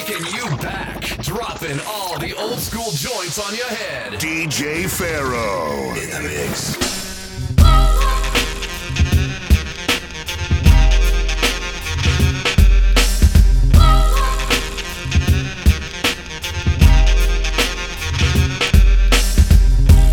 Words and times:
taking 0.00 0.24
you 0.34 0.56
back, 0.58 1.00
dropping 1.18 1.78
all 1.86 2.18
the 2.18 2.34
old 2.38 2.58
school 2.58 2.90
joints 2.92 3.38
on 3.38 3.54
your 3.54 3.66
head. 3.66 4.12
DJ 4.14 4.88
Pharaoh 4.88 5.94
in 5.94 6.10
the 6.10 6.20
mix. 6.22 6.76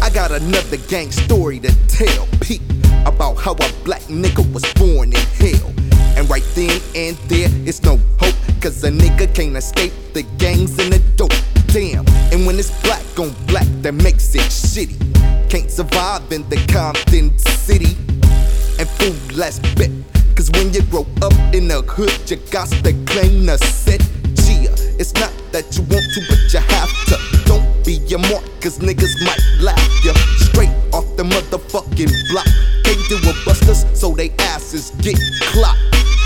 I 0.02 0.10
got 0.14 0.32
another 0.32 0.78
gang 0.88 1.12
story 1.12 1.60
to 1.60 1.88
tell. 1.88 2.28
Peep 2.42 2.62
about 3.06 3.36
how 3.36 3.54
a 3.54 3.74
black 3.84 4.02
nigga 4.04 4.52
was 4.52 4.66
born 4.74 5.14
in 5.14 5.20
hell. 5.40 5.74
And 6.18 6.30
right 6.30 6.44
then 6.56 6.82
and 6.96 7.16
there, 7.30 7.50
it's 7.66 7.84
no 7.84 8.00
hope. 8.20 8.47
Cause 8.62 8.84
a 8.84 8.90
nigga 8.90 9.34
can't 9.34 9.56
escape 9.56 9.94
the 10.14 10.24
gangs 10.38 10.80
and 10.80 10.92
the 10.92 11.00
dope. 11.16 11.32
Damn, 11.68 12.06
and 12.34 12.46
when 12.46 12.58
it's 12.58 12.72
black 12.82 13.04
on 13.20 13.32
black, 13.46 13.68
that 13.82 13.94
makes 13.94 14.34
it 14.36 14.42
shitty. 14.42 14.98
Can't 15.50 15.70
survive 15.70 16.32
in 16.32 16.48
the 16.50 16.58
Compton 16.72 17.38
city. 17.38 17.96
And 18.80 18.90
food 18.90 19.38
less 19.38 19.60
bet. 19.76 19.92
Cause 20.36 20.50
when 20.52 20.74
you 20.74 20.82
grow 20.84 21.06
up 21.22 21.34
in 21.54 21.68
the 21.68 21.82
hood, 21.88 22.30
you 22.30 22.38
got 22.52 22.70
to 22.70 22.94
claim 23.06 23.46
the 23.46 23.58
set. 23.58 24.02
Gia, 24.34 24.74
it's 25.00 25.14
not 25.14 25.32
that 25.52 25.78
you 25.78 25.84
want 25.84 26.06
to, 26.14 26.22
but 26.28 26.42
you 26.52 26.60
have 26.60 26.92
to. 27.08 27.46
Don't 27.46 27.86
be 27.86 27.94
your 28.10 28.20
mark, 28.20 28.44
cause 28.62 28.80
niggas 28.80 29.24
might 29.24 29.42
laugh 29.62 30.06
ya. 30.06 30.14
Straight 30.38 30.74
off 30.94 31.06
the 31.16 31.24
motherfucking 31.24 32.12
block. 32.32 32.77
Can't 32.88 33.26
with 33.26 33.44
busters, 33.44 33.86
so 34.00 34.12
they 34.12 34.30
asses 34.40 34.92
get 35.02 35.20
clocked. 35.52 35.80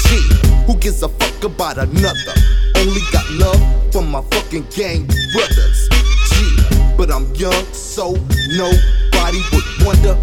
Gee, 0.06 0.22
who 0.68 0.76
gives 0.78 1.02
a 1.02 1.10
fuck 1.10 1.44
about 1.44 1.80
another? 1.80 2.36
Only 2.78 3.02
got 3.12 3.28
love 3.32 3.60
for 3.92 4.04
my 4.04 4.22
fucking 4.30 4.68
gang 4.70 5.08
brothers. 5.34 5.90
Gee, 6.30 6.56
but 6.96 7.10
I'm 7.12 7.34
young, 7.34 7.66
so 7.74 8.14
nobody 8.54 9.42
would 9.52 9.66
wonder 9.84 10.16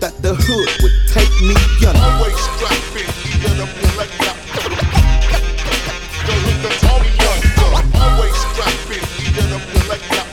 that 0.00 0.20
the 0.20 0.34
hood 0.36 0.68
would 0.82 0.92
take 1.08 1.32
me 1.40 1.56
under. 1.80 1.98
Always 1.98 2.36
strapping, 2.52 3.08
even 3.32 3.60
up 3.64 3.72
your 3.80 3.92
leg 3.96 4.10
up. 4.28 4.36
The 6.28 6.34
hood 6.44 6.58
that's 6.62 6.84
all 6.84 7.00
we 7.00 7.08
under. 7.24 7.96
Always 7.96 8.36
strapping, 8.52 9.04
even 9.24 9.48
up 9.56 9.64
your 9.72 9.88
leg 9.88 10.02
up. 10.18 10.27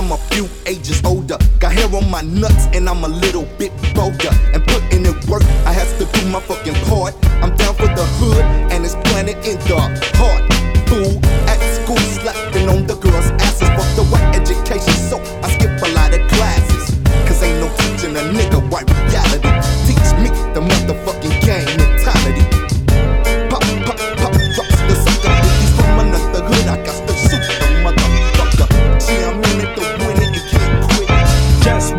I'm 0.00 0.12
a 0.12 0.16
few 0.32 0.48
ages 0.64 1.04
older. 1.04 1.36
Got 1.58 1.72
hair 1.72 1.94
on 1.94 2.10
my 2.10 2.22
nuts 2.22 2.68
and 2.72 2.88
I'm 2.88 3.04
a 3.04 3.08
little 3.08 3.44
bit 3.58 3.70
bolder. 3.94 4.32
And 4.54 4.64
putting 4.66 5.04
in 5.04 5.12
work, 5.28 5.44
I 5.68 5.74
have 5.76 5.92
to 5.98 6.06
do 6.06 6.26
my 6.32 6.40
fucking 6.40 6.72
part. 6.88 7.12
I'm 7.44 7.54
down 7.56 7.74
for 7.74 7.84
the 7.84 8.06
hood 8.16 8.40
and 8.72 8.82
it's 8.82 8.94
planted 9.04 9.36
in 9.44 9.60
the 9.68 9.76
heart. 10.16 10.40
Fool 10.88 11.20
at 11.52 11.60
school, 11.76 12.00
slapping 12.16 12.70
on 12.70 12.86
the 12.86 12.96
girls' 12.96 13.28
asses. 13.44 13.68
Fuck 13.76 13.90
the 13.94 14.08
white 14.08 14.40
education, 14.40 14.96
so 14.96 15.20
I 15.44 15.52
skip 15.52 15.68
a 15.68 15.92
lot 15.92 16.14
of 16.16 16.26
classes. 16.32 16.96
Cause 17.28 17.42
ain't 17.42 17.60
no 17.60 17.68
teaching 17.76 18.16
a 18.16 18.24
nigga 18.32 18.58
white 18.72 18.88
reality. 19.04 19.89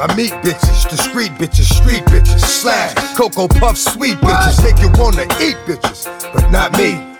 I 0.00 0.14
meet 0.16 0.32
bitches, 0.42 0.88
discreet 0.88 1.30
bitches, 1.32 1.68
street 1.70 2.02
bitches, 2.04 2.40
slash, 2.40 2.94
cocoa 3.18 3.48
puff, 3.48 3.76
sweet 3.76 4.16
bitches, 4.16 4.64
make 4.64 4.80
you 4.80 4.90
wanna 4.98 5.24
eat 5.44 5.56
bitches, 5.66 6.06
but 6.32 6.50
not 6.50 6.72
me. 6.78 7.19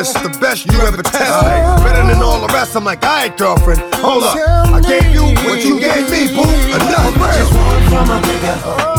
it's 0.00 0.12
the 0.14 0.30
best 0.40 0.66
you 0.66 0.80
ever 0.80 1.02
tested. 1.02 1.84
Better 1.84 2.06
than 2.06 2.22
all 2.22 2.40
the 2.40 2.52
rest. 2.52 2.74
I'm 2.74 2.84
like, 2.84 3.02
alright, 3.02 3.36
girlfriend, 3.36 3.80
hold 3.94 4.24
up. 4.24 4.36
I 4.36 4.80
gave 4.80 5.12
you 5.12 5.22
what 5.46 5.62
you 5.62 5.78
gave 5.78 6.10
me, 6.10 6.34
boo. 6.34 6.42
Enough. 6.42 7.14
Just 7.36 7.52
want 7.54 7.84
from 7.88 8.10
a 8.10 8.20
nigga. 8.20 8.89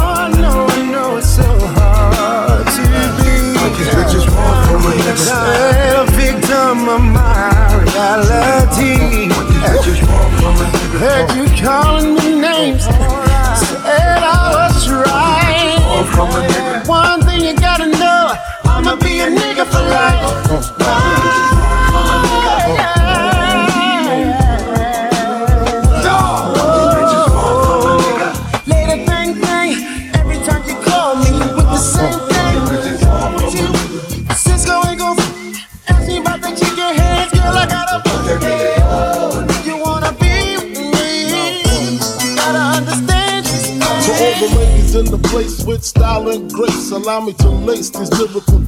Allow 47.02 47.22
me 47.22 47.34
to 47.34 47.50
lace 47.50 47.90
these 47.90 48.12
lyrical 48.12 48.51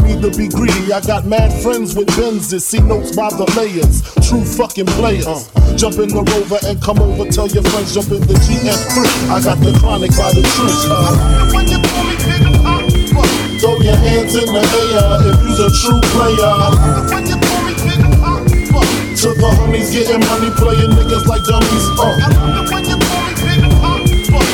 need 0.00 0.20
to 0.22 0.30
be 0.36 0.48
greedy. 0.48 0.92
I 0.92 1.00
got 1.00 1.24
mad 1.24 1.52
friends 1.62 1.94
with 1.94 2.08
Benzes. 2.16 2.62
See 2.62 2.80
notes 2.80 3.14
by 3.14 3.30
the 3.30 3.46
layers. 3.56 4.02
True 4.26 4.44
fucking 4.44 4.86
players. 4.98 5.50
Jump 5.76 5.98
in 5.98 6.08
the 6.08 6.22
rover 6.22 6.58
and 6.66 6.80
come 6.80 6.98
over. 6.98 7.30
Tell 7.30 7.48
your 7.48 7.62
friends 7.64 7.94
jump 7.94 8.10
in 8.10 8.20
the 8.26 8.34
GS3. 8.34 9.30
I 9.30 9.40
got 9.42 9.58
the 9.60 9.72
chronic 9.78 10.12
by 10.16 10.32
the 10.32 10.42
truth. 10.54 10.84
When 11.54 11.66
you 11.68 11.80
call 11.80 12.04
me 12.04 12.16
Big 12.22 12.44
Pop, 12.62 12.84
Throw 13.60 13.76
your 13.84 13.96
hands 13.96 14.34
in 14.34 14.48
the 14.48 14.64
air 14.64 15.32
if 15.32 15.36
you's 15.44 15.60
a 15.60 15.70
true 15.84 16.00
player. 16.16 16.54
When 17.12 17.26
you 17.28 17.36
call 17.36 17.60
me 17.66 17.74
Big 17.76 18.02
Pop, 18.20 18.40
to 19.20 19.28
the 19.36 19.50
homies 19.60 19.92
getting 19.92 20.20
money, 20.20 20.50
playing 20.56 20.90
niggas 20.96 21.26
like 21.26 21.44
dummies. 21.44 21.86
Uh. 22.00 23.09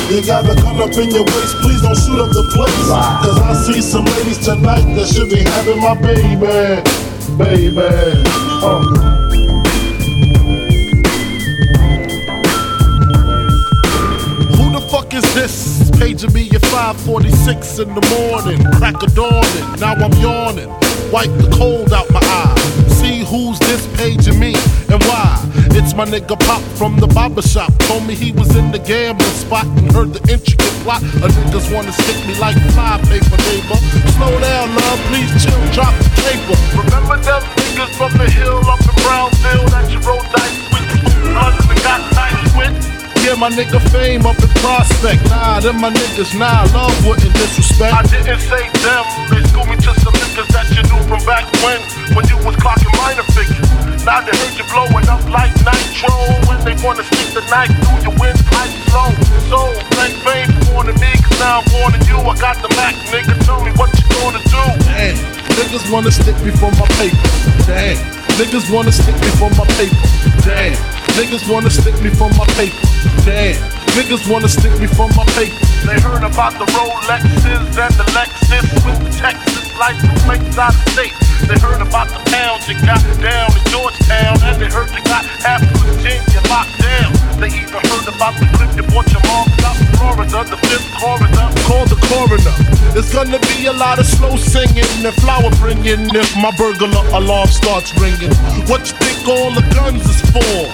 You 0.09 0.25
got 0.25 0.45
the 0.45 0.55
gun 0.55 0.81
up 0.81 0.95
in 0.97 1.09
your 1.11 1.23
waist, 1.23 1.55
please 1.61 1.81
don't 1.81 1.97
shoot 1.97 2.19
up 2.19 2.29
the 2.29 2.43
place. 2.55 2.87
Cause 3.23 3.39
I 3.41 3.53
see 3.53 3.81
some 3.81 4.05
ladies 4.05 4.39
tonight 4.39 4.83
that 4.95 5.07
should 5.07 5.29
be 5.29 5.43
having 5.43 5.81
my 5.81 5.95
baby, 5.99 6.37
baby. 7.37 8.23
Uh. 8.63 8.79
Who 14.55 14.71
the 14.71 14.87
fuck 14.89 15.13
is 15.13 15.23
this? 15.33 15.91
Paging 15.99 16.33
me 16.33 16.49
at 16.51 16.61
546 16.61 17.79
in 17.79 17.93
the 17.93 18.01
morning. 18.15 18.63
Crack 18.77 19.03
of 19.03 19.13
dawning, 19.13 19.79
now 19.79 19.93
I'm 19.93 20.13
yawning. 20.21 20.69
Wipe 21.11 21.31
the 21.37 21.49
cold 21.57 21.91
out 21.91 22.09
my 22.11 22.21
eye. 22.23 22.55
See 22.87 23.23
who's 23.25 23.59
this 23.59 23.85
paging 23.97 24.39
me 24.39 24.53
my 25.97 26.05
nigga 26.05 26.37
Pop 26.45 26.61
from 26.77 26.95
the 27.01 27.07
barber 27.07 27.41
shop. 27.41 27.73
Told 27.89 28.05
me 28.05 28.13
he 28.13 28.31
was 28.31 28.55
in 28.55 28.69
the 28.69 28.77
gambling 28.77 29.33
spot 29.33 29.65
and 29.65 29.89
heard 29.91 30.13
the 30.13 30.21
intricate 30.29 30.77
plot. 30.85 31.01
A 31.25 31.27
niggas 31.33 31.73
wanna 31.73 31.91
stick 31.91 32.21
me 32.29 32.37
like 32.37 32.53
fly 32.77 33.01
paper, 33.09 33.33
neighbor. 33.49 33.81
Slow 34.13 34.29
down, 34.37 34.77
love, 34.77 35.01
please 35.09 35.33
chill, 35.41 35.57
drop 35.73 35.89
the 35.97 36.09
paper. 36.21 36.53
Remember 36.77 37.17
them 37.17 37.41
niggas 37.57 37.89
from 37.97 38.13
the 38.13 38.29
hill 38.29 38.61
up 38.69 38.77
in 38.77 38.93
Brownsville 39.01 39.65
that 39.73 39.89
you 39.89 39.97
rolled 40.05 40.29
dice 40.29 40.61
with? 40.69 40.85
Bloods 41.33 41.65
and 41.65 41.81
got 41.81 42.01
nice 42.13 42.45
with? 42.53 42.77
Yeah, 43.25 43.33
my 43.33 43.49
nigga 43.49 43.81
fame 43.89 44.29
up 44.29 44.37
in 44.37 44.53
prospect. 44.61 45.25
Nah, 45.33 45.65
them 45.65 45.81
my 45.81 45.89
niggas, 45.89 46.37
nah, 46.37 46.69
love 46.77 46.93
wouldn't 47.09 47.33
disrespect. 47.33 47.97
I 47.97 48.05
didn't 48.05 48.45
say 48.45 48.69
them, 48.85 49.03
they 49.33 49.41
schooled 49.49 49.65
me 49.65 49.75
to 49.81 49.91
some 50.05 50.13
niggas 50.13 50.45
that 50.53 50.69
you 50.77 50.85
knew 50.93 51.01
from 51.09 51.25
back 51.25 51.49
when, 51.65 51.81
when 52.13 52.23
you 52.29 52.37
was 52.45 52.53
clocking 52.61 52.93
minor 53.01 53.25
figures. 53.33 53.56
Now 54.07 54.23
they 54.23 54.31
heard 54.31 54.55
you 54.55 54.63
blowing 54.71 55.03
up 55.11 55.19
like 55.27 55.51
nitro, 55.67 56.07
when 56.47 56.63
they 56.63 56.79
wanna 56.79 57.03
stick 57.03 57.27
the 57.35 57.43
knife 57.51 57.67
through 57.83 58.07
your 58.07 58.15
windpipe 58.15 58.71
slow. 58.87 59.11
So, 59.51 59.59
thank 59.99 60.15
fame 60.23 60.47
for 60.63 60.79
warning 60.79 60.95
me, 61.03 61.11
cause 61.19 61.35
now 61.43 61.59
I'm 61.59 61.67
warning 61.75 61.99
you. 62.07 62.15
I 62.15 62.31
got 62.39 62.55
the 62.63 62.71
Mac, 62.79 62.95
nigga, 63.11 63.35
tell 63.43 63.59
me 63.59 63.75
what 63.75 63.91
you 63.99 64.07
gonna 64.15 64.39
do. 64.47 64.63
Damn, 64.87 65.19
niggas 65.59 65.91
wanna 65.91 66.11
stick 66.15 66.39
me 66.39 66.55
for 66.55 66.71
my 66.79 66.87
paper. 66.95 67.19
Damn, 67.67 67.99
niggas 68.39 68.71
wanna 68.71 68.95
stick 68.95 69.19
me 69.19 69.27
for 69.35 69.51
my 69.59 69.67
paper. 69.75 69.99
Damn. 70.47 70.79
Niggas 71.19 71.49
wanna 71.51 71.69
stick 71.69 71.99
me 71.99 72.09
for 72.09 72.29
my 72.39 72.45
paper. 72.55 72.77
Damn. 73.25 73.59
Niggas 73.97 74.29
wanna 74.31 74.47
stick 74.47 74.71
me 74.79 74.87
for 74.87 75.09
my 75.19 75.25
paper. 75.35 75.57
They 75.83 75.99
heard 75.99 76.23
about 76.23 76.53
the 76.53 76.65
Rolexes 76.71 77.75
and 77.75 77.93
the 77.99 78.05
Lexus 78.15 78.71
with 78.85 79.03
the 79.03 79.11
Texas 79.19 79.75
license 79.75 80.23
plates 80.23 80.57
out 80.57 80.75
of 80.75 80.93
state. 80.93 81.26
They 81.45 81.59
heard 81.61 81.81
about 81.81 82.09
the 82.09 82.21
pounds 82.33 82.67
you 82.67 82.73
got 82.81 83.03
down 83.21 83.53
in 83.53 83.63
Georgetown, 83.69 84.35
and 84.41 84.57
they 84.57 84.69
heard 84.71 84.89
you 84.89 85.03
got 85.05 85.23
half 85.45 85.61
of 85.61 85.69
Virginia 85.85 86.41
locked 86.49 86.73
down. 86.81 87.13
They 87.37 87.53
even 87.53 87.81
heard 87.93 88.07
about 88.09 88.33
the 88.41 88.49
clip 88.57 88.73
you 88.73 88.83
bought 88.89 89.05
your 89.13 89.21
mom 89.29 89.45
out 89.61 89.77
Florida, 89.97 90.49
the 90.49 90.57
fifth 90.65 90.89
coroner. 90.97 91.47
Call 91.69 91.85
the 91.85 91.99
coroner. 92.09 92.55
There's 92.93 93.13
gonna 93.13 93.39
be 93.53 93.67
a 93.67 93.73
lot 93.73 93.99
of 93.99 94.05
slow 94.05 94.35
singing 94.35 94.87
and 95.05 95.13
flower 95.21 95.51
bringing 95.61 96.09
if 96.15 96.35
my 96.37 96.51
burglar 96.57 97.05
alarm 97.13 97.47
starts 97.47 97.93
ringing. 98.01 98.33
What 98.65 98.89
you 98.89 98.97
think 98.97 99.27
all 99.27 99.53
the 99.53 99.65
guns 99.73 100.01
is 100.05 100.21
for? 100.33 100.65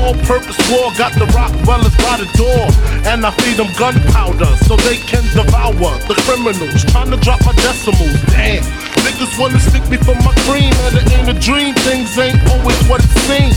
All 0.00 0.14
purpose 0.24 0.56
war 0.70 0.92
got 0.96 1.12
the 1.14 1.26
Rottweilers 1.36 1.96
by 2.00 2.16
the 2.16 2.28
door. 2.36 2.64
And 3.04 3.24
I 3.26 3.30
feed 3.42 3.56
them 3.56 3.72
gunpowder 3.76 4.56
so 4.64 4.76
they 4.76 4.96
can 4.96 5.24
devour 5.36 5.92
the 6.08 6.16
criminals. 6.24 6.84
Trying 6.92 7.10
to 7.10 7.18
drop 7.18 7.44
my 7.44 7.52
decimals. 7.52 8.16
Damn. 8.32 8.85
Niggas 9.06 9.38
wanna 9.38 9.60
stick 9.60 9.86
me 9.88 9.96
for 9.98 10.18
my 10.26 10.34
cream, 10.50 10.74
and 10.90 10.98
it 10.98 11.06
ain't 11.14 11.30
a 11.30 11.38
dream. 11.38 11.74
Things 11.86 12.18
ain't 12.18 12.42
always 12.50 12.74
what 12.90 12.98
it 12.98 13.12
seems. 13.30 13.54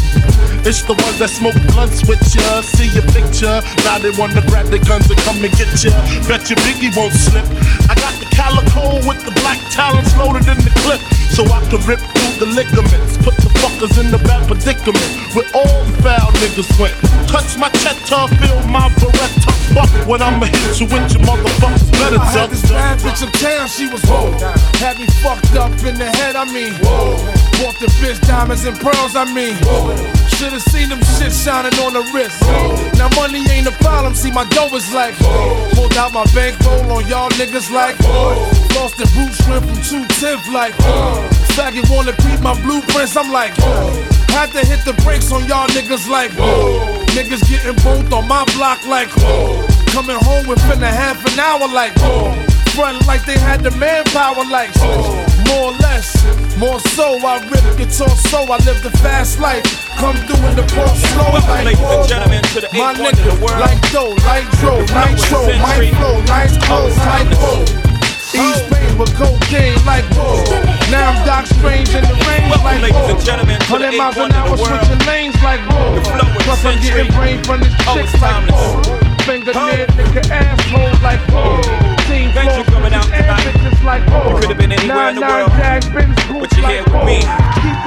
It's 0.61 0.85
the 0.85 0.93
ones 0.93 1.17
that 1.17 1.33
smoke 1.33 1.57
blunts 1.73 2.05
with 2.05 2.21
ya, 2.29 2.61
see 2.61 2.85
your 2.93 3.07
picture. 3.09 3.57
Now 3.81 3.97
they 3.97 4.13
wanna 4.13 4.45
grab 4.45 4.69
their 4.69 4.83
guns 4.85 5.09
and 5.09 5.17
come 5.25 5.41
and 5.41 5.49
get 5.57 5.73
ya. 5.81 5.89
Bet 6.29 6.45
your 6.53 6.61
Biggie 6.61 6.93
won't 6.93 7.17
slip. 7.17 7.49
I 7.89 7.97
got 7.97 8.13
the 8.21 8.29
calico 8.29 9.01
with 9.09 9.25
the 9.25 9.33
black 9.41 9.57
talons 9.73 10.13
loaded 10.21 10.45
in 10.45 10.61
the 10.61 10.69
clip, 10.85 11.01
so 11.33 11.41
I 11.49 11.65
can 11.73 11.81
rip 11.89 11.97
through 11.97 12.45
the 12.45 12.49
ligaments. 12.53 13.17
Put 13.25 13.33
the 13.41 13.48
fuckers 13.59 13.95
in 13.99 14.11
the 14.11 14.17
bad 14.19 14.47
predicament 14.47 15.09
where 15.35 15.47
all 15.53 15.83
the 15.85 15.95
foul 16.01 16.31
niggas 16.39 16.71
went. 16.79 16.95
Touch 17.27 17.57
my 17.57 17.69
cheddar, 17.83 18.27
feel 18.39 18.59
my 18.67 18.89
Beretta. 18.99 19.51
Fuck 19.75 19.91
when 20.07 20.21
I'ma 20.21 20.45
hit 20.45 20.79
you 20.79 20.87
with 20.87 21.13
your 21.13 21.23
motherfuckers 21.23 21.91
better 21.99 22.17
I 22.17 22.25
had 22.31 22.49
this 22.49 22.63
bad 22.63 22.99
bitch 22.99 23.21
uptown, 23.21 23.67
she 23.67 23.87
was 23.87 24.01
whoa. 24.09 24.31
Had 24.81 24.97
me 24.97 25.05
fucked 25.21 25.55
up 25.55 25.71
in 25.85 25.95
the 25.99 26.09
head, 26.09 26.35
I 26.35 26.45
mean. 26.45 26.73
Whoa. 26.81 27.19
Bought 27.61 27.77
the 27.79 27.87
bitch 28.01 28.19
diamonds 28.25 28.65
and 28.65 28.77
pearls, 28.79 29.15
I 29.15 29.25
mean. 29.31 29.55
Whoa. 29.67 29.93
Should've 30.39 30.63
seen 30.63 30.89
them 30.89 31.01
shit 31.19 31.33
shining 31.33 31.77
on 31.83 31.93
the 31.93 32.03
wrist. 32.15 32.41
Now 32.97 33.09
money 33.15 33.43
ain't 33.51 33.67
a 33.67 33.75
problem, 33.83 34.15
see 34.15 34.31
my 34.31 34.45
dough 34.55 34.73
is 34.73 34.91
like. 34.93 35.15
Pulled 35.75 35.93
out 35.95 36.13
my 36.13 36.25
bankroll 36.33 36.91
on 36.91 37.07
y'all 37.07 37.29
niggas 37.31 37.69
like. 37.69 37.99
Lost 38.75 38.97
the 38.97 39.05
boot 39.13 39.33
shrimp 39.43 39.65
from 39.67 40.07
210 40.07 40.53
like. 40.53 41.38
Faggot 41.59 41.91
wanna 41.91 42.13
peep 42.23 42.39
my 42.39 42.55
blueprints, 42.63 43.17
I'm 43.17 43.33
like. 43.33 43.51
Had 44.31 44.47
to 44.55 44.63
hit 44.65 44.79
the 44.85 44.93
brakes 45.03 45.29
on 45.33 45.43
y'all 45.43 45.67
niggas 45.75 46.07
like. 46.07 46.31
Niggas 47.11 47.43
getting 47.51 47.75
both 47.83 48.07
on 48.13 48.29
my 48.29 48.45
block 48.55 48.79
like. 48.87 49.09
Coming 49.91 50.15
home 50.23 50.47
within 50.47 50.81
a 50.81 50.87
half 50.87 51.19
an 51.27 51.37
hour 51.37 51.67
like. 51.67 51.91
Front 52.71 53.05
like 53.07 53.25
they 53.25 53.37
had 53.37 53.59
the 53.59 53.71
manpower 53.71 54.45
like. 54.47 54.71
More 55.51 55.75
or 55.75 55.75
less, 55.83 56.15
more 56.55 56.79
so. 56.95 57.19
I 57.27 57.43
rip 57.51 57.75
guitar 57.75 58.07
so 58.31 58.39
I 58.47 58.55
live 58.63 58.79
the 58.81 58.95
fast 59.03 59.41
life. 59.41 59.65
Come 59.99 60.15
through 60.15 60.39
in 60.47 60.55
the 60.55 60.63
ball 60.71 60.95
slow 61.11 61.43
like. 61.43 61.65
ladies 61.65 61.83
and 61.83 62.07
gentlemen, 62.07 62.41
to 62.55 62.61
the 62.61 62.69
My 62.71 62.91
eighth 62.95 63.03
wonder 63.03 63.19
of 63.19 63.19
nigga, 63.19 63.35
the 63.35 63.43
world. 63.43 63.59
like 63.59 63.81
dough, 63.91 64.15
like 64.23 64.47
dro, 64.63 64.79
nitro, 64.95 65.43
flow, 65.99 66.21
nice 66.23 66.55
clothes, 66.63 66.95
like 67.03 67.27
whoa. 67.35 67.89
East 68.33 68.65
Spain 68.69 68.97
with 68.97 69.13
cocaine 69.15 69.77
like 69.85 70.05
whoa. 70.13 70.43
Now 70.93 71.11
I'm 71.11 71.25
Doc 71.25 71.45
Strange 71.47 71.89
in 71.95 72.03
the 72.03 72.13
range 72.29 72.49
Welcome, 72.49 72.63
like 72.65 72.81
ladies 72.81 73.09
and 73.09 73.21
gentlemen, 73.25 73.59
to 73.59 73.77
the 73.77 73.89
100 73.89 73.97
miles 73.97 74.17
an 74.17 74.31
hour 74.33 74.57
switching 74.57 75.01
lanes 75.07 75.37
like. 75.41 75.61
The 75.65 76.01
Plus 76.45 76.65
I'm 76.65 76.79
getting 76.81 77.11
brain 77.13 77.43
from 77.43 77.61
this 77.61 77.73
Oh, 77.87 77.95
chick 77.95 78.05
it's 78.05 78.21
like 78.21 78.45
whoa. 78.49 78.81
Finger 79.25 79.53
near 79.53 79.85
nigga 79.97 80.23
asshole 80.29 80.93
like 81.01 81.21
whoa. 81.29 81.61
Team 82.09 82.29
for 82.33 82.71
coming 82.71 82.93
out 82.93 83.05
tonight. 83.05 83.83
like 83.83 84.03
whoa. 84.09 84.29
You 84.29 84.41
could've 84.41 84.57
been 84.57 84.71
anywhere 84.71 85.09
in 85.09 85.15
the 85.15 85.21
Nine, 85.21 85.49
world, 85.49 85.53
nine, 85.57 85.81
but 86.39 86.51
you're 86.53 86.63
like 86.63 86.73
here 86.73 86.83
with 86.83 86.93
whoa. 86.93 87.05
me. 87.05 87.78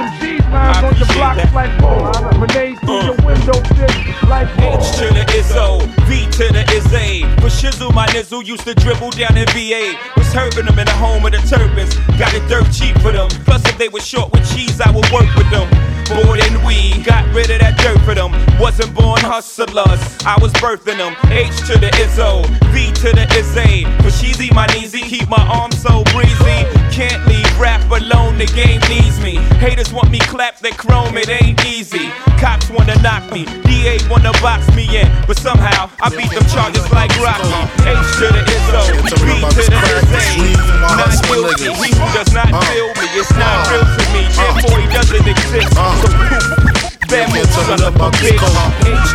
Keep 0.52 0.61
them 0.61 0.68
G's 0.68 0.76
lines 0.76 0.76
I 0.76 0.87
on 0.87 0.97
your 0.97 1.06
block 1.16 1.37
that. 1.37 1.54
like 1.54 1.73
whoa. 1.80 2.12
Oh. 2.12 2.38
Grenade 2.38 2.78
through 2.80 3.02
your 3.02 3.16
mm. 3.16 3.26
window, 3.26 3.59
bitch 3.73 4.28
like. 4.28 4.49
H 4.59 4.85
to 4.99 5.06
the 5.12 5.25
Izzo, 5.32 5.80
V 6.06 6.26
to 6.38 6.52
the 6.52 6.64
Izzy. 6.73 7.23
But 7.37 7.52
Shizzle, 7.52 7.94
my 7.94 8.06
nizzle, 8.06 8.44
used 8.44 8.64
to 8.64 8.75
dribble 8.75 9.11
down 9.12 9.37
in 9.37 9.47
VA. 9.49 9.97
Was 10.16 10.32
hurting 10.32 10.66
them 10.66 10.78
in 10.78 10.87
the 10.87 10.92
home 10.92 11.25
of 11.25 11.32
the 11.32 11.38
turbans. 11.38 11.94
Got 12.18 12.35
it 12.35 12.47
dirt 12.49 12.71
cheap 12.73 12.99
for 13.00 13.12
them. 13.12 13.28
Plus, 13.44 13.64
if 13.66 13.78
they 13.78 13.88
were 13.88 14.00
short 14.00 14.32
with 14.32 14.44
cheese, 14.54 14.80
I 14.80 14.90
would 14.90 15.09
work 15.11 15.28
with 15.37 15.49
them. 15.50 15.68
More 16.14 16.37
than 16.37 16.64
we 16.64 17.02
got 17.02 17.25
rid 17.35 17.50
of 17.50 17.61
that 17.61 17.78
dirt 17.78 18.00
for 18.04 18.14
them. 18.14 18.33
Wasn't 18.61 18.92
born 18.95 19.21
hustlers, 19.21 20.00
I 20.25 20.37
was 20.40 20.52
birthing 20.54 20.99
them. 20.99 21.16
H 21.33 21.57
to 21.69 21.78
the 21.78 21.90
Izzo, 21.97 22.45
V 22.73 22.92
to 23.00 23.11
the 23.16 23.26
Izzy. 23.33 23.85
But 24.02 24.12
she's 24.12 24.37
my 24.52 24.66
kneesy, 24.69 25.02
keep 25.02 25.28
my 25.28 25.42
arms 25.49 25.81
so 25.81 26.04
breezy. 26.12 26.69
Can't 26.92 27.25
leave 27.26 27.49
rap 27.59 27.81
alone, 27.90 28.37
the 28.37 28.47
game 28.47 28.81
needs 28.88 29.19
me. 29.21 29.37
Haters 29.57 29.92
want 29.92 30.11
me 30.11 30.19
clapped, 30.19 30.62
they 30.62 30.73
chrome, 30.73 31.16
it 31.16 31.28
ain't 31.28 31.64
easy. 31.64 32.11
Cops 32.37 32.69
wanna 32.69 33.00
knock 33.00 33.31
me, 33.33 33.45
DA 33.64 33.97
wanna 34.11 34.33
box 34.45 34.69
me 34.76 34.85
in, 35.00 35.09
but 35.26 35.38
somehow 35.38 35.88
I 36.00 36.11
beat 36.11 36.31
them 36.31 36.45
charges 36.52 36.85
like 36.92 37.11
Rocky. 37.23 37.49
H 37.88 37.97
to 38.21 38.26
the 38.28 38.42
Izzo, 38.45 38.83
B 39.25 39.40
to 39.40 39.64
the 39.64 39.81
Izzy. 40.12 40.52
Not 40.83 41.12
guilty, 41.25 41.73
he 41.73 41.90
does 42.12 42.33
not 42.33 42.52
uh. 42.52 42.61
feel 42.61 42.88
me, 43.00 43.07
it's 43.16 43.33
not 43.33 43.71
real 43.71 43.87
to 43.87 44.04
me. 44.12 44.23
Therefore, 44.37 44.78
he 44.81 44.87
doesn't 44.92 45.26
exist. 45.26 45.73
Uh. 45.76 46.01
So 46.02 46.09
poof. 46.11 46.99
Bad 47.06 47.30
move, 47.30 47.47
son 47.54 47.78
of 47.78 47.94
a 47.94 48.11
bitch. 48.18 48.35
H 48.35 48.42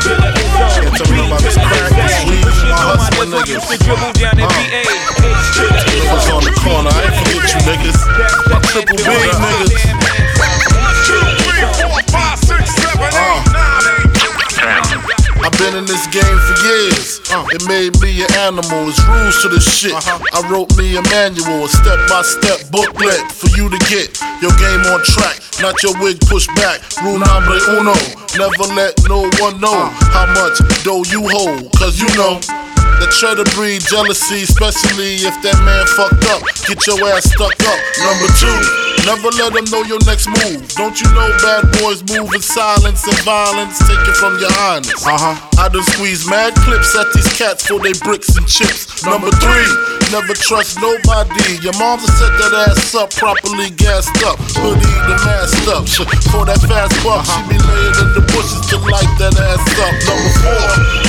to 0.03 0.11
the 0.15 0.29
Izzo, 0.39 0.87
B 1.03 1.19
to 1.19 1.59
the 1.59 1.91
Izzy. 2.07 2.39
But 2.39 2.53
shit 2.55 2.71
on 2.71 2.95
my 2.95 3.09
Izzo 3.11 3.43
used 3.43 3.67
to 3.67 3.75
dribble 3.83 4.13
down 4.15 4.39
in 4.39 4.47
VA. 4.47 4.87
H 4.87 5.51
to 5.57 5.67
the 5.67 5.81
Izzo. 5.91 6.13
was 6.13 6.29
on 6.31 6.43
the 6.47 6.53
corner. 6.63 6.91
I 6.93 7.03
ain't 7.03 7.15
forget 7.19 7.43
you 7.51 7.61
niggas. 7.67 7.99
My 8.47 8.59
triple 8.71 8.95
B 8.95 9.03
niggas. 9.03 10.07
I've 13.19 13.46
been 15.57 15.75
in 15.75 15.85
this 15.85 16.05
game 16.07 16.37
for 16.45 16.55
years. 16.65 17.21
Uh. 17.33 17.45
It 17.51 17.65
made 17.67 17.99
me 18.01 18.21
an 18.21 18.31
animal. 18.37 18.89
It's 18.89 19.01
rules 19.05 19.41
to 19.41 19.49
this 19.49 19.65
shit. 19.65 19.93
Uh-huh. 19.93 20.21
I 20.33 20.39
wrote 20.49 20.69
me 20.77 20.95
a 20.97 21.01
manual, 21.09 21.65
a 21.65 21.69
step 21.69 21.99
by 22.09 22.21
step 22.21 22.69
booklet 22.71 23.21
for 23.31 23.49
you 23.57 23.69
to 23.69 23.79
get 23.89 24.13
your 24.41 24.53
game 24.61 24.81
on 24.93 25.01
track. 25.03 25.41
Not 25.61 25.81
your 25.81 25.97
wig 25.99 26.21
pushed 26.29 26.53
back. 26.55 26.81
Rule 27.01 27.19
number 27.19 27.57
uno. 27.73 27.97
Never 28.37 28.65
let 28.77 28.93
no 29.09 29.25
one 29.41 29.59
know 29.59 29.89
uh. 29.89 29.89
how 30.13 30.27
much 30.37 30.61
dough 30.83 31.03
you 31.09 31.25
hold. 31.27 31.73
Cause 31.73 31.99
you 31.99 32.09
know. 32.15 32.39
That 32.97 33.13
try 33.13 33.37
to 33.37 33.45
breed 33.53 33.85
jealousy, 33.85 34.41
especially 34.41 35.21
if 35.21 35.37
that 35.45 35.57
man 35.61 35.85
fucked 35.93 36.25
up. 36.33 36.41
Get 36.65 36.81
your 36.89 36.97
ass 37.13 37.29
stuck 37.29 37.53
up. 37.69 37.79
Number 38.01 38.25
two, 38.41 38.57
never 39.05 39.29
let 39.37 39.53
them 39.53 39.69
know 39.69 39.85
your 39.85 40.01
next 40.09 40.25
move. 40.25 40.65
Don't 40.73 40.97
you 40.97 41.05
know 41.13 41.29
bad 41.37 41.69
boys 41.77 42.01
move 42.09 42.33
in 42.33 42.41
silence 42.41 43.05
and 43.05 43.17
violence? 43.21 43.77
Take 43.85 44.01
it 44.01 44.17
from 44.17 44.41
your 44.41 44.49
highness. 44.49 44.97
Uh 45.05 45.13
huh. 45.13 45.37
I 45.61 45.69
done 45.69 45.85
squeeze 45.93 46.25
mad 46.25 46.57
clips 46.65 46.97
at 46.97 47.13
these 47.13 47.29
cats 47.37 47.69
for 47.69 47.77
they 47.77 47.93
bricks 48.01 48.33
and 48.33 48.49
chips. 48.49 49.05
Number 49.05 49.29
three, 49.29 49.69
never 50.09 50.33
trust 50.33 50.81
nobody. 50.81 51.61
Your 51.61 51.77
mom's 51.77 52.07
to 52.07 52.11
set 52.17 52.33
that 52.41 52.53
ass 52.65 52.95
up 52.95 53.13
properly 53.13 53.69
gassed 53.77 54.15
up. 54.23 54.39
Hoodie 54.57 54.97
the 55.05 55.15
masked 55.27 55.67
up. 55.69 55.83
For 56.31 56.45
that 56.45 56.59
fast 56.63 56.95
buck, 57.03 57.25
she 57.25 57.41
be 57.51 57.57
laying 57.59 57.95
in 57.99 58.09
the 58.15 58.23
bushes 58.31 58.63
to 58.71 58.77
light 58.79 59.11
that 59.19 59.35
ass 59.35 59.63
up. 59.81 59.93
Number 60.07 60.31
four, 60.39 60.63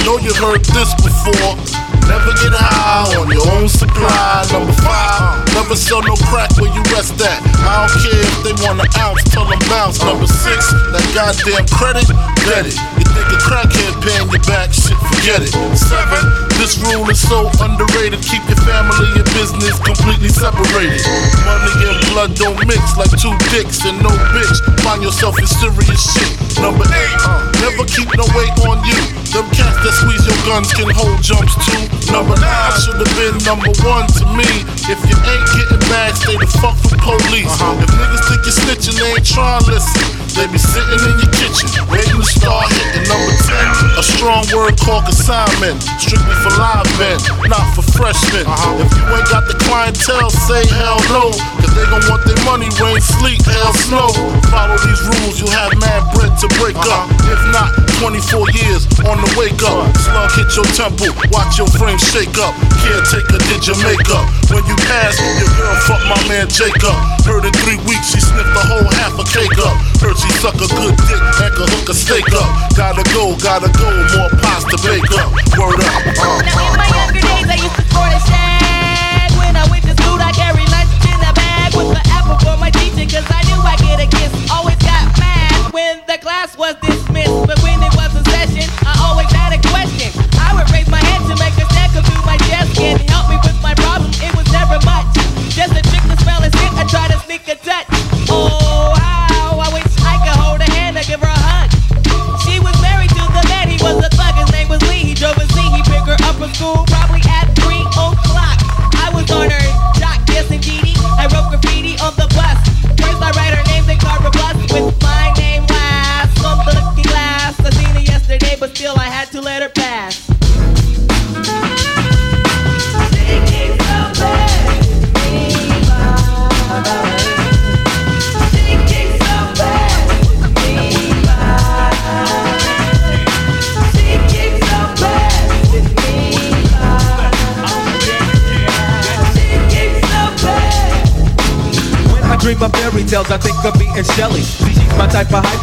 know 0.05 0.17
you 0.19 0.35
heard 0.35 0.65
this 0.75 0.91
before. 0.99 1.78
Never 2.09 2.33
get 2.41 2.57
high 2.57 3.13
on 3.21 3.29
your 3.29 3.45
own 3.53 3.69
supply. 3.69 4.49
Number 4.51 4.73
five, 4.81 5.45
never 5.53 5.77
sell 5.77 6.01
no 6.01 6.17
crack 6.33 6.49
where 6.57 6.73
you 6.73 6.81
rest 6.89 7.21
at. 7.21 7.45
I 7.61 7.85
don't 7.85 7.93
care 8.01 8.25
if 8.25 8.37
they 8.43 8.55
want 8.65 8.81
an 8.81 8.89
ounce, 8.97 9.23
tell 9.29 9.45
them 9.45 9.61
bounce. 9.69 10.01
Number 10.01 10.27
six, 10.27 10.73
that 10.73 11.05
goddamn 11.13 11.69
credit, 11.69 12.09
get 12.49 12.65
it. 12.65 12.77
You 12.97 13.05
think 13.05 13.29
a 13.29 13.39
crackhead 13.45 13.93
paying 14.01 14.29
your 14.33 14.41
back, 14.49 14.73
shit, 14.73 14.97
forget 15.13 15.45
it. 15.45 15.53
Seven, 15.77 16.25
this 16.57 16.81
rule 16.81 17.05
is 17.13 17.21
so 17.21 17.45
underrated. 17.61 18.25
Keep 18.25 18.49
your 18.49 18.61
family 18.65 19.21
and 19.21 19.29
business 19.37 19.77
completely 19.85 20.33
separated. 20.33 21.05
Money 21.45 21.93
and 21.93 21.99
blood 22.09 22.33
don't 22.41 22.57
mix 22.65 22.81
like 22.97 23.13
two 23.21 23.37
dicks 23.53 23.85
and 23.85 24.01
no 24.01 24.09
bitch. 24.33 24.65
Find 24.81 25.05
yourself 25.05 25.37
in 25.37 25.45
serious 25.45 26.01
shit. 26.01 26.33
Number 26.57 26.89
eight, 26.89 27.21
never 27.61 27.85
keep 27.85 28.09
no 28.17 28.25
weight 28.33 28.57
on 28.65 28.81
you. 28.89 28.97
Them 29.29 29.45
cats 29.53 29.77
that 29.85 29.93
squeeze 29.93 30.25
your 30.25 30.41
guns 30.49 30.73
can 30.73 30.89
hold 30.89 31.21
jumps 31.21 31.53
too. 31.69 31.85
Number 32.09 32.33
nine 32.41 32.73
should 32.81 32.97
have 32.97 33.13
been 33.13 33.37
number 33.45 33.69
one 33.85 34.09
to 34.17 34.25
me. 34.33 34.49
If 34.89 34.97
you 35.05 35.17
ain't 35.21 35.47
getting 35.53 35.85
back, 35.93 36.17
stay 36.17 36.33
the 36.41 36.49
fuck 36.65 36.81
from 36.81 36.97
police. 36.97 37.53
Uh-huh. 37.61 37.77
If 37.77 37.93
niggas 37.93 38.25
think 38.25 38.41
you're 38.49 38.57
snitching, 38.57 38.97
they 38.97 39.21
ain't 39.21 39.29
trying 39.29 39.61
to 39.69 39.77
listen. 39.77 40.28
They 40.37 40.47
be 40.51 40.59
sitting 40.59 41.01
in 41.05 41.15
your 41.19 41.33
kitchen, 41.35 41.69
waiting 41.89 42.19
to 42.19 42.27
start 42.27 42.69
hitting. 42.71 43.07
Number 43.09 43.33
10, 43.33 43.99
a 43.99 44.05
strong 44.05 44.45
word 44.53 44.77
called 44.77 45.05
consignment. 45.09 45.81
Strictly 45.99 46.37
for 46.45 46.53
live 46.59 46.87
men, 47.01 47.19
not 47.49 47.65
for 47.75 47.83
freshmen. 47.97 48.45
Uh-huh. 48.45 48.83
If 48.85 48.91
you 48.93 49.05
ain't 49.15 49.29
got 49.33 49.49
the 49.49 49.57
clientele, 49.65 50.31
say 50.47 50.67
hell 50.69 51.01
no. 51.11 51.33
Cause 51.59 51.73
they 51.75 51.87
gon' 51.89 52.05
want 52.07 52.23
their 52.29 52.39
money, 52.45 52.69
rain, 52.79 53.01
sleet, 53.01 53.43
hell, 53.43 53.73
snow. 53.89 54.11
Follow 54.53 54.79
these 54.85 55.03
rules, 55.17 55.41
you'll 55.41 55.55
have 55.55 55.73
mad 55.81 56.05
bread 56.15 56.33
to 56.45 56.47
break 56.61 56.77
up. 56.77 57.09
Uh-huh. 57.09 57.33
If 57.35 57.43
not, 57.51 57.71
24 57.99 58.51
years 58.55 58.87
on 59.11 59.19
the 59.19 59.31
wake 59.35 59.59
up. 59.67 59.91
Slug 59.99 60.31
hit 60.39 60.51
your 60.55 60.69
temple, 60.77 61.11
watch 61.35 61.59
your 61.59 61.69
frame 61.75 61.99
shake 61.99 62.39
up. 62.39 62.55
Caretaker 62.85 63.43
did 63.51 63.67
your 63.67 63.79
makeup. 63.83 64.27
When 64.55 64.63
you 64.71 64.77
pass, 64.87 65.19
your 65.19 65.51
girl 65.59 65.75
fuck 65.83 66.03
my 66.07 66.21
man 66.31 66.47
Jacob. 66.47 67.18
Heard 67.29 67.45
in 67.45 67.53
three 67.61 67.77
weeks 67.85 68.09
she 68.09 68.25
sniffed 68.25 68.57
the 68.57 68.65
whole 68.65 68.89
half 68.97 69.13
a 69.21 69.25
cake 69.29 69.61
up. 69.61 69.77
Heard 70.01 70.17
she 70.17 70.33
suck 70.41 70.57
a 70.57 70.65
good 70.65 70.97
dick 71.05 71.21
and 71.45 71.53
could 71.53 71.69
hook 71.69 71.93
a 71.93 71.95
steak 71.95 72.25
up. 72.33 72.49
Gotta 72.73 73.05
go, 73.13 73.37
gotta 73.37 73.69
go, 73.77 73.85
more 74.17 74.33
pies 74.41 74.65
to 74.73 74.81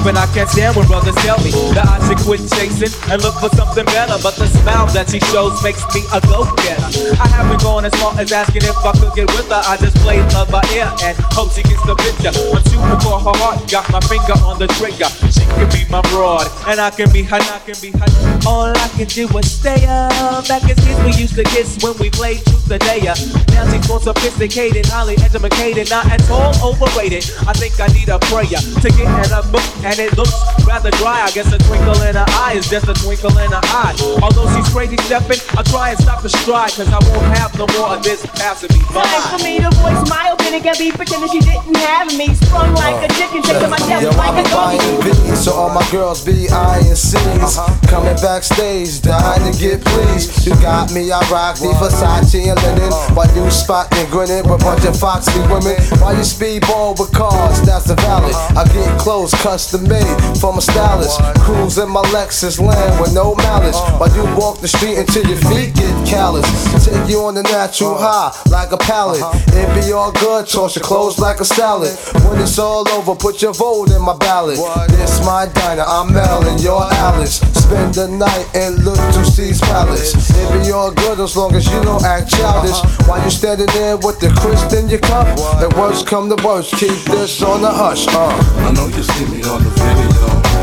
and 0.07 0.17
I 0.17 0.25
can't 0.33 0.49
stand 0.49 0.75
when 0.75 0.87
brothers 0.87 1.15
tell 1.25 1.37
me 1.41 1.51
that 1.73 1.85
I 1.85 1.97
should 2.07 2.21
quit 2.21 2.41
chasing 2.53 2.93
and 3.11 3.21
look 3.21 3.35
for 3.41 3.49
something 3.57 3.85
better. 3.85 4.17
But 4.21 4.35
the 4.35 4.47
smile 4.47 4.85
that 4.93 5.09
she 5.09 5.19
shows 5.31 5.57
makes 5.63 5.81
me 5.93 6.05
a 6.13 6.21
go-getter. 6.21 7.17
I 7.17 7.27
haven't 7.27 7.61
gone 7.61 7.85
as 7.85 7.93
far 7.97 8.13
as 8.19 8.31
asking 8.31 8.63
if 8.63 8.77
I 8.85 8.93
could 8.93 9.13
get 9.15 9.27
with 9.33 9.49
her. 9.49 9.61
I 9.65 9.77
just 9.77 9.97
play 10.05 10.21
love 10.33 10.51
by 10.51 10.61
ear 10.73 10.89
and 11.03 11.17
hope 11.33 11.51
she 11.51 11.63
gets 11.63 11.81
the 11.83 11.95
picture. 11.95 12.33
I'm 12.33 12.61
shooting 12.69 12.99
for 13.01 13.17
her 13.17 13.35
heart, 13.41 13.65
got 13.69 13.89
my 13.91 13.99
finger 14.05 14.37
on 14.45 14.59
the 14.59 14.67
trigger. 14.77 15.09
She 15.33 15.45
can 15.57 15.67
be 15.73 15.89
my 15.89 16.01
broad, 16.13 16.45
and 16.67 16.79
I 16.79 16.89
can 16.91 17.11
be 17.11 17.23
her, 17.23 17.41
I 17.41 17.59
can 17.65 17.75
be 17.81 17.89
her. 17.97 18.34
All 18.45 18.69
I 18.69 18.87
can 18.93 19.07
do 19.07 19.25
is 19.37 19.51
stay 19.51 19.85
up. 19.89 20.47
Back 20.47 20.63
as 20.69 20.77
kids, 20.77 20.99
we 21.03 21.13
used 21.17 21.35
to 21.35 21.43
kiss 21.43 21.81
when 21.81 21.97
we 21.97 22.09
played 22.09 22.45
truth 22.45 22.71
or 22.71 22.77
dare. 22.77 23.17
Now 23.51 23.65
she's 23.71 23.87
more 23.89 23.99
sophisticated, 23.99 24.85
highly 24.85 25.17
educated, 25.17 25.89
not 25.89 26.05
at 26.11 26.21
all 26.29 26.53
overrated. 26.61 27.25
I 27.49 27.53
think 27.53 27.79
I 27.81 27.87
need 27.87 28.09
a 28.09 28.19
prayer 28.29 28.45
to 28.45 28.87
get 28.93 29.09
in 29.09 29.31
a 29.33 29.41
book, 29.49 29.65
and 29.83 29.97
it 29.97 30.15
looks 30.15 30.33
rather 30.65 30.91
dry. 31.01 31.25
I 31.25 31.31
guess 31.31 31.51
a 31.51 31.57
twinkle 31.57 31.99
in 32.05 32.15
her 32.15 32.25
eye 32.37 32.53
is 32.55 32.69
just 32.69 32.87
a 32.87 32.93
twinkle 32.93 33.35
in 33.37 33.49
her 33.49 33.65
eye. 33.73 33.97
Although 34.21 34.45
she's 34.53 34.69
crazy 34.69 34.97
stepping, 35.09 35.41
I'll 35.57 35.65
try 35.65 35.89
and 35.89 35.99
stop 35.99 36.21
the 36.21 36.29
stride, 36.29 36.71
cause 36.77 36.89
I 36.93 36.99
won't 37.09 37.37
have 37.37 37.57
no 37.57 37.65
more 37.73 37.97
of 37.97 38.03
this 38.03 38.25
passing 38.37 38.69
me 38.77 38.85
by. 38.93 39.01
Time 39.03 39.39
for 39.39 39.43
me 39.43 39.57
to 39.57 39.71
voice 39.81 40.05
my 40.09 40.29
opinion, 40.29 40.44
can 40.61 40.75
be 40.77 40.91
pretending 40.91 41.29
she 41.29 41.39
didn't 41.39 41.77
have 41.77 42.07
me. 42.17 42.33
Sprung 42.35 42.73
like 42.75 43.03
a 43.03 43.13
chicken, 43.13 43.43
shaking 43.43 43.69
my 43.69 43.77
Yo, 43.85 44.11
chest 44.11 44.17
like 44.17 44.45
a 44.45 44.49
donkey. 44.49 45.35
So 45.35 45.53
all 45.53 45.69
my 45.69 45.85
girls 45.91 46.23
be 46.23 46.49
eyeing 46.49 46.95
C's. 46.95 47.19
Uh-huh. 47.19 47.87
Coming 47.87 48.15
backstage, 48.21 49.01
dying 49.01 49.51
to 49.51 49.59
get 49.59 49.83
pleased. 49.85 50.45
You 50.45 50.53
got 50.61 50.91
me, 50.91 51.11
I 51.11 51.19
rock 51.29 51.57
the 51.57 51.69
Versace 51.77 52.49
and 52.49 52.59
linen. 52.63 52.91
Uh. 52.91 53.13
While 53.13 53.31
you 53.35 53.49
spotting, 53.51 54.09
grinning 54.09 54.43
with 54.49 54.61
a 54.61 54.65
bunch 54.65 54.85
of 54.85 54.97
foxy 54.97 55.39
women. 55.51 55.77
While 56.01 56.17
you 56.17 56.23
speed 56.23 56.45
Speedball 56.45 56.99
with 56.99 57.11
cars, 57.11 57.61
that's 57.61 57.85
the 57.85 57.95
valid. 57.95 58.33
Uh-huh. 58.33 58.61
I 58.61 58.73
get 58.73 58.99
clothes 58.99 59.33
custom 59.41 59.87
made 59.87 60.17
from 60.39 60.57
a 60.57 60.61
stylist. 60.61 61.19
Cruise 61.39 61.77
in 61.77 61.89
my 61.89 62.01
Lexus 62.13 62.59
land 62.59 62.99
with 62.99 63.13
no 63.13 63.35
malice. 63.35 63.77
Uh. 63.77 63.97
While 63.97 64.13
you 64.15 64.23
walk 64.35 64.59
the 64.59 64.67
street 64.67 64.97
until 64.97 65.25
your 65.27 65.37
feet 65.49 65.75
get 65.75 65.93
callous. 66.07 66.45
Take 66.85 67.09
you 67.09 67.21
on 67.21 67.35
the 67.35 67.43
natural 67.43 67.97
high 67.97 68.35
like 68.49 68.71
a 68.71 68.77
pallet. 68.77 69.21
Uh-huh. 69.21 69.59
It 69.59 69.67
be 69.75 69.91
all 69.91 70.11
good, 70.11 70.34
toss 70.43 70.75
your 70.75 70.83
clothes 70.83 71.19
like 71.19 71.39
a 71.39 71.45
salad. 71.45 71.95
When 72.27 72.41
it's 72.41 72.59
all 72.59 72.87
over, 72.89 73.15
put 73.15 73.41
your 73.41 73.53
vote 73.53 73.91
in 73.91 74.01
my 74.01 74.17
ballot. 74.17 74.57
This 74.89 75.23
my 75.25 75.47
diner, 75.53 75.83
I'm 75.87 76.13
Mel 76.13 76.45
and 76.47 76.59
you're 76.61 76.81
Alice. 76.81 77.37
Spend 77.37 77.93
the 77.93 78.07
night 78.07 78.47
and 78.55 78.83
look 78.83 78.97
to 79.13 79.25
C's 79.25 79.61
palace. 79.61 80.13
It 80.31 80.65
be 80.65 80.71
all 80.71 80.91
good 80.91 81.19
as 81.19 81.37
long 81.37 81.53
as 81.55 81.65
you 81.65 81.81
don't 81.83 82.03
act 82.03 82.29
childish. 82.29 82.79
While 83.07 83.23
you 83.23 83.29
standing 83.29 83.67
there 83.67 83.97
with 83.97 84.19
the 84.19 84.29
crisp 84.39 84.73
in 84.73 84.89
your 84.89 84.99
cup, 84.99 85.27
and 85.61 85.71
worst 85.73 86.07
come 86.07 86.29
to 86.35 86.43
worst, 86.45 86.73
keep 86.75 86.97
this 87.05 87.41
on 87.41 87.61
the 87.61 87.71
hush. 87.71 88.07
Uh. 88.07 88.29
I 88.67 88.71
know 88.73 88.87
you 88.87 89.03
see 89.03 89.25
me 89.25 89.43
on 89.43 89.63
the 89.63 89.69
video. 89.69 90.55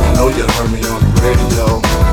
I 0.00 0.14
know 0.14 0.28
you 0.28 0.46
heard 0.46 0.70
me 0.72 0.80
on 0.88 1.00
the 1.00 1.20
radio. 1.20 2.03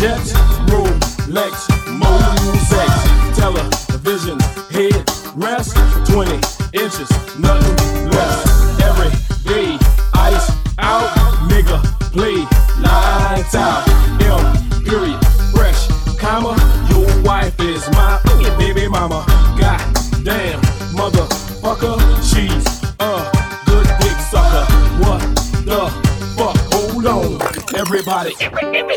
Jets, 0.00 0.39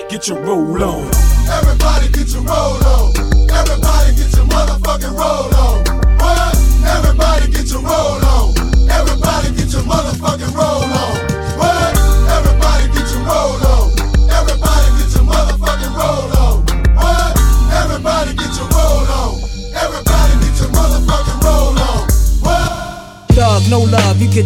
get 0.09 0.27
your 0.27 0.39
roll 0.41 0.83
on. 0.83 1.11
Everybody 1.49 2.09
get 2.09 2.29
your 2.33 2.43
roll 2.43 2.83
on. 2.85 3.32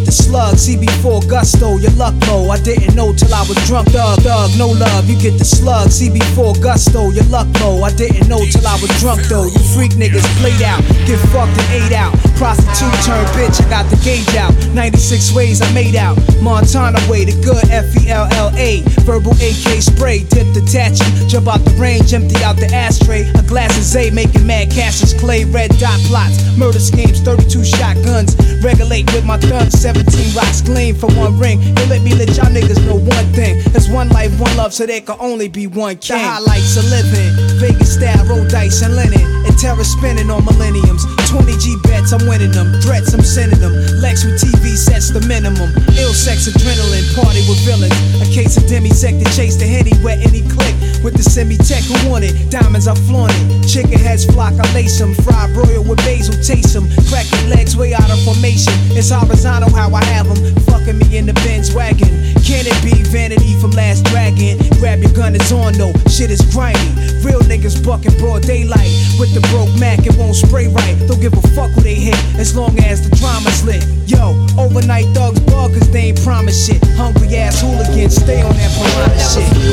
The 0.08 0.12
slug. 0.12 0.56
CB4 0.56 1.28
gusto, 1.28 1.76
your 1.76 1.92
luck 1.92 2.14
low. 2.26 2.48
I 2.48 2.58
didn't 2.58 2.96
know 2.96 3.12
till 3.12 3.32
I 3.32 3.44
was 3.44 3.60
drunk. 3.68 3.92
Thug, 3.92 4.20
thug, 4.24 4.50
no 4.56 4.68
love, 4.68 5.04
you 5.04 5.20
get 5.20 5.36
the 5.36 5.44
slug. 5.44 5.88
CB4 5.88 6.62
gusto, 6.62 7.10
your 7.10 7.28
luck 7.28 7.48
low. 7.60 7.82
I 7.84 7.92
didn't 7.92 8.28
know 8.28 8.40
till 8.40 8.66
I 8.66 8.80
was 8.80 8.88
drunk 9.00 9.20
though. 9.28 9.44
You 9.44 9.60
freak 9.76 9.92
niggas 10.00 10.24
played 10.40 10.64
out, 10.64 10.80
get 11.04 11.20
fucked 11.28 11.52
and 11.52 11.68
ate 11.76 11.92
out. 11.92 12.16
Prostitute 12.40 12.96
turn 13.04 13.26
bitch, 13.36 13.60
I 13.60 13.68
got 13.68 13.84
the 13.92 14.00
gauge 14.00 14.32
out. 14.36 14.54
96 14.72 15.34
ways 15.34 15.60
I 15.60 15.68
made 15.72 15.96
out. 15.96 16.16
Montana 16.40 17.00
way, 17.10 17.24
the 17.28 17.36
good 17.44 17.68
F 17.68 17.84
E 18.00 18.08
L 18.08 18.26
L 18.32 18.50
A. 18.56 18.80
Verbal 19.04 19.36
AK 19.36 19.84
spray, 19.84 20.24
dip 20.32 20.48
the 20.56 20.64
tachi. 20.64 21.04
Jump 21.28 21.48
out 21.48 21.60
the 21.68 21.74
range, 21.76 22.14
empty 22.14 22.40
out 22.44 22.56
the 22.56 22.70
ashtray. 22.72 23.28
A 23.36 23.42
glass 23.42 23.76
of 23.76 23.84
Zay, 23.84 24.10
making 24.10 24.46
mad 24.46 24.70
Cassius 24.70 25.12
Clay. 25.12 25.44
Red 25.44 25.76
dot 25.76 26.00
plots, 26.08 26.40
murder 26.56 26.80
schemes, 26.80 27.20
32 27.20 27.64
shotguns. 27.64 28.32
Regulate 28.64 29.04
with 29.12 29.24
my 29.26 29.36
thumb, 29.36 29.68
17 30.04 30.36
rocks 30.36 30.60
gleam 30.60 30.94
for 30.94 31.06
one 31.14 31.38
ring. 31.38 31.58
They 31.74 31.86
let 31.88 32.02
me 32.02 32.14
let 32.14 32.28
y'all 32.36 32.46
niggas 32.46 32.84
know 32.86 32.94
one 32.96 33.26
thing. 33.32 33.60
There's 33.72 33.88
one 33.88 34.08
life, 34.10 34.38
one 34.38 34.56
love, 34.56 34.72
so 34.72 34.86
there 34.86 35.00
can 35.00 35.16
only 35.18 35.48
be 35.48 35.66
one 35.66 35.96
king. 35.96 36.18
The 36.18 36.24
highlights 36.24 36.76
of 36.76 36.84
living, 36.90 37.58
Vegas 37.58 37.94
style, 37.94 38.24
roll 38.26 38.46
dice 38.46 38.82
and 38.82 38.94
linen. 38.94 39.24
And 39.46 39.58
terror 39.58 39.84
spinning 39.84 40.30
on 40.30 40.44
millenniums. 40.44 41.04
20 41.28 41.60
G 41.60 41.76
bets, 41.84 42.16
I'm 42.16 42.24
winning 42.26 42.52
them. 42.52 42.72
Threats, 42.80 43.12
I'm 43.12 43.20
sending 43.20 43.60
them. 43.60 43.76
Lex 44.00 44.24
with 44.24 44.40
TV 44.40 44.72
sets 44.72 45.12
the 45.12 45.20
minimum. 45.28 45.68
Ill 46.00 46.16
sex, 46.16 46.48
adrenaline, 46.48 47.04
party 47.12 47.44
with 47.44 47.60
villains. 47.68 47.92
A 48.24 48.26
case 48.32 48.56
of 48.56 48.64
demisec 48.64 49.20
to 49.20 49.28
chase 49.36 49.60
the 49.60 49.68
henny, 49.68 49.92
wet 50.00 50.24
any 50.24 50.40
click. 50.48 50.72
With 51.04 51.14
the 51.14 51.22
semi 51.22 51.60
tech 51.60 51.84
who 51.84 51.94
want 52.08 52.24
it. 52.24 52.32
Diamonds, 52.50 52.88
I 52.88 52.94
flaunt 53.04 53.32
it. 53.36 53.68
Chicken 53.68 54.00
heads 54.00 54.24
flock, 54.24 54.56
I 54.56 54.64
lace 54.72 54.98
them. 54.98 55.12
Fried 55.14 55.52
broil 55.52 55.84
with 55.84 56.00
basil, 56.08 56.34
taste 56.40 56.72
them. 56.72 56.88
Crack 57.12 57.28
your 57.28 57.52
legs 57.52 57.76
way 57.76 57.92
out 57.92 58.08
of 58.08 58.18
formation. 58.24 58.72
It's 58.96 59.12
horizontal 59.12 59.68
how 59.68 59.92
I 59.92 60.02
have 60.16 60.32
them. 60.32 60.40
Fucking 60.64 60.96
me 60.96 61.12
in 61.12 61.26
the 61.26 61.36
Benz 61.44 61.74
wagon. 61.76 62.08
Can 62.40 62.64
it 62.64 62.78
be 62.80 63.04
vanity 63.04 63.52
from 63.60 63.76
Last 63.76 64.08
Dragon? 64.08 64.56
Grab 64.80 65.04
your 65.04 65.12
gun, 65.12 65.36
it's 65.36 65.52
on 65.52 65.76
though. 65.76 65.92
Shit 66.08 66.32
is 66.32 66.40
grimy. 66.56 66.88
Real 67.20 67.44
niggas 67.44 67.84
bucking 67.84 68.16
broad 68.16 68.42
daylight. 68.48 68.88
With 69.20 69.36
the 69.36 69.44
broke 69.52 69.68
Mac, 69.78 70.06
it 70.08 70.16
won't 70.16 70.34
spray 70.34 70.66
right. 70.68 70.96
Don't 71.20 71.32
give 71.32 71.44
a 71.44 71.48
fuck 71.48 71.70
who 71.72 71.80
they 71.80 71.96
hit 71.96 72.14
as 72.38 72.54
long 72.54 72.78
as 72.78 73.02
the 73.02 73.16
drama's 73.16 73.64
lit. 73.64 73.84
Yo, 74.06 74.36
overnight 74.56 75.06
thugs 75.16 75.40
bug 75.40 75.72
cause 75.72 75.90
they 75.90 76.10
ain't 76.10 76.22
promise 76.22 76.66
shit. 76.66 76.80
Hungry 76.94 77.34
ass 77.36 77.60
hooligans, 77.60 78.14
stay 78.14 78.40
on 78.40 78.54
that 78.54 78.70
piranha 78.78 79.18
shit. 79.18 79.68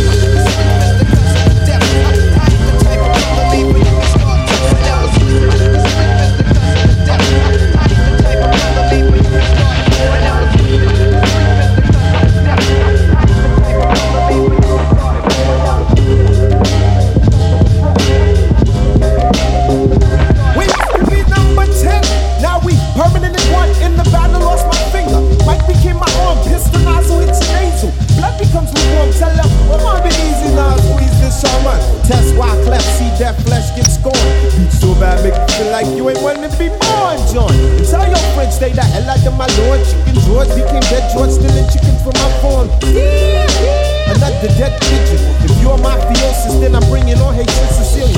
Like 35.86 35.98
you 35.98 36.10
ain't 36.10 36.22
want 36.22 36.38
to 36.40 36.50
be 36.58 36.70
born, 36.70 37.18
John. 37.30 37.54
Tell 37.86 38.06
your 38.06 38.24
friends, 38.34 38.56
stay 38.56 38.72
the 38.74 38.82
hell 38.82 39.10
out 39.10 39.26
of 39.26 39.34
my 39.38 39.48
lord. 39.62 39.82
Chicken 39.86 40.16
George 40.26 40.50
became 40.50 40.82
dead 40.90 41.06
George, 41.14 41.32
stealing 41.32 41.68
chickens 41.70 42.02
from 42.02 42.14
my 42.18 42.30
farm. 42.42 42.68
Another 44.10 44.50
dead 44.58 44.74
pigeon. 44.82 45.22
If 45.46 45.54
you're 45.62 45.78
mafiosis, 45.78 46.60
then 46.62 46.76
I'm 46.76 46.86
bringing 46.90 47.18
on 47.20 47.34
Haitian 47.34 47.70
Sicilian. 47.70 48.15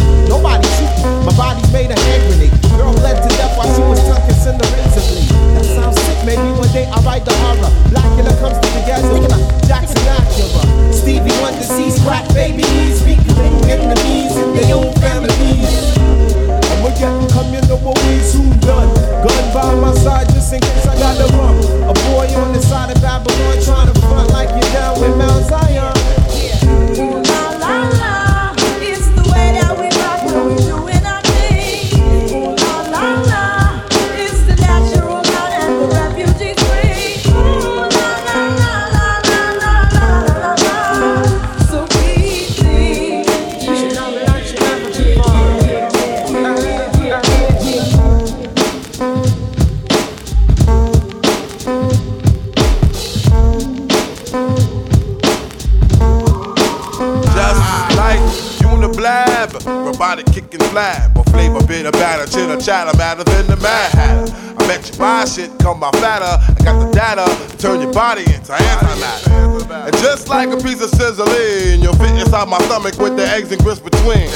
Body 67.98 68.22
into 68.30 68.54
antimatter. 68.54 69.90
And 69.90 69.98
just 70.06 70.30
like 70.30 70.50
a 70.54 70.58
piece 70.58 70.86
of 70.86 70.92
sizzling, 70.94 71.82
you'll 71.82 71.98
fit 71.98 72.14
inside 72.14 72.48
my 72.48 72.62
stomach 72.70 72.94
with 73.00 73.18
the 73.18 73.26
eggs 73.26 73.52
and 73.52 73.60
grits 73.64 73.80
between. 73.80 74.30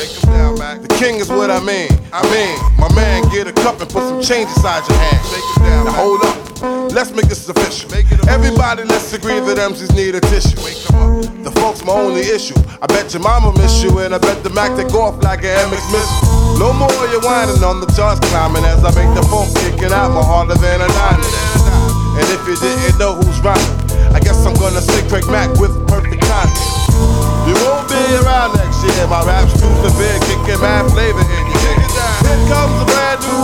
The 0.81 0.89
king 0.97 1.21
is 1.21 1.29
what 1.29 1.51
I 1.51 1.61
mean. 1.61 1.93
I 2.09 2.25
mean, 2.33 2.57
my 2.81 2.89
man, 2.97 3.21
get 3.29 3.45
a 3.45 3.53
cup 3.53 3.79
and 3.79 3.87
put 3.87 4.01
some 4.01 4.19
change 4.19 4.49
inside 4.49 4.81
your 4.89 4.97
hand. 4.97 5.85
Now 5.85 5.93
hold 5.93 6.25
up, 6.25 6.91
let's 6.91 7.11
make 7.13 7.29
this 7.29 7.47
official. 7.47 7.93
Everybody, 8.27 8.83
let's 8.83 9.13
agree 9.13 9.39
that 9.39 9.57
MCs 9.61 9.93
need 9.93 10.15
a 10.15 10.21
tissue. 10.21 10.57
The 11.45 11.51
folks, 11.61 11.85
my 11.85 11.93
only 11.93 12.21
issue. 12.21 12.57
I 12.81 12.87
bet 12.87 13.13
your 13.13 13.21
mama 13.21 13.53
miss 13.61 13.83
you, 13.83 13.99
and 13.99 14.15
I 14.15 14.17
bet 14.17 14.41
the 14.43 14.49
Mac 14.49 14.73
take 14.75 14.93
off 14.95 15.21
like 15.21 15.45
an 15.45 15.53
MX 15.69 15.85
missile. 15.93 16.57
No 16.57 16.73
more 16.73 16.89
you 17.13 17.21
whining 17.21 17.61
on 17.61 17.79
the 17.79 17.85
charts 17.93 18.25
climbing 18.29 18.65
as 18.65 18.81
I 18.83 18.89
make 18.97 19.13
the 19.13 19.21
phone 19.29 19.53
kicking 19.61 19.93
out 19.93 20.09
more 20.17 20.25
harder 20.25 20.55
than 20.55 20.81
a 20.81 20.87
nine. 20.97 21.90
And 22.17 22.27
if 22.27 22.41
you 22.47 22.55
didn't 22.59 22.99
know 22.99 23.15
who's 23.15 23.39
rhyming, 23.39 23.79
I 24.11 24.19
guess 24.19 24.45
I'm 24.45 24.53
gonna 24.55 24.81
say 24.81 25.01
Craig 25.07 25.25
Mack 25.27 25.49
with 25.59 25.71
perfect 25.87 26.23
timing. 26.23 26.59
You 27.47 27.55
won't 27.63 27.87
be 27.89 28.01
around 28.21 28.55
next 28.55 28.83
year. 28.83 29.07
My 29.07 29.23
rap's 29.25 29.53
too 29.55 29.71
severe, 29.81 30.19
kicking 30.27 30.61
mad 30.61 30.91
flavor 30.91 31.23
in 31.23 31.45
your. 31.47 31.61
Here 32.21 32.41
comes 32.51 32.75
a 32.81 32.85
brand 32.85 33.19
new 33.25 33.40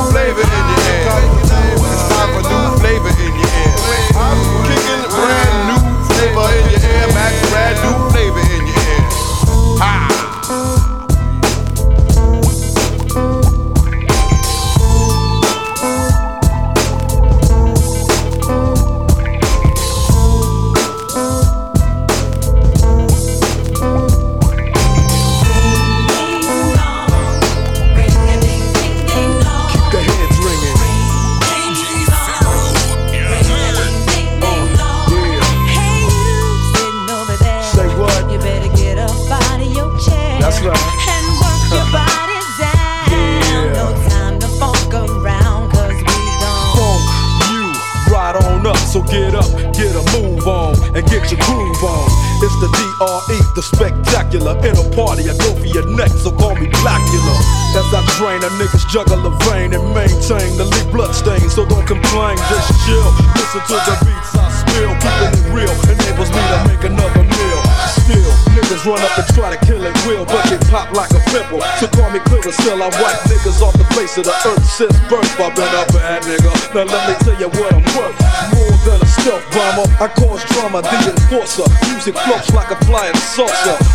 flying 83.38 83.87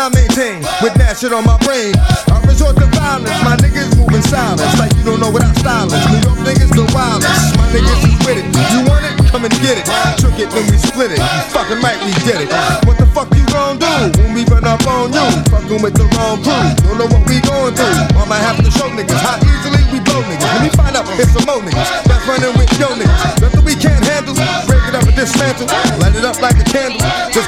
I 0.00 0.08
maintain 0.16 0.64
with 0.80 0.96
that 0.96 1.20
shit 1.20 1.28
on 1.28 1.44
my 1.44 1.60
brain? 1.60 1.92
I 2.32 2.40
resort 2.48 2.72
to 2.80 2.88
violence, 2.96 3.36
my 3.44 3.52
niggas 3.60 3.92
moving 4.00 4.24
silence. 4.32 4.72
Like 4.80 4.96
you 4.96 5.04
don't 5.04 5.20
know 5.20 5.28
what 5.28 5.44
I'm 5.44 5.52
styling. 5.60 5.92
New 6.08 6.24
York 6.24 6.40
niggas 6.40 6.72
the 6.72 6.88
wildest, 6.96 7.52
my 7.60 7.68
niggas 7.68 8.08
is 8.08 8.16
with 8.24 8.40
it. 8.40 8.48
You 8.72 8.80
want 8.88 9.04
it? 9.04 9.12
Come 9.28 9.44
and 9.44 9.52
get 9.60 9.76
it. 9.76 9.84
Took 10.16 10.40
it, 10.40 10.48
then 10.56 10.64
we 10.72 10.80
split 10.80 11.12
it. 11.12 11.20
Fucking 11.52 11.84
right, 11.84 12.00
we 12.00 12.16
did 12.24 12.48
it. 12.48 12.50
What 12.88 12.96
the 12.96 13.04
fuck 13.12 13.28
you 13.36 13.44
gon' 13.52 13.76
do 13.76 13.92
when 14.24 14.32
we 14.32 14.48
run 14.48 14.64
up 14.64 14.80
on 14.88 15.12
you? 15.12 15.26
Fucking 15.52 15.84
with 15.84 15.92
the 15.92 16.08
wrong 16.16 16.40
crew. 16.40 16.64
Don't 16.88 16.96
know 16.96 17.08
what 17.12 17.20
we 17.28 17.44
going 17.44 17.76
through. 17.76 17.92
I 18.16 18.24
might 18.24 18.40
have 18.40 18.56
to 18.56 18.72
show 18.72 18.88
niggas 18.88 19.20
how 19.20 19.36
easily 19.44 19.84
we 19.92 20.00
blow 20.00 20.24
niggas. 20.24 20.48
Let 20.48 20.64
me 20.64 20.72
find 20.80 20.96
out 20.96 21.04
if 21.12 21.28
some 21.28 21.44
more 21.44 21.60
niggas 21.60 22.08
that's 22.08 22.24
running 22.24 22.56
with 22.56 22.72
yo 22.80 22.88
niggas. 22.96 23.44
Nothing 23.44 23.64
we 23.68 23.76
can't 23.76 24.00
handle. 24.00 24.32
Break 24.64 24.80
it 24.88 24.96
up 24.96 25.04
and 25.04 25.12
dismantle. 25.12 25.68
Light 26.00 26.16
it 26.16 26.24
up 26.24 26.40
like 26.40 26.56
a 26.56 26.64
candle. 26.64 26.99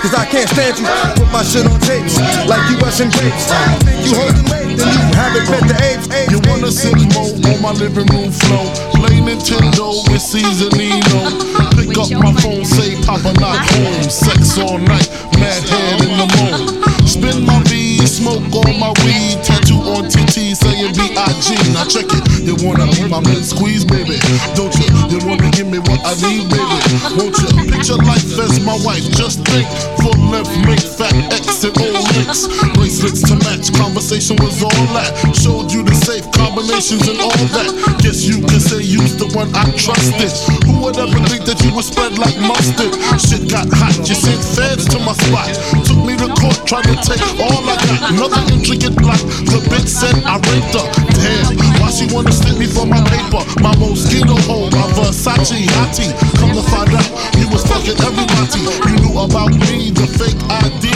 Cause 0.02 0.14
I 0.18 0.26
can't 0.26 0.50
stand 0.50 0.82
you. 0.82 0.86
Put 1.14 1.30
my 1.30 1.46
shit 1.46 1.62
on 1.62 1.78
tapes 1.78 2.18
like 2.50 2.66
you 2.66 2.76
Russian 2.82 3.06
grapes. 3.14 3.46
Think 3.86 4.02
you 4.02 4.18
holding 4.18 4.42
weight, 4.50 4.74
then 4.74 4.90
you 4.90 5.06
haven't 5.14 5.46
met 5.46 5.62
the 5.70 5.78
apes. 5.78 6.10
apes 6.10 6.32
You 6.34 6.42
wanna 6.50 6.74
sit 6.74 6.98
more 7.14 7.30
on 7.30 7.62
my 7.62 7.70
living 7.78 8.10
room 8.10 8.34
floor? 8.34 8.66
Play 8.98 9.22
Nintendo 9.22 10.02
with 10.10 10.18
Seasonino. 10.18 11.38
Pick 11.78 11.94
up 12.02 12.10
my 12.18 12.34
phone, 12.42 12.64
say 12.64 12.98
Papa 13.06 13.30
not 13.38 13.62
home. 13.70 14.02
Sex 14.10 14.58
all 14.58 14.78
night, 14.78 15.06
mad 15.38 15.62
head 15.70 16.02
in 16.02 16.18
the 16.18 16.26
moon. 16.34 16.82
Spin 17.06 17.46
my 17.46 17.62
V, 17.70 18.04
smoke 18.04 18.42
all 18.52 18.74
my 18.74 18.90
weed. 19.06 19.61
On 19.82 20.06
TT 20.06 20.54
saying 20.54 20.94
B.I.G. 20.94 21.46
Now 21.74 21.84
check 21.84 22.06
it. 22.06 22.22
You 22.46 22.54
wanna 22.62 22.86
be 22.94 23.02
my 23.10 23.18
man 23.20 23.42
squeeze, 23.42 23.84
baby? 23.84 24.18
Don't 24.54 24.70
you? 24.78 24.86
You 25.10 25.18
wanna 25.26 25.50
give 25.50 25.66
me 25.66 25.78
what 25.78 25.98
I 26.06 26.14
need, 26.22 26.46
baby? 26.46 26.78
Won't 27.18 27.34
you? 27.42 27.50
Picture 27.66 27.98
life 27.98 28.22
as 28.38 28.62
my 28.62 28.78
wife. 28.86 29.02
Just 29.18 29.42
think. 29.46 29.66
Full 29.98 30.18
left, 30.30 30.50
make 30.66 30.80
fat 30.80 31.14
X 31.34 31.64
and 31.66 31.74
all 31.82 32.02
links. 32.14 32.46
Bracelets 32.78 33.22
to 33.26 33.34
match. 33.42 33.74
Conversation 33.74 34.38
was 34.38 34.62
all 34.62 34.86
that. 34.94 35.10
Showed 35.34 35.72
you 35.74 35.82
the 35.82 35.94
safe 36.06 36.30
combinations 36.30 37.06
and 37.10 37.18
all 37.18 37.42
that. 37.58 37.70
Guess 38.02 38.22
you 38.22 38.38
can 38.42 38.62
say 38.62 38.82
you's 38.82 39.18
the 39.18 39.26
one 39.34 39.50
I 39.54 39.66
trusted. 39.74 40.30
Who 40.66 40.82
would 40.86 40.96
ever 40.98 41.18
think 41.26 41.42
that 41.50 41.58
you 41.66 41.74
would 41.74 41.84
spread 41.84 42.18
like 42.18 42.38
mustard? 42.38 42.94
Shit 43.18 43.50
got 43.50 43.66
hot. 43.70 43.98
You 44.06 44.14
sent 44.14 44.42
feds 44.42 44.86
to 44.94 44.98
my 45.02 45.12
spot. 45.26 45.50
Took 45.86 46.00
me 46.06 46.14
to 46.22 46.30
court, 46.38 46.58
tried 46.66 46.86
to 46.86 46.96
take 47.02 47.22
all 47.42 47.66
I 47.66 47.74
got. 47.82 48.10
Another 48.14 48.42
intricate 48.54 48.94
plot. 48.94 49.18
The 49.50 49.58
bitch 49.72 49.88
said 49.88 50.12
I 50.28 50.36
raped 50.52 50.76
her. 50.76 50.84
Damn, 51.16 51.56
why 51.80 51.88
she 51.88 52.04
wanna 52.12 52.32
stick 52.32 52.58
me 52.58 52.66
for 52.68 52.84
my 52.84 53.00
paper? 53.08 53.40
My 53.64 53.72
mosquito 53.80 54.36
hole, 54.44 54.68
my 54.70 54.84
Versace 54.92 55.64
hottie. 55.72 56.12
Come 56.36 56.52
to 56.52 56.62
find 56.68 56.92
out, 56.92 57.08
you 57.40 57.48
was 57.48 57.64
fucking 57.64 57.96
everybody. 57.96 58.60
You 58.84 58.92
knew 59.00 59.14
about 59.16 59.52
me, 59.56 59.90
the 59.90 60.04
fake 60.04 60.40
ID. 60.60 60.92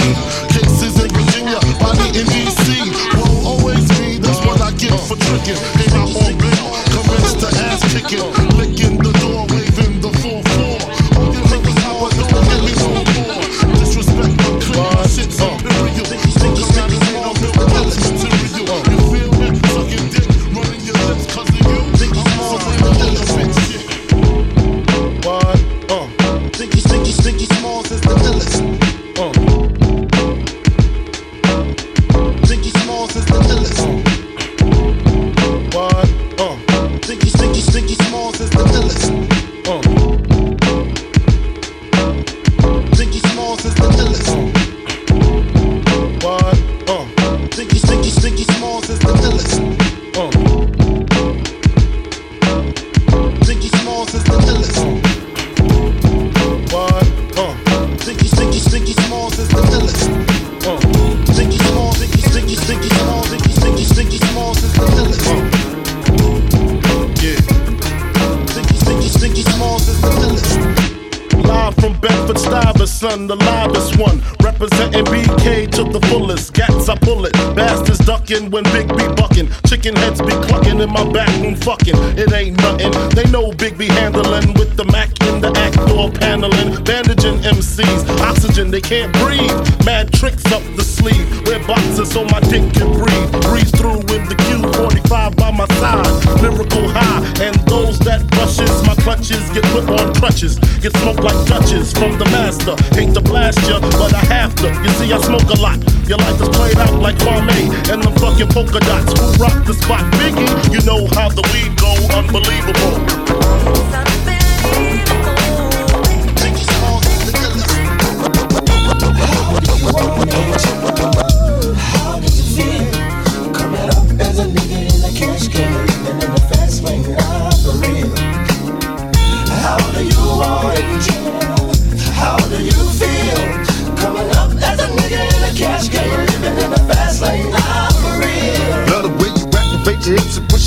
Cases 0.53 0.95
in 1.01 1.09
Virginia, 1.09 1.59
body 1.81 2.21
in 2.21 2.27
DC. 2.29 2.93
Won't 3.17 3.41
always 3.49 3.89
be, 3.97 4.19
that's 4.21 4.45
what 4.45 4.61
I 4.61 4.71
get 4.77 4.93
for 5.09 5.17
tricking. 5.17 5.57
Came 5.81 5.97
out 5.97 6.13
on 6.13 6.37
bail, 6.37 6.67
commenced 6.93 7.41
to 7.41 7.49
ass 7.65 7.81
kicking. 7.89 8.76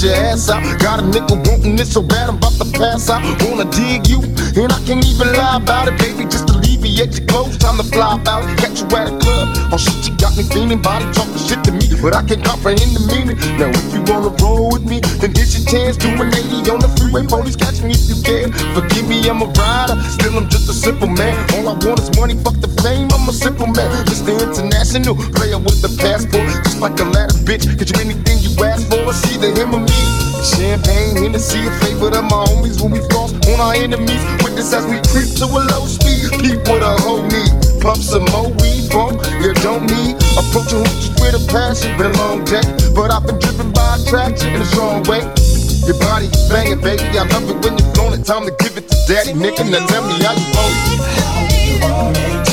Your 0.03 0.13
ass 0.13 0.49
out. 0.49 0.63
Got 0.79 0.99
a 0.99 1.03
nigga 1.03 1.35
wanting 1.47 1.77
it 1.77 1.87
so 1.87 2.01
bad 2.01 2.29
I'm 2.29 2.37
about 2.37 2.53
to 2.53 2.65
pass 2.77 3.09
out. 3.09 3.23
Wanna 3.43 3.65
dig 3.71 4.07
you, 4.07 4.21
and 4.55 4.71
I 4.71 4.79
can't 4.85 5.03
even 5.05 5.33
lie 5.33 5.57
about 5.57 5.87
it, 5.87 5.97
baby. 5.99 6.23
Just 6.23 6.49
alleviate 6.49 7.17
your 7.17 7.27
clothes, 7.27 7.57
time 7.57 7.77
to 7.77 7.83
fly 7.83 8.19
out. 8.27 8.43
Catch 8.57 8.81
you 8.81 8.87
at 8.95 9.11
a 9.11 9.15
club. 9.19 9.47
Oh 9.71 9.77
shit, 9.77 10.07
you 10.07 10.15
got 10.17 10.35
me 10.37 10.43
feeling, 10.43 10.81
body 10.81 11.05
talking 11.11 11.37
shit 11.37 11.63
to 11.65 11.71
me, 11.71 11.85
but 12.01 12.15
I 12.15 12.23
can't 12.23 12.43
comprehend 12.43 12.95
the 12.95 13.03
meaning. 13.11 13.37
Now 13.59 13.69
if 13.69 13.87
you 13.93 14.01
wanna 14.07 14.31
roll 14.39 14.71
with 14.71 14.85
me, 14.87 14.99
then 15.19 15.35
here's 15.35 15.51
your 15.57 15.65
chance. 15.67 15.97
Do 15.97 16.09
an 16.09 16.31
80 16.31 16.71
on 16.71 16.79
the 16.79 16.89
freeway, 16.95 17.27
police 17.27 17.55
catch 17.55 17.81
me 17.81 17.91
if 17.91 18.07
you 18.07 18.17
can. 18.23 18.53
Forgive 18.73 19.07
me, 19.07 19.27
I'm 19.27 19.41
a 19.41 19.47
rider, 19.51 19.99
still 20.07 20.37
I'm 20.37 20.47
just 20.49 20.69
a 20.69 20.73
simple 20.73 21.09
man. 21.09 21.35
All 21.59 21.67
I 21.67 21.75
want 21.83 21.99
is 21.99 22.09
money, 22.15 22.35
fuck 22.39 22.55
the 22.63 22.71
fame. 22.81 23.09
I'm 23.11 23.27
a 23.27 23.33
simple 23.33 23.67
man, 23.67 23.89
Mr. 24.07 24.31
International 24.37 25.15
player 25.35 25.59
with 25.59 25.81
the 25.83 25.91
passport, 25.99 26.47
just 26.63 26.79
like 26.79 26.99
a 26.99 27.05
ladder 27.05 27.35
bitch. 27.43 27.67
Get 27.77 27.91
you 27.91 27.99
anything 27.99 28.39
you 28.39 28.51
ask 28.63 28.87
for, 28.87 29.03
it's 29.11 29.25
either 29.31 29.51
him 29.51 29.75
or 29.75 29.79
me. 29.79 29.88
Champagne, 30.43 31.15
Hennessy, 31.15 31.67
a 31.67 31.71
favorite 31.79 32.15
of 32.15 32.23
my 32.25 32.43
homies 32.47 32.81
when 32.81 32.91
we 32.91 32.99
floss 33.09 33.33
on 33.47 33.59
our 33.59 33.73
enemies. 33.73 34.23
Witness 34.43 34.73
as 34.73 34.85
we 34.85 34.97
creep 35.11 35.29
to 35.39 35.45
a 35.45 35.61
low 35.71 35.85
speed. 35.85 36.31
Peep 36.39 36.59
with 36.67 36.83
a 36.83 36.95
whole 37.03 37.23
need. 37.23 37.51
Pump 37.81 38.01
some 38.01 38.25
more 38.31 38.49
weed 38.59 38.91
from 38.91 39.15
you 39.41 39.53
don't 39.63 39.87
need. 39.87 40.15
Approaching 40.35 40.83
hoochies 40.83 41.15
with 41.19 41.39
a 41.39 41.43
passion. 41.51 41.95
Been 41.97 42.11
a 42.11 42.17
long 42.17 42.43
day, 42.43 42.63
but 42.95 43.11
I've 43.11 43.25
been 43.25 43.39
driven 43.39 43.71
by 43.71 43.97
attraction 43.97 44.55
in 44.55 44.61
a 44.61 44.65
strong 44.65 45.03
way. 45.03 45.23
Your 45.87 45.97
body 45.99 46.29
banging, 46.49 46.81
baby. 46.81 47.03
I 47.17 47.23
love 47.31 47.49
it 47.49 47.57
when 47.63 47.77
you're 47.77 47.93
flown 47.95 48.13
it. 48.13 48.25
Time 48.25 48.45
to 48.45 48.53
give 48.59 48.77
it 48.77 48.87
to 48.89 48.97
daddy, 49.07 49.33
nigga. 49.33 49.63
Now 49.69 49.85
tell 49.87 50.03
me 50.07 50.15
how 50.23 50.35
you 50.35 51.79
want 51.81 52.17
it. 52.17 52.48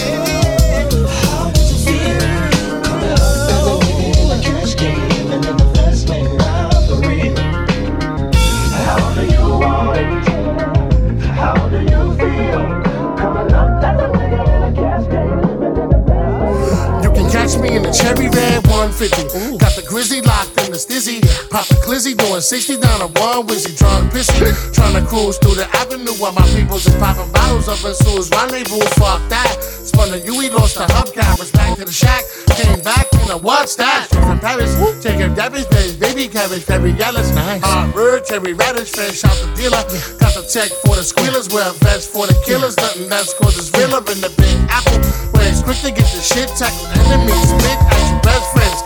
Cherry 18.06 18.28
red 18.28 18.65
150. 18.96 19.60
Got 19.60 19.76
the 19.76 19.84
grizzly 19.84 20.24
locked 20.24 20.56
in 20.64 20.72
the 20.72 20.80
stizzy. 20.80 21.20
Pop 21.52 21.68
the 21.68 21.76
glizzy 21.84 22.16
doing 22.16 22.40
60 22.40 22.80
down 22.80 23.04
a 23.04 23.08
one 23.20 23.44
wizzy. 23.44 23.76
Trying 23.76 24.08
to 24.08 24.10
piss 24.10 24.32
me. 24.40 24.48
Trying 24.72 24.96
to 24.96 25.04
cruise 25.04 25.36
through 25.36 25.60
the 25.60 25.68
avenue 25.76 26.16
while 26.16 26.32
my 26.32 26.48
peoples 26.56 26.88
is 26.88 26.96
popping 26.96 27.28
bottles 27.28 27.68
up 27.68 27.76
in 27.84 27.92
Sue's 27.92 28.32
rendezvous. 28.32 28.80
Fuck 28.96 29.20
that. 29.28 29.60
Spun 29.60 30.16
the 30.16 30.20
UE, 30.24 30.48
lost 30.48 30.80
the 30.80 30.88
hub 30.88 31.12
cameras. 31.12 31.52
Back 31.52 31.76
to 31.76 31.84
the 31.84 31.92
shack. 31.92 32.24
Came 32.56 32.80
back 32.80 33.04
in 33.20 33.28
a 33.28 33.36
what's 33.36 33.76
that? 33.76 34.08
From 34.08 34.40
Paris. 34.40 34.72
Taking 35.04 35.36
Debbie's 35.36 35.68
days. 35.68 35.92
Baby 35.96 36.24
cabbage, 36.28 36.64
Debbie 36.64 36.96
Yellis. 36.96 37.36
Nice. 37.36 37.60
Uh, 37.62 37.84
Hot 37.84 37.92
bird, 37.92 38.24
cherry 38.24 38.54
radish, 38.56 38.96
fresh 38.96 39.20
out 39.28 39.36
the 39.44 39.52
dealer. 39.60 39.84
Got 40.16 40.32
the 40.40 40.48
check 40.48 40.72
for 40.88 40.96
the 40.96 41.04
squealers. 41.04 41.52
Wear 41.52 41.68
a 41.68 41.76
vest 41.84 42.08
for 42.08 42.24
the 42.24 42.36
killers. 42.48 42.76
Nothing 42.80 43.12
that's 43.12 43.36
cause 43.36 43.60
it's 43.60 43.68
realer 43.76 44.00
in 44.08 44.24
the 44.24 44.32
big 44.40 44.56
apple. 44.72 45.04
Where 45.36 45.44
it's 45.52 45.60
quick 45.60 45.84
to 45.84 45.92
get 45.92 46.08
the 46.16 46.24
shit 46.24 46.48
tackled. 46.56 46.88
Enemies 47.12 47.44
spit 47.52 47.76
at 47.76 48.00
your 48.08 48.20
best 48.24 48.48
friends. 48.56 48.85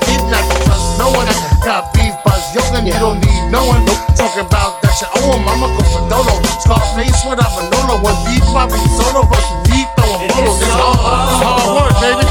Kidnap 1.01 1.17
you, 1.17 1.17
trust 1.17 1.17
no 1.17 1.17
one. 1.17 1.29
Got 1.65 1.95
beef, 1.95 2.15
buzz, 2.25 2.45
yoga, 2.55 2.85
you 2.85 2.93
don't 2.93 3.21
need 3.21 3.51
no 3.51 3.65
one. 3.65 3.85
Talking 4.17 4.45
about 4.45 4.83
that 4.83 5.01
you 5.01 5.09
owe 5.17 5.33
him, 5.33 5.49
I'ma 5.49 5.67
go 5.73 5.83
for 5.89 6.05
Dolo. 6.13 6.35
Scarface 6.61 7.25
without 7.25 7.53
Manolo. 7.57 8.05
One 8.05 8.17
deep, 8.29 8.45
Bobby 8.53 8.77
solo, 9.01 9.25
but 9.25 9.41
you 9.41 9.57
need 9.73 9.89
throwing 9.97 10.29
bolos. 10.29 10.61
It's 10.61 10.69
it's 10.69 11.41
hard 11.41 11.69
work, 11.73 11.95
baby. 12.01 12.27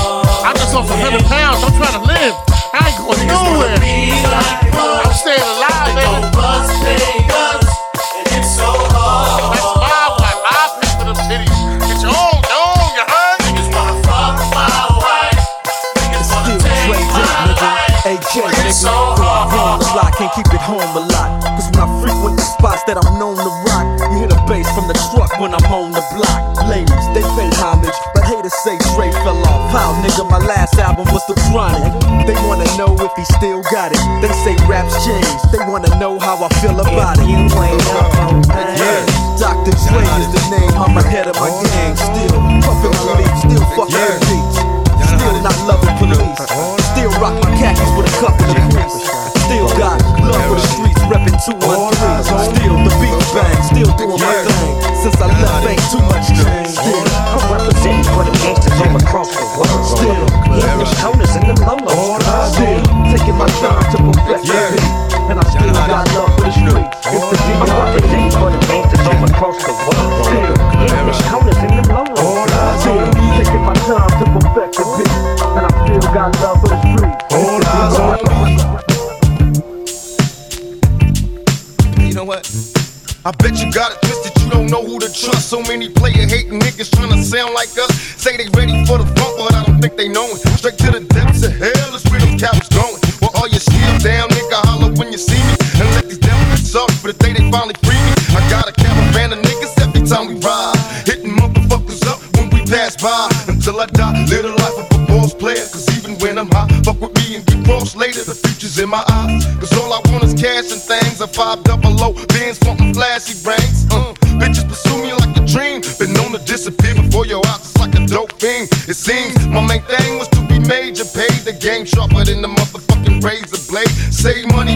I 0.45 0.53
just 0.53 0.75
off 0.75 0.89
a 0.89 0.97
hundred 0.97 1.25
pounds, 1.25 1.63
I'm 1.63 1.73
trying 1.77 1.97
to 1.97 2.05
live. 2.05 2.35
I 2.73 2.89
ain't 2.89 2.97
going 2.97 3.27
nowhere. 3.27 3.38
Got 33.79 33.91
it. 33.95 34.21
They 34.21 34.27
say 34.43 34.55
raps 34.67 35.05
change, 35.05 35.25
they 35.51 35.59
wanna 35.59 35.87
know 35.99 36.19
how 36.19 36.43
I 36.43 36.49
feel 36.59 36.79
about 36.79 37.18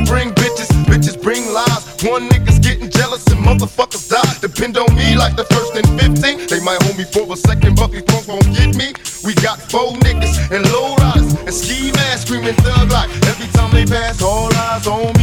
bring 0.06 0.32
bitches. 0.32 0.70
Bitches 0.86 1.22
bring 1.22 1.44
lies. 1.52 1.84
One 2.04 2.30
nigga's 2.30 2.60
getting 2.60 2.90
jealous 2.90 3.26
and 3.28 3.40
motherfuckers 3.44 4.10
die. 4.10 4.34
Depend 4.42 4.78
on 4.78 4.94
me 4.96 5.16
like 5.16 5.36
the 5.36 5.46
first 5.46 5.76
and 5.76 5.88
15. 6.00 6.48
They 6.48 6.60
might 6.60 6.82
hold 6.84 6.98
me 6.98 7.06
for 7.06 7.32
a 7.32 7.38
second, 7.38 7.76
but 7.76 7.92
these 7.92 8.04
punks 8.04 8.28
won't 8.28 8.46
get 8.56 8.76
me. 8.76 8.94
We 9.24 9.34
got 9.36 9.60
four 9.72 9.94
niggas 10.06 10.36
and 10.52 10.64
low 10.72 10.96
riders 10.96 11.34
and 11.34 11.54
ski 11.54 11.92
masks 11.92 12.26
screaming 12.26 12.56
thug 12.56 12.92
like 12.92 13.10
every 13.28 13.48
time 13.54 13.72
they 13.72 13.86
pass. 13.86 14.22
All 14.22 14.54
eyes 14.54 14.88
on 14.88 15.14
me. 15.18 15.23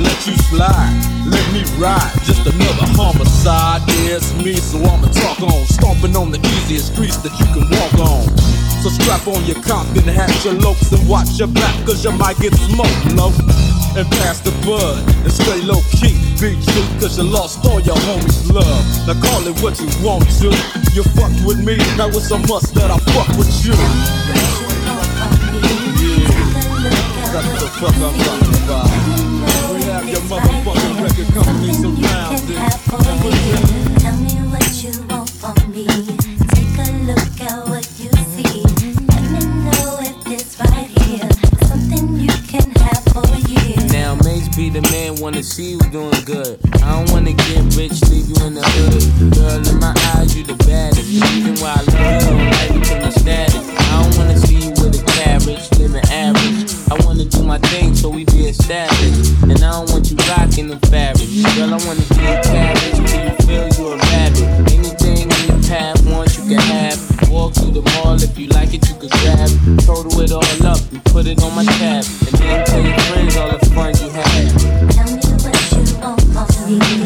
Let 0.00 0.26
you 0.26 0.36
slide, 0.48 0.96
let 1.28 1.44
me 1.52 1.60
ride. 1.76 2.08
Just 2.24 2.48
another 2.48 2.88
homicide. 2.96 3.84
Yeah, 4.00 4.16
it's 4.16 4.32
me, 4.32 4.56
so 4.56 4.80
I'ma 4.80 5.12
talk 5.12 5.44
on. 5.44 5.66
Stomping 5.68 6.16
on 6.16 6.32
the 6.32 6.40
easiest 6.56 6.92
streets 6.92 7.18
that 7.20 7.36
you 7.36 7.44
can 7.52 7.68
walk 7.68 7.94
on. 8.00 8.24
So 8.80 8.88
strap 8.88 9.28
on 9.28 9.44
your 9.44 9.60
Compton 9.60 10.08
hat, 10.08 10.32
your 10.40 10.54
lopes, 10.56 10.88
and 10.92 11.04
watch 11.06 11.36
your 11.36 11.52
back, 11.52 11.76
cause 11.84 12.02
you 12.02 12.12
might 12.12 12.38
get 12.40 12.54
smoked, 12.56 13.12
low. 13.12 13.28
And 13.92 14.08
pass 14.22 14.40
the 14.40 14.56
bud, 14.64 15.04
and 15.20 15.32
stay 15.32 15.60
low 15.68 15.84
key. 15.92 16.16
Be 16.40 16.56
true, 16.56 16.88
cause 16.96 17.18
you 17.18 17.24
lost 17.24 17.60
all 17.68 17.80
your 17.80 18.00
homies' 18.08 18.48
love. 18.48 18.84
Now 19.04 19.20
call 19.20 19.44
it 19.44 19.60
what 19.60 19.76
you 19.84 19.90
want 20.00 20.24
to. 20.40 20.48
You 20.96 21.04
fucked 21.12 21.44
with 21.44 21.60
me, 21.60 21.76
now 22.00 22.08
it's 22.08 22.30
a 22.30 22.38
must 22.48 22.72
that 22.72 22.88
I 22.88 22.96
fuck 23.12 23.28
with 23.36 23.52
you. 23.68 23.76
That's 27.28 27.52
the 27.60 27.68
fuck 27.76 27.94
I'm 28.00 28.16
talking 28.16 28.64
about. 28.64 28.99
We 30.10 30.16
have 30.16 30.28
your 30.28 30.40
motherfucking 30.40 30.96
record 31.06 31.30
company 31.34 31.72
surrounded. 31.72 32.58
Tell 34.00 34.16
me 34.18 34.34
what 34.50 34.66
you 34.82 34.90
want 35.06 35.30
from 35.30 35.54
me. 35.70 35.86
Take 36.50 36.74
a 36.82 36.90
look 37.06 37.38
at 37.40 37.68
what 37.68 37.86
you 37.94 38.10
see. 38.34 38.66
Let 39.06 39.22
me 39.30 39.38
know 39.62 40.02
if 40.02 40.18
this 40.24 40.58
right 40.58 40.90
here 40.98 41.28
is 41.30 41.68
something 41.68 42.18
you 42.18 42.34
can 42.50 42.66
have 42.82 43.04
for 43.14 43.22
years. 43.48 43.92
Now, 43.92 44.16
Mase 44.24 44.48
be 44.56 44.68
the 44.68 44.82
man, 44.90 45.14
wanna 45.20 45.44
see 45.44 45.72
you 45.74 45.80
doing 45.92 46.10
good. 46.24 46.58
I 46.82 46.90
don't 46.90 47.10
wanna 47.12 47.32
get 47.32 47.76
rich, 47.76 48.02
leave 48.10 48.26
you 48.26 48.46
in 48.46 48.54
the 48.54 48.66
hood. 48.66 49.32
Girl, 49.36 49.62
in 49.62 49.78
my 49.78 49.94
eyes, 50.16 50.36
you 50.36 50.42
the 50.42 50.56
baddest. 50.66 51.06
The 51.06 51.20
reason 51.22 51.54
why 51.62 51.70
I 51.70 51.82
love 51.86 52.10
you, 52.10 52.26
don't 52.26 52.50
like 52.50 52.70
you 52.74 52.84
from 52.84 53.00
the 53.02 53.10
status. 53.12 53.62
I 53.78 54.02
don't 54.02 54.18
wanna 54.18 54.36
see 54.38 54.58
you 54.58 54.70
with 54.70 54.98
a 54.98 55.04
carriage, 55.06 55.70
living 55.78 56.02
average. 56.10 56.59
I 56.90 56.98
wanna 57.06 57.24
do 57.24 57.44
my 57.44 57.58
thing 57.70 57.94
so 57.94 58.08
we 58.08 58.24
be 58.24 58.50
established. 58.50 59.42
And 59.42 59.62
I 59.62 59.70
don't 59.70 59.90
want 59.90 60.10
you 60.10 60.16
rocking 60.26 60.66
the 60.66 60.78
fabric. 60.90 61.30
Girl, 61.54 61.70
I 61.70 61.78
wanna 61.86 62.02
get 62.18 62.42
cabbage 62.42 62.98
till 63.08 63.22
you 63.24 63.34
feel 63.46 63.66
you 63.78 63.92
a 63.92 63.96
rabbit. 63.96 64.42
Anything 64.74 65.30
in 65.30 65.42
your 65.46 65.62
path, 65.70 66.02
once 66.04 66.36
you 66.36 66.50
can 66.50 66.58
have. 66.58 66.98
Walk 67.30 67.54
through 67.54 67.70
the 67.70 67.82
mall 67.94 68.14
if 68.20 68.36
you 68.36 68.48
like 68.48 68.74
it, 68.74 68.82
you 68.88 68.94
could 68.96 69.10
grab. 69.22 69.50
Total 69.86 70.20
it 70.20 70.32
all 70.32 70.66
up 70.66 70.80
and 70.90 71.04
put 71.04 71.26
it 71.26 71.40
on 71.42 71.54
my 71.54 71.64
tab. 71.64 72.04
And 72.26 72.34
then 72.42 72.66
tell 72.66 72.82
your 72.82 72.98
friends 73.06 73.36
all 73.36 73.50
the 73.50 73.66
fun 73.70 73.94
you 74.02 74.10
had. 74.10 74.50
Tell 74.90 75.06
me 75.14 75.22
what 75.46 75.62
you 75.70 75.98
want 76.02 76.99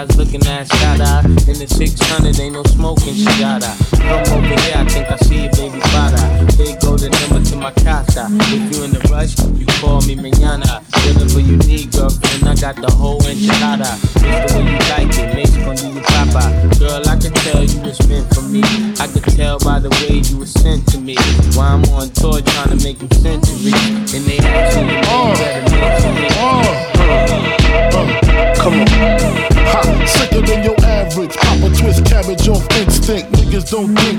tatas 0.00 0.16
looking 0.16 0.46
at 0.46 0.66
shot 0.66 1.00
eye. 1.00 1.24
In 1.48 1.58
the 1.58 1.66
600, 1.66 2.38
ain't 2.40 2.54
no 2.54 2.62
smoking, 2.64 3.14
she 3.14 3.24
got. 3.40 3.62
Come 3.62 4.44
over 4.44 4.46
here, 4.46 4.76
I 4.76 4.84
think 4.84 5.10
I 5.10 5.16
see 5.16 5.42
your 5.44 5.52
baby 5.52 5.80
father. 5.92 6.24
They 6.56 6.76
go 6.80 6.96
the 6.96 7.10
number 7.10 7.44
to 7.50 7.56
my 7.56 7.72
casa. 7.72 8.28
If 8.30 8.76
you 8.76 8.84
in 8.84 8.96
a 8.96 9.00
rush, 9.10 9.38
you 9.56 9.66
call 9.80 10.00
me 10.02 10.16
mañana. 10.16 10.82
Whatever 11.04 11.40
you 11.40 11.56
need, 11.68 11.92
girlfriend, 11.92 12.48
I 12.48 12.54
got 12.54 12.76
the 12.76 12.90
whole 12.90 13.20
enchilada. 13.20 13.98
Just 14.20 14.54
the 14.54 14.60
way 14.60 14.72
you 14.72 14.78
like 14.88 15.12
it, 15.18 15.34
makes 15.34 15.56
gon' 15.56 15.76
do 15.76 15.88
you 15.88 16.02
papa. 16.02 16.44
Girl, 16.78 17.02
I 17.08 17.16
can 17.16 17.32
tell 17.44 17.64
you 17.64 17.80
was 17.80 18.00
meant 18.08 18.32
for 18.34 18.42
me. 18.42 18.62
I 19.00 19.06
could 19.08 19.24
tell 19.36 19.58
by 19.58 19.80
the 19.80 19.90
way 20.00 20.22
you 20.24 20.38
were 20.38 20.46
sent 20.46 20.86
to 20.92 20.98
me. 20.98 21.16
Why 21.56 21.76
I'm 21.76 21.84
on 21.92 22.10
tour 22.10 22.40
trying 22.40 22.76
to 22.76 22.78
make 22.84 22.98
them 22.98 23.10
centuries. 23.10 24.14
And 24.14 24.24
they 24.24 24.38
actually 24.38 25.00
oh. 25.08 25.34
better 25.36 26.12
me. 26.14 26.28
Come 26.30 26.69
don't 33.86 34.09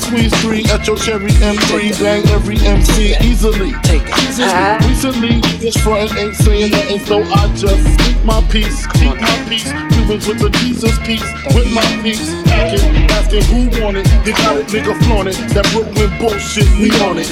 squeeze 0.00 0.34
three 0.40 0.64
at 0.72 0.86
your 0.86 0.96
cherry 0.96 1.30
M3, 1.30 2.00
bang 2.00 2.26
every 2.28 2.58
MC 2.58 3.14
easily. 3.22 3.72
Take 3.82 4.02
it. 4.06 4.16
Easily. 4.28 4.88
Recently, 4.88 5.40
this 5.58 5.76
front 5.76 6.16
ain't 6.16 6.34
saying 6.34 6.70
nothing, 6.70 6.98
so 7.00 7.22
I 7.22 7.46
just 7.54 7.82
speak 7.94 8.24
my 8.24 8.40
peace, 8.50 8.86
keep 8.98 9.14
my 9.20 9.36
peace. 9.48 9.70
Cubans 9.92 10.26
with 10.26 10.40
the 10.40 10.50
Jesus 10.60 10.98
peace, 11.00 11.24
with 11.54 11.70
my 11.72 11.84
peace. 12.02 12.32
Packing, 12.44 13.10
asking 13.12 13.44
who 13.52 13.82
want 13.82 13.96
it. 13.96 14.06
You 14.26 14.32
got 14.32 14.56
it, 14.56 14.66
nigga, 14.66 14.96
flaunt 15.04 15.28
it. 15.28 15.36
That 15.54 15.68
Brooklyn 15.72 16.10
bullshit, 16.18 16.68
we 16.78 16.90
on 17.04 17.18
it. 17.18 17.28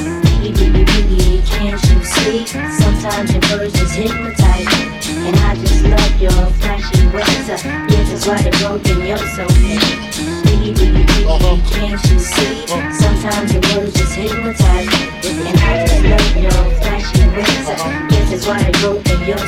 Can't 1.48 1.82
you 1.90 2.04
see? 2.04 2.46
Sometimes 2.46 3.32
your 3.32 3.42
words 3.58 3.72
just 3.74 3.94
hypnotize 3.94 4.66
me. 4.66 5.28
And 5.28 5.36
I 5.36 5.54
just 5.56 5.82
love 5.84 6.20
your 6.20 6.46
flashy 6.60 7.06
ways. 7.08 7.50
Uh, 7.50 7.58
yeah, 7.64 8.04
that's 8.04 8.26
why 8.26 8.42
they 8.42 8.50
broke 8.62 8.86
in 8.86 9.06
your 9.06 9.18
soul. 9.18 9.46
Biggie, 9.48 10.74
biggie, 10.74 10.97
can't 11.28 12.10
you 12.10 12.18
see? 12.18 12.66
Sometimes 12.92 13.52
your 13.52 13.62
words 13.76 13.92
just 13.92 14.14
hypnotize 14.14 14.86
me. 14.86 15.48
And 15.48 15.58
I 15.60 15.86
just 15.86 16.02
love 16.04 16.36
your 16.42 16.50
flashy 16.80 17.26
ways. 17.36 17.68
Uh, 17.68 18.08
yeah, 18.10 18.24
that's 18.30 18.46
why 18.46 18.62
they 18.62 18.72
broke 18.80 19.06
in 19.10 19.26
your. 19.26 19.38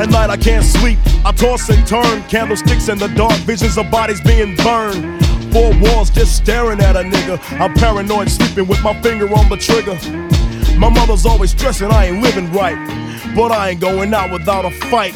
At 0.00 0.10
night 0.10 0.30
I 0.30 0.36
can't 0.36 0.64
sleep, 0.64 0.98
I 1.24 1.32
toss 1.32 1.68
and 1.68 1.86
turn. 1.86 2.22
Candlesticks 2.24 2.88
in 2.88 2.98
the 2.98 3.08
dark, 3.08 3.34
visions 3.42 3.78
of 3.78 3.90
bodies 3.90 4.20
being 4.20 4.56
burned. 4.56 5.24
Four 5.52 5.72
walls 5.80 6.10
just 6.10 6.34
staring 6.36 6.80
at 6.80 6.96
a 6.96 7.02
nigga. 7.02 7.38
I'm 7.60 7.74
paranoid, 7.74 8.30
sleeping 8.30 8.66
with 8.66 8.82
my 8.82 9.00
finger 9.02 9.26
on 9.32 9.48
the 9.48 9.56
trigger. 9.56 9.96
My 10.78 10.88
mother's 10.88 11.26
always 11.26 11.50
stressing 11.50 11.90
I 11.92 12.06
ain't 12.06 12.22
living 12.22 12.50
right, 12.52 12.76
but 13.36 13.52
I 13.52 13.70
ain't 13.70 13.80
going 13.80 14.12
out 14.12 14.32
without 14.32 14.64
a 14.64 14.70
fight. 14.70 15.14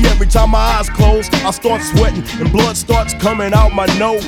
See, 0.00 0.08
every 0.08 0.26
time 0.26 0.50
my 0.50 0.58
eyes 0.58 0.88
close, 0.88 1.28
I 1.44 1.50
start 1.50 1.82
sweating 1.82 2.24
and 2.40 2.50
blood 2.52 2.76
starts 2.76 3.12
coming 3.14 3.52
out 3.52 3.74
my 3.74 3.86
nose. 3.98 4.24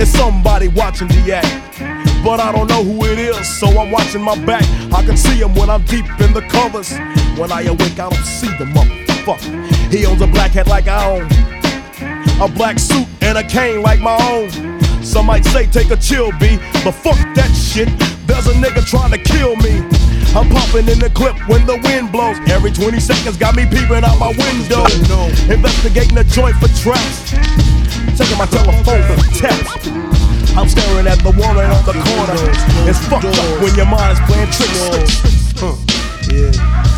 It's 0.00 0.10
somebody 0.10 0.68
watching 0.68 1.08
the 1.08 1.32
act, 1.32 2.24
but 2.24 2.40
I 2.40 2.52
don't 2.52 2.68
know 2.68 2.84
who 2.84 3.04
it 3.06 3.18
is, 3.18 3.48
so 3.48 3.66
I'm 3.78 3.90
watching 3.90 4.22
my 4.22 4.36
back. 4.44 4.64
I 4.92 5.02
can 5.02 5.16
see 5.16 5.40
him 5.40 5.54
when 5.54 5.70
I'm 5.70 5.82
deep 5.84 6.04
in 6.20 6.32
the 6.34 6.42
covers. 6.50 6.92
When 7.38 7.50
I 7.52 7.62
awake, 7.62 7.98
I 7.98 8.10
don't 8.10 8.24
see 8.24 8.48
the 8.58 8.66
motherfucker. 8.66 9.92
He 9.92 10.04
owns 10.06 10.20
a 10.20 10.26
black 10.26 10.52
hat 10.52 10.66
like 10.66 10.86
I 10.86 11.02
own, 11.08 11.26
a 12.42 12.52
black 12.52 12.78
suit 12.78 13.06
and 13.22 13.38
a 13.38 13.44
cane 13.44 13.82
like 13.82 14.00
my 14.00 14.18
own. 14.30 14.50
Some 15.02 15.26
might 15.26 15.44
say 15.46 15.66
take 15.66 15.90
a 15.90 15.96
chill, 15.96 16.30
B, 16.32 16.58
but 16.84 16.92
fuck 16.92 17.16
that 17.36 17.50
shit. 17.54 17.88
There's 18.26 18.46
a 18.48 18.52
nigga 18.52 18.84
trying 18.84 19.12
to 19.12 19.18
kill 19.18 19.56
me. 19.56 19.80
I'm 20.32 20.48
popping 20.48 20.86
in 20.86 20.98
the 21.00 21.10
clip 21.10 21.34
when 21.48 21.66
the 21.66 21.76
wind 21.82 22.12
blows. 22.12 22.38
Every 22.48 22.70
20 22.70 23.00
seconds 23.00 23.36
got 23.36 23.56
me 23.56 23.66
peeping 23.66 24.04
out 24.04 24.18
my 24.18 24.30
window. 24.30 24.86
Investigating 25.50 26.14
the 26.14 26.22
joint 26.22 26.54
for 26.62 26.70
traps. 26.78 27.30
Checking 28.14 28.38
my 28.38 28.46
telephone 28.46 29.02
for 29.10 29.18
texts. 29.34 29.90
I'm 30.54 30.68
staring 30.68 31.06
at 31.06 31.18
the 31.26 31.34
woman 31.34 31.66
on 31.66 31.84
the 31.84 31.98
corner. 31.98 32.38
It's 32.86 33.02
fucked 33.10 33.26
up 33.26 33.62
when 33.62 33.74
your 33.74 33.86
mind's 33.86 34.20
playing 34.30 34.50
tricks. 34.54 34.78
Yeah. 36.30 36.54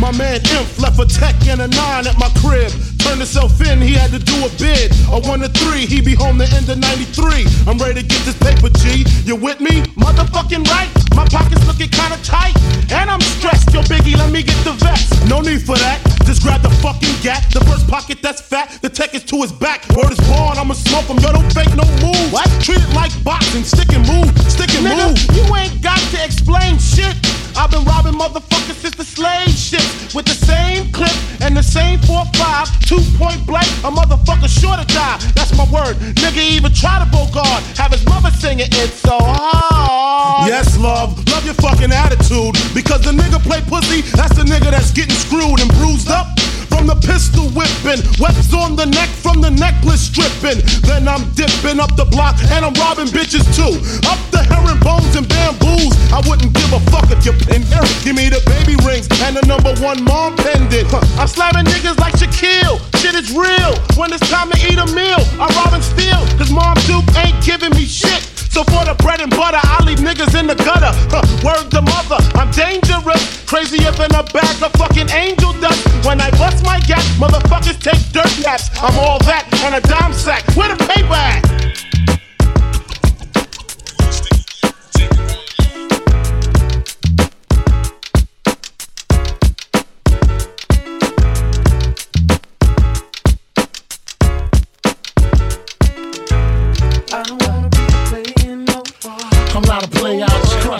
My 0.00 0.12
man 0.12 0.40
Imp 0.54 0.78
left 0.78 1.00
a 1.00 1.06
tech 1.06 1.34
and 1.48 1.60
a 1.62 1.68
nine 1.68 2.06
at 2.06 2.18
my 2.18 2.28
crib. 2.36 2.70
Turned 3.06 3.20
himself 3.20 3.60
in, 3.60 3.80
he 3.80 3.94
had 3.94 4.10
to 4.10 4.18
do 4.18 4.34
a 4.44 4.48
bid. 4.58 4.90
A 5.12 5.20
one 5.28 5.38
to 5.38 5.48
three, 5.48 5.86
he 5.86 6.00
be 6.00 6.14
home 6.14 6.38
the 6.38 6.50
end 6.56 6.68
of 6.68 6.78
93. 6.78 7.46
I'm 7.68 7.78
ready 7.78 8.02
to 8.02 8.06
get 8.06 8.20
this 8.24 8.36
paper, 8.36 8.68
G. 8.68 9.06
You 9.24 9.36
with 9.36 9.60
me? 9.60 9.82
Motherfucking 9.94 10.66
right. 10.66 11.05
My 11.16 11.24
pockets 11.24 11.66
looking 11.66 11.88
kinda 11.88 12.18
tight. 12.22 12.54
And 12.92 13.10
I'm 13.10 13.20
stressed, 13.22 13.72
yo 13.72 13.80
Biggie, 13.82 14.16
let 14.16 14.30
me 14.30 14.42
get 14.42 14.58
the 14.64 14.72
vest. 14.72 15.08
No 15.26 15.40
need 15.40 15.62
for 15.64 15.76
that. 15.76 15.98
Just 16.26 16.42
grab 16.42 16.60
the 16.60 16.70
fucking 16.84 17.16
gat. 17.22 17.42
The 17.52 17.64
first 17.64 17.88
pocket 17.88 18.18
that's 18.20 18.42
fat, 18.42 18.78
the 18.82 18.90
tech 18.90 19.14
is 19.14 19.24
to 19.24 19.36
his 19.40 19.52
back. 19.52 19.88
Word 19.96 20.12
is 20.12 20.20
born, 20.28 20.58
I'ma 20.58 20.74
smoke 20.74 21.06
him. 21.06 21.18
Yo, 21.18 21.32
don't 21.32 21.50
fake 21.54 21.74
no 21.74 21.84
move. 22.04 22.32
What? 22.32 22.48
Treat 22.60 22.82
it 22.84 22.92
like 22.94 23.12
boxing, 23.24 23.64
stick 23.64 23.90
and 23.96 24.06
move, 24.06 24.28
stick 24.50 24.68
and 24.76 24.84
Nigga, 24.84 25.08
move. 25.08 25.36
you 25.36 25.56
ain't 25.56 25.80
got 25.80 25.98
to 26.12 26.22
explain 26.22 26.78
shit. 26.78 27.16
I've 27.56 27.70
been 27.70 27.84
robbing 27.84 28.12
motherfuckers 28.12 28.76
since 28.84 28.96
the 28.96 29.04
slave 29.04 29.48
shit. 29.48 29.80
With 30.14 30.26
the 30.26 30.36
same 30.36 30.92
clip 30.92 31.16
and 31.40 31.56
the 31.56 31.62
same 31.62 31.98
4-5, 32.00 32.68
two 32.84 33.00
point 33.16 33.40
blank, 33.46 33.66
a 33.80 33.90
motherfucker 33.90 34.48
sure 34.48 34.76
to 34.76 34.84
die. 34.92 35.16
That's 35.34 35.56
my 35.56 35.64
word. 35.72 35.96
Nigga 36.20 36.42
even 36.42 36.72
try 36.74 36.98
to 37.02 37.08
bogart. 37.10 37.62
Have 37.80 37.92
his 37.92 38.04
mother 38.04 38.30
singing 38.30 38.66
it 38.66 38.74
It's 38.74 39.00
so 39.00 39.16
hard. 39.18 40.48
Yes, 40.48 40.76
love, 41.06 41.28
love 41.30 41.44
your 41.44 41.54
fucking 41.54 41.92
attitude. 41.92 42.52
Because 42.74 43.02
the 43.02 43.12
nigga 43.12 43.40
play 43.42 43.60
pussy, 43.62 44.02
that's 44.16 44.34
the 44.34 44.42
nigga 44.42 44.70
that's 44.70 44.90
getting 44.90 45.14
screwed 45.14 45.60
and 45.60 45.70
bruised 45.78 46.10
up. 46.10 46.26
From 46.68 46.86
the 46.86 46.98
pistol 47.08 47.48
whipping, 47.56 48.04
webs 48.20 48.52
on 48.52 48.76
the 48.76 48.84
neck 48.84 49.08
from 49.08 49.40
the 49.40 49.50
necklace 49.50 50.02
stripping. 50.12 50.60
Then 50.84 51.08
I'm 51.08 51.24
dipping 51.32 51.80
up 51.80 51.96
the 51.96 52.04
block 52.04 52.36
and 52.52 52.64
I'm 52.64 52.74
robbing 52.74 53.08
bitches 53.08 53.46
too. 53.56 53.80
Up 54.04 54.20
the 54.28 54.44
herringbones 54.44 55.16
and 55.16 55.24
bamboos. 55.24 55.94
I 56.12 56.20
wouldn't 56.28 56.52
give 56.52 56.72
a 56.76 56.80
fuck 56.92 57.08
if 57.08 57.24
you're 57.24 57.38
pin 57.48 57.64
Give 58.04 58.14
me 58.14 58.28
the 58.28 58.42
baby 58.44 58.76
rings 58.84 59.08
and 59.24 59.36
the 59.36 59.44
number 59.48 59.72
one 59.80 60.04
mom 60.04 60.36
pendant. 60.36 60.90
Huh. 60.92 61.00
I'm 61.16 61.28
slamming 61.28 61.64
niggas 61.64 61.96
like 61.96 62.12
Shaquille. 62.14 62.76
Shit 63.00 63.14
is 63.14 63.32
real. 63.32 63.72
When 63.96 64.12
it's 64.12 64.28
time 64.28 64.50
to 64.52 64.58
eat 64.60 64.76
a 64.76 64.86
meal, 64.92 65.22
I 65.40 65.48
rob 65.56 65.72
and 65.72 65.84
steal. 65.84 66.20
Cause 66.36 66.52
Mom 66.52 66.76
Duke 66.84 67.08
ain't 67.16 67.40
giving 67.40 67.72
me 67.72 67.86
shit. 67.86 68.36
So 68.56 68.64
for 68.72 68.88
the 68.88 68.96
bread 69.04 69.20
and 69.20 69.28
butter, 69.28 69.60
I 69.60 69.84
leave 69.84 70.00
niggas 70.00 70.32
in 70.32 70.46
the 70.46 70.54
gutter. 70.56 70.95
Huh, 71.10 71.22
word 71.44 71.70
to 71.70 71.82
mother, 71.82 72.18
I'm 72.34 72.50
dangerous. 72.50 73.44
Crazier 73.46 73.92
than 73.92 74.14
a 74.14 74.22
bag 74.22 74.62
of 74.62 74.72
fucking 74.74 75.10
angel 75.10 75.52
dust. 75.60 75.80
When 76.04 76.20
I 76.20 76.30
bust 76.32 76.64
my 76.64 76.80
gap, 76.80 77.04
motherfuckers 77.20 77.78
take 77.80 78.02
dirt 78.12 78.32
naps. 78.44 78.70
I'm 78.82 78.98
all 78.98 79.18
that 79.20 79.46
and 79.64 79.74
a 79.74 79.80
dime 79.80 80.12
sack. 80.12 80.44
Where 80.56 80.68
the 80.74 80.82
paper 80.84 81.14
at? 81.14 81.85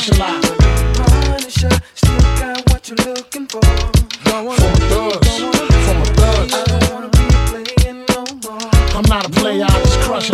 Punisher, 0.09 1.69
still 1.95 2.21
got 2.39 2.71
what 2.71 2.89
you're 2.89 2.97
looking 3.13 3.47
for. 3.49 3.61
I'm 8.95 9.03
not 9.09 9.27
a 9.27 9.31
player, 9.31 9.67
crush? 10.07 10.31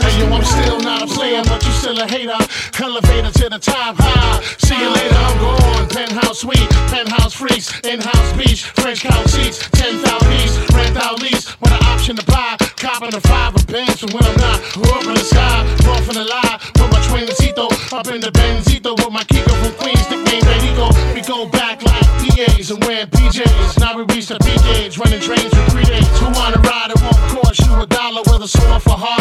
Hey, 0.00 0.18
yo, 0.18 0.26
I'm 0.32 0.44
still 0.44 0.80
not 0.80 1.02
a 1.02 1.06
player, 1.06 1.42
but 1.44 1.62
you 1.62 1.70
still 1.72 2.00
a 2.00 2.06
hater. 2.08 2.38
Elevator 2.82 3.30
to 3.32 3.48
the 3.50 3.58
top 3.58 3.96
high. 3.98 4.42
See 4.56 4.78
you 4.80 4.88
later, 4.88 5.14
I'm 5.14 5.38
gone. 5.40 5.88
Penthouse 5.90 6.40
suite, 6.40 6.70
penthouse 6.88 7.34
freaks, 7.34 7.80
in-house 7.80 8.32
beach, 8.38 8.64
French 8.64 9.02
couch 9.02 9.28
seats, 9.28 9.68
10,000 9.72 10.32
east, 10.32 10.72
rent 10.72 10.96
out 10.96 11.20
lease, 11.20 11.60
with 11.60 11.72
an 11.72 11.84
option 11.84 12.16
to 12.16 12.24
buy. 12.24 12.56
Copping 12.76 13.14
a 13.14 13.20
five 13.20 13.55
up 18.08 18.14
in 18.14 18.20
the 18.20 18.30
Benzito, 18.30 18.94
with 18.96 19.12
my 19.12 19.22
Kiko 19.24 19.52
from 19.62 19.72
Queens, 19.78 20.10
nickname 20.10 20.42
Benito. 20.42 20.88
We 21.14 21.22
go 21.22 21.48
back 21.48 21.82
like 21.82 22.06
PAs 22.22 22.70
and 22.70 22.84
wear 22.84 23.06
PJs. 23.06 23.80
Now 23.80 23.96
we 23.96 24.02
reach 24.14 24.28
the 24.28 24.38
peak 24.38 24.62
age, 24.76 24.98
running 24.98 25.20
trains 25.20 25.52
for 25.54 25.70
three 25.70 25.84
days. 25.84 26.06
Who 26.18 26.26
wanna 26.26 26.60
ride? 26.60 26.90
It 26.90 27.00
won't 27.00 27.16
cost 27.32 27.60
you 27.66 27.74
a 27.74 27.86
dollar, 27.86 28.22
whether 28.26 28.46
sore 28.46 28.80
for 28.80 28.90
harder. 28.90 29.15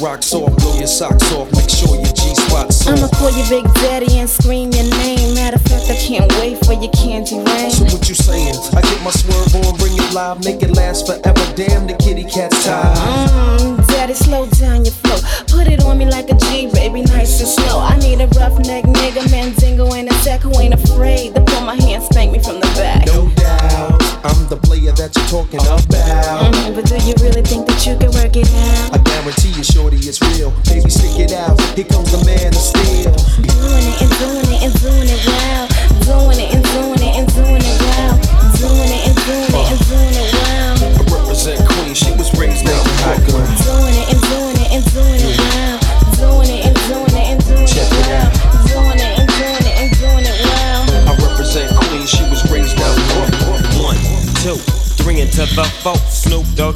Rocks 0.00 0.32
off, 0.32 0.56
blow 0.56 0.74
your 0.78 0.86
socks 0.86 1.32
off, 1.32 1.52
make 1.52 1.68
sure 1.68 1.94
your 1.94 2.12
G 2.12 2.34
spot's 2.34 2.86
I'ma 2.86 3.08
call 3.08 3.30
your 3.36 3.48
Big 3.48 3.64
Daddy 3.74 4.18
and 4.18 4.28
scream 4.28 4.72
your 4.72 4.88
name. 4.96 5.34
Matter 5.34 5.56
of 5.56 5.62
fact, 5.62 5.90
I 5.90 5.96
can't 5.96 6.30
wait 6.40 6.64
for 6.64 6.72
your 6.72 6.90
candy 6.92 7.36
rain. 7.36 7.70
So 7.70 7.84
what 7.84 8.08
you 8.08 8.14
saying? 8.14 8.56
I 8.74 8.80
get 8.80 9.02
my 9.02 9.10
swerve 9.10 9.54
on, 9.54 9.76
bring 9.76 9.92
it 9.92 10.12
live, 10.12 10.44
make 10.44 10.62
it 10.62 10.70
last 10.70 11.06
forever. 11.06 11.44
Damn, 11.54 11.86
the 11.86 11.94
kitty 11.94 12.24
cat's 12.24 12.64
tired. 12.64 12.89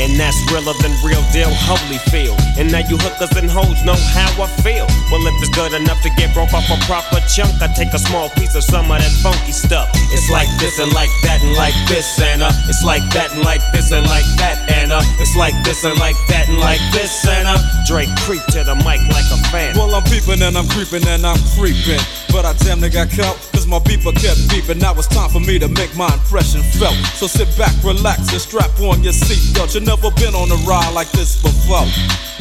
And 0.00 0.18
that's 0.18 0.38
realer 0.50 0.74
than 0.80 0.92
real 1.04 1.22
deal, 1.32 1.52
Holyfield. 1.68 2.38
And 2.56 2.72
now 2.72 2.80
you 2.88 2.96
hookers 2.96 3.36
and 3.36 3.50
hoes 3.50 3.80
know 3.84 3.96
how 4.16 4.30
I 4.40 4.48
feel. 4.64 4.86
Well, 5.10 5.24
if 5.26 5.34
it's 5.40 5.52
good 5.52 5.72
enough 5.72 6.00
to 6.02 6.10
get 6.16 6.32
broke 6.34 6.52
off 6.52 6.68
a 6.70 6.78
proper 6.88 7.20
chunk, 7.28 7.60
I 7.60 7.68
take 7.72 7.92
a 7.92 7.98
small 7.98 8.30
piece 8.36 8.54
of 8.54 8.64
some 8.64 8.90
of 8.90 8.98
that 9.00 9.12
funky 9.22 9.52
stuff. 9.52 9.90
It's 10.12 10.30
like 10.30 10.48
this 10.58 10.78
and 10.78 10.92
like 10.92 11.12
that 11.24 11.42
and 11.42 11.56
like 11.56 11.76
this 11.88 12.20
and 12.20 12.42
uh, 12.42 12.52
it's 12.68 12.84
like 12.84 13.04
that 13.12 13.32
and 13.32 13.42
like 13.44 13.62
this 13.72 13.92
and 13.92 14.06
like 14.06 14.28
that 14.36 14.56
and 14.70 14.92
uh, 14.92 15.02
it's 15.20 15.36
like 15.36 15.54
this 15.64 15.84
and 15.84 15.98
like 15.98 16.16
that 16.28 16.48
and 16.48 16.58
like 16.58 16.80
this 16.92 17.26
and 17.26 17.48
uh, 17.48 17.58
Drake 17.86 18.12
creep 18.24 18.44
to 18.56 18.64
the 18.64 18.74
mic 18.84 19.00
like 19.12 19.28
a 19.32 19.38
fan. 19.52 19.76
Well, 19.76 19.94
I'm 19.94 20.04
peeping 20.04 20.42
and 20.42 20.56
I'm 20.56 20.68
creeping 20.68 21.06
and 21.06 21.26
I'm 21.26 21.40
creeping. 21.56 22.00
But 22.32 22.44
I 22.44 22.52
damn 22.64 22.80
near 22.80 22.90
got 22.90 23.10
caught, 23.10 23.36
my 23.72 23.80
beeper 23.88 24.12
kept 24.12 24.36
beeping. 24.52 24.76
Now 24.84 24.92
it's 25.00 25.08
time 25.08 25.30
for 25.30 25.40
me 25.40 25.58
to 25.58 25.66
make 25.66 25.96
my 25.96 26.12
impression 26.12 26.60
felt. 26.76 26.92
So 27.16 27.26
sit 27.26 27.48
back, 27.56 27.72
relax, 27.80 28.28
and 28.28 28.40
strap 28.40 28.68
on 28.84 29.00
your 29.00 29.16
seatbelt. 29.16 29.72
You've 29.72 29.88
never 29.88 30.12
been 30.20 30.36
on 30.36 30.52
a 30.52 30.58
ride 30.68 30.92
like 30.92 31.08
this 31.12 31.40
before. 31.40 31.88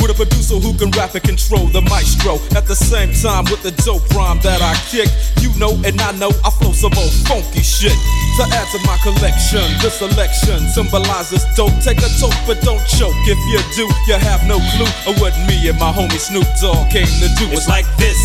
With 0.03 0.11
a 0.11 0.17
producer 0.17 0.59
who 0.59 0.75
can 0.75 0.91
rap 0.91 1.15
and 1.15 1.23
control 1.23 1.71
the 1.71 1.79
maestro. 1.88 2.36
At 2.51 2.67
the 2.67 2.75
same 2.75 3.15
time, 3.15 3.47
with 3.47 3.63
the 3.63 3.71
dope 3.88 4.03
rhyme 4.11 4.43
that 4.43 4.59
I 4.59 4.75
kick. 4.91 5.07
You 5.39 5.55
know, 5.55 5.71
and 5.88 5.95
I 6.03 6.11
know 6.19 6.36
I 6.43 6.51
flow 6.51 6.75
some 6.75 6.91
old 6.99 7.15
funky 7.23 7.63
shit. 7.63 7.95
To 8.36 8.43
add 8.51 8.67
to 8.75 8.79
my 8.84 8.99
collection, 8.99 9.63
this 9.79 10.03
selection 10.03 10.67
symbolizes 10.67 11.47
dope. 11.55 11.71
Take 11.79 12.03
a 12.03 12.11
toke, 12.19 12.36
but 12.43 12.59
don't 12.59 12.84
choke. 12.91 13.15
If 13.23 13.39
you 13.47 13.63
do, 13.71 13.88
you 14.03 14.19
have 14.19 14.43
no 14.51 14.59
clue 14.75 14.91
of 15.07 15.15
what 15.23 15.32
me 15.47 15.55
and 15.71 15.79
my 15.79 15.95
homie 15.95 16.19
Snoop 16.19 16.47
Dogg 16.59 16.91
came 16.91 17.07
to 17.07 17.27
do. 17.39 17.47
It's 17.55 17.71
like 17.71 17.88
this, 17.95 18.19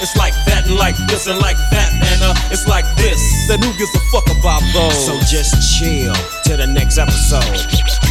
it's 0.00 0.16
like 0.16 0.34
that, 0.46 0.66
and 0.66 0.76
like 0.76 0.96
this, 1.06 1.26
and 1.26 1.38
like 1.38 1.56
that, 1.70 1.92
and 1.92 2.22
uh, 2.22 2.34
it's 2.50 2.66
like 2.66 2.84
this. 2.96 3.20
Then 3.48 3.62
who 3.62 3.72
gives 3.78 3.94
a 3.94 4.00
fuck 4.10 4.26
about 4.30 4.62
those? 4.72 5.06
So 5.06 5.18
just 5.26 5.78
chill 5.78 6.14
to 6.44 6.56
the 6.56 6.66
next 6.66 6.98
episode. 6.98 8.03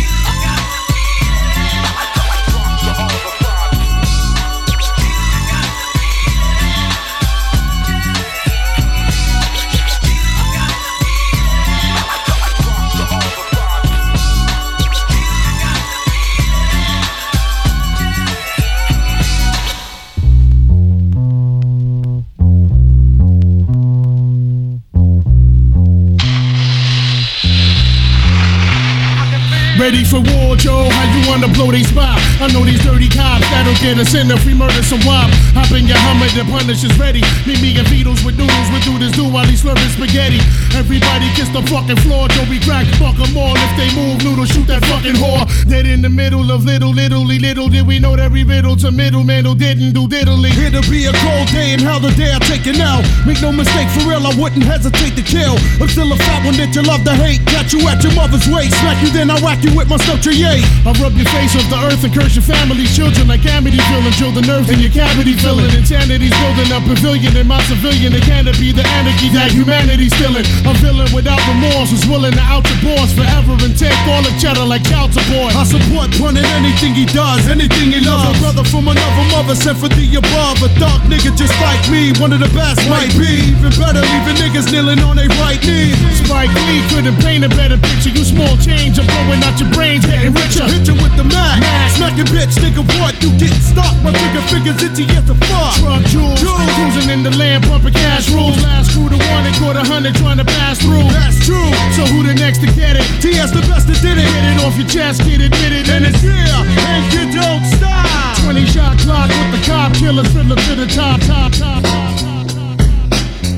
Ready 29.83 30.05
for 30.07 30.23
war, 30.31 30.55
Joe? 30.55 30.87
How 30.87 31.11
you 31.11 31.27
wanna 31.27 31.51
blow 31.51 31.67
they 31.67 31.83
spot? 31.83 32.15
I 32.39 32.47
know 32.55 32.63
these 32.63 32.79
dirty 32.87 33.11
cops 33.11 33.43
that'll 33.51 33.75
get 33.83 33.99
us 33.99 34.15
in 34.15 34.31
if 34.31 34.45
we 34.47 34.55
murder 34.55 34.79
some 34.79 35.03
wop. 35.03 35.27
Hop 35.59 35.75
in 35.75 35.91
your 35.91 35.99
Hummer, 36.07 36.31
the 36.31 36.47
punish 36.47 36.87
is 36.87 36.95
ready. 36.95 37.19
Meet 37.43 37.59
me 37.59 37.75
and 37.75 37.83
Beatles 37.91 38.23
with 38.23 38.39
noodles, 38.39 38.71
we 38.71 38.79
do 38.87 38.95
this 38.95 39.11
do 39.11 39.27
while 39.27 39.43
he's 39.43 39.59
slurping 39.59 39.91
spaghetti. 39.91 40.39
Everybody 40.71 41.27
kiss 41.35 41.51
the 41.51 41.59
fucking 41.67 41.99
floor, 41.99 42.31
Joe. 42.31 42.47
We 42.47 42.63
crack 42.63 42.87
fuck 42.95 43.19
'em 43.19 43.35
all. 43.35 43.59
If 43.59 43.75
they 43.75 43.91
move, 43.91 44.23
noodle, 44.23 44.47
shoot 44.47 44.67
that 44.71 44.87
fucking 44.87 45.19
whore. 45.19 45.43
Dead 45.67 45.85
in 45.85 46.01
the 46.01 46.07
middle 46.07 46.47
of 46.49 46.63
little, 46.63 46.95
littly, 46.95 47.37
little 47.39 47.67
did 47.67 47.85
we 47.85 47.99
know 47.99 48.15
that 48.15 48.31
every 48.31 48.45
riddle 48.45 48.77
to 48.77 48.89
middleman 48.89 49.43
who 49.43 49.53
didn't 49.53 49.91
do 49.91 50.07
diddly. 50.07 50.55
It'll 50.63 50.79
be 50.87 51.11
a 51.11 51.13
cold 51.27 51.51
day 51.51 51.73
in 51.73 51.83
hell 51.83 51.99
the 51.99 52.11
day 52.15 52.31
I 52.31 52.39
take 52.39 52.67
it 52.67 52.79
out. 52.79 53.03
Make 53.27 53.41
no 53.41 53.51
mistake, 53.51 53.89
for 53.91 54.07
real, 54.07 54.23
I 54.25 54.33
wouldn't 54.39 54.63
hesitate 54.63 55.17
to 55.19 55.23
kill. 55.23 55.59
I'm 55.83 55.89
still 55.89 56.07
a 56.13 56.15
fat 56.15 56.45
one 56.45 56.55
that 56.55 56.71
you 56.71 56.83
love 56.83 57.03
to 57.03 57.11
hate. 57.19 57.43
Got 57.51 57.73
you 57.73 57.83
at 57.91 58.01
your 58.01 58.13
mother's 58.15 58.47
waist. 58.47 58.79
Smack 58.79 59.03
you, 59.03 59.11
then 59.11 59.29
I 59.29 59.35
whack 59.43 59.59
you 59.61 59.72
with 59.75 59.89
my 59.89 59.97
structure, 59.97 60.33
yay. 60.33 60.61
I 60.85 60.91
rub 61.01 61.13
your 61.13 61.29
face 61.33 61.55
off 61.57 61.67
the 61.69 61.79
earth 61.85 62.03
and 62.03 62.13
curse 62.13 62.35
your 62.35 62.45
family's 62.45 62.93
children 62.95 63.27
like 63.27 63.41
Amityville, 63.41 64.13
chill 64.17 64.31
the 64.31 64.41
nerves 64.41 64.69
in 64.69 64.79
your 64.79 64.93
cavity 64.93 65.33
filling. 65.33 65.69
Insanity's 65.73 66.33
building 66.41 66.69
a 66.71 66.79
pavilion 66.81 67.35
in 67.37 67.47
my 67.47 67.61
civilian. 67.65 68.13
It 68.13 68.23
canopy, 68.23 68.71
the 68.71 68.85
anarchy 68.97 69.29
that 69.35 69.51
humanity's 69.51 70.13
stealing. 70.15 70.45
A 70.65 70.73
villain 70.81 71.09
without 71.13 71.41
remorse 71.49 71.91
who's 71.91 72.05
willing 72.07 72.33
to 72.33 72.43
out 72.43 72.63
the 72.63 72.77
boss 72.81 73.13
forever 73.13 73.53
and 73.61 73.73
take 73.77 73.97
all 74.09 74.21
the 74.21 74.33
cheddar 74.41 74.65
like 74.65 74.85
support. 75.13 75.53
I 75.55 75.63
support 75.63 76.09
Pun 76.17 76.37
in 76.37 76.45
anything 76.57 76.93
he 76.93 77.05
does, 77.05 77.47
anything 77.49 77.91
he 77.93 78.01
loves. 78.01 78.37
A 78.37 78.41
brother 78.41 78.63
from 78.63 78.87
another 78.87 79.25
mother 79.33 79.55
sent 79.55 79.77
for 79.77 79.89
the 79.89 80.05
above. 80.15 80.61
A 80.61 80.69
dark 80.79 81.01
nigga 81.09 81.33
just 81.35 81.53
like 81.61 81.81
me, 81.89 82.13
one 82.21 82.31
of 82.33 82.39
the 82.39 82.51
best 82.53 82.81
might 82.89 83.13
be. 83.17 83.53
Even 83.53 83.73
better, 83.77 84.01
leaving 84.01 84.37
niggas 84.41 84.71
kneeling 84.71 84.99
on 85.05 85.15
their 85.17 85.29
right 85.41 85.61
knee. 85.65 85.93
Spike 86.23 86.53
Lee 86.67 86.81
couldn't 86.89 87.17
paint 87.21 87.43
a 87.43 87.49
better 87.49 87.77
picture. 87.77 88.13
You 88.13 88.23
small 88.23 88.55
change, 88.57 88.97
I'm 88.97 89.07
blowing 89.07 89.41
out 89.43 89.52
your 89.59 89.69
brains, 89.73 90.05
getting 90.05 90.33
richer. 90.33 90.65
Hit 90.65 90.87
you 90.87 90.95
with 90.97 91.15
the 91.17 91.23
Mac. 91.23 91.61
Smacking 91.93 92.29
bitch, 92.31 92.55
nigga, 92.61 92.81
what? 92.99 93.13
You 93.21 93.29
getting 93.37 93.61
stuck? 93.61 93.93
My 94.01 94.11
trigger 94.11 94.43
fingers 94.49 94.81
itchy 94.81 95.05
as 95.13 95.29
a 95.29 95.35
fuck. 95.49 95.73
Truck 95.81 96.01
jewels, 96.09 96.39
cruising 96.39 97.09
in 97.09 97.23
the 97.23 97.31
land, 97.37 97.63
pumping 97.65 97.93
cash 97.93 98.29
rules. 98.29 98.57
Last 98.63 98.91
crew 98.93 99.09
to 99.09 99.17
one 99.33 99.45
and 99.45 99.55
caught 99.57 99.75
a 99.75 99.85
hundred 99.85 100.15
trying 100.15 100.37
to 100.37 100.45
pass 100.45 100.79
through. 100.79 101.05
That's 101.11 101.37
true. 101.45 101.69
So 101.93 102.05
who 102.09 102.23
the 102.23 102.33
next 102.33 102.59
to 102.65 102.69
get 102.73 102.97
it? 102.97 103.05
TS 103.21 103.51
the 103.51 103.61
best 103.69 103.87
that 103.87 103.99
did 104.01 104.17
it. 104.17 104.25
Get 104.25 104.45
it 104.53 104.57
off 104.65 104.77
your 104.77 104.87
chest, 104.87 105.21
kid, 105.21 105.41
admit 105.41 105.71
it, 105.71 105.89
and 105.89 106.05
it's 106.05 106.23
yeah, 106.23 106.63
and 106.63 107.03
you 107.13 107.23
don't 107.33 107.65
stop. 107.77 108.37
20 108.43 108.65
shot 108.65 108.97
clock 108.99 109.29
with 109.29 109.51
the 109.53 109.61
cop 109.67 109.93
killers, 109.93 110.27
fiddler 110.33 110.55
to 110.55 110.73
the 110.75 110.87
top, 110.87 111.19
top, 111.21 111.51
top, 111.51 111.83
top, 111.83 112.19
top. 112.19 112.32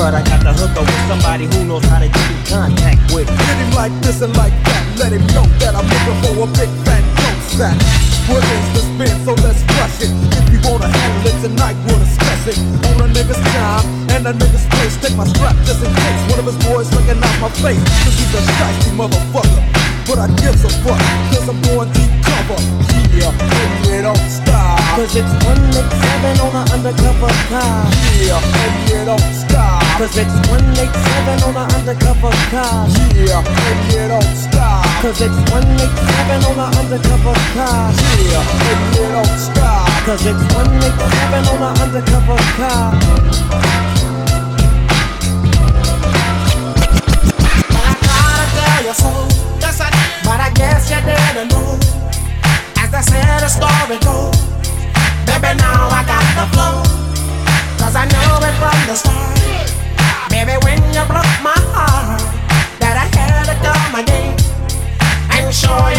But 0.00 0.16
I 0.16 0.24
got 0.24 0.40
the 0.40 0.56
hook 0.56 0.72
up 0.80 0.88
with 0.88 1.04
somebody 1.12 1.44
who 1.44 1.68
knows 1.68 1.84
how 1.84 2.00
to 2.00 2.08
get 2.08 2.26
in 2.32 2.40
contact 2.48 3.12
with. 3.12 3.28
Hit 3.28 3.58
him 3.60 3.72
like 3.76 3.92
this 4.00 4.24
and 4.24 4.32
like 4.32 4.56
that. 4.64 4.80
Let 4.96 5.12
him 5.12 5.20
know 5.36 5.44
that 5.60 5.76
I'm 5.76 5.84
looking 5.84 6.16
for 6.24 6.40
a 6.40 6.48
big 6.56 6.72
fat 6.88 7.04
dope 7.20 7.44
sack. 7.52 7.76
What 8.24 8.40
is 8.40 8.64
the 8.72 8.80
spin? 8.80 9.12
So 9.28 9.36
let's 9.44 9.60
crush 9.76 10.00
it. 10.00 10.08
If 10.40 10.48
you 10.56 10.60
wanna 10.64 10.88
handle 10.88 11.28
it 11.28 11.36
tonight, 11.44 11.76
we'll 11.84 12.00
discuss 12.00 12.48
it. 12.48 12.56
On 12.88 13.04
a 13.04 13.12
nigga's 13.12 13.36
time 13.52 13.84
and 14.16 14.24
a 14.24 14.32
nigga's 14.32 14.64
place. 14.72 14.96
Take 15.04 15.20
my 15.20 15.28
strap 15.36 15.52
just 15.68 15.84
in 15.84 15.92
case 15.92 16.20
one 16.32 16.40
of 16.40 16.48
his 16.48 16.56
boys 16.64 16.88
looking 16.96 17.20
out 17.20 17.36
my 17.36 17.52
face. 17.60 17.84
Cause 18.00 18.16
he's 18.16 18.32
a 18.32 18.40
shifty 18.40 18.96
motherfucker. 18.96 19.60
But 20.08 20.16
I 20.16 20.32
gives 20.40 20.64
a 20.64 20.72
fuck, 20.80 20.96
cause 21.28 21.44
I'm 21.44 21.60
going 21.68 21.92
deep 21.92 22.08
cover. 22.24 22.56
Yeah, 23.12 23.36
and 23.36 23.84
it 23.84 24.08
don't 24.08 24.16
stop. 24.32 24.80
Cause 24.96 25.12
it's 25.12 25.28
187 25.44 26.40
on 26.40 26.56
an 26.56 26.64
undercover 26.72 27.28
car. 27.52 27.84
Yeah, 28.16 28.40
and 28.40 28.74
it 28.96 29.04
don't 29.04 29.20
stop. 29.20 29.49
Cause 30.00 30.16
it's 30.16 30.32
187 30.48 31.44
on 31.44 31.60
an 31.60 31.74
undercover 31.76 32.32
car. 32.48 32.88
Yeah, 33.12 33.44
and 33.44 33.92
it 33.92 34.08
don't 34.08 34.32
stop. 34.32 34.80
Cause 35.04 35.20
it's 35.20 35.36
187 35.52 36.40
on 36.40 36.56
an 36.56 36.72
undercover 36.72 37.36
car. 37.52 37.92
Yeah, 38.16 38.40
and 38.40 38.96
it 38.96 39.12
don't 39.12 39.36
stop. 39.36 39.92
Cause 40.08 40.24
it's 40.24 40.40
187 40.56 41.52
on 41.52 41.60
an 41.60 41.76
undercover 41.84 42.40
car. 42.56 42.96
tell 48.56 48.80
you 48.80 48.96
so. 48.96 49.12
Yes, 49.60 49.84
I 49.84 49.92
did. 49.92 50.24
But 50.24 50.40
I 50.40 50.48
guess 50.56 50.88
you 50.88 50.96
didn't 51.04 51.52
know. 51.52 51.76
As 52.80 52.88
they 52.88 53.04
say 53.04 53.20
the 53.20 53.52
story 53.52 54.00
goes. 54.00 54.32
Baby, 55.28 55.60
now 55.60 55.92
I 55.92 56.00
got 56.08 56.24
the 56.40 56.48
flow. 56.56 56.88
Cause 57.76 57.94
I 57.94 58.08
know 58.08 58.48
it 58.48 58.56
from 58.56 58.80
the 58.88 58.96
start. 58.96 59.30
Baby, 60.30 60.52
when 60.62 60.78
you 60.94 61.02
broke 61.10 61.34
my 61.42 61.58
heart, 61.74 62.22
that 62.78 62.94
I 62.94 63.06
had 63.18 63.50
to 63.50 63.56
come 63.66 63.98
again. 63.98 64.38
And 65.34 65.52
show 65.52 65.89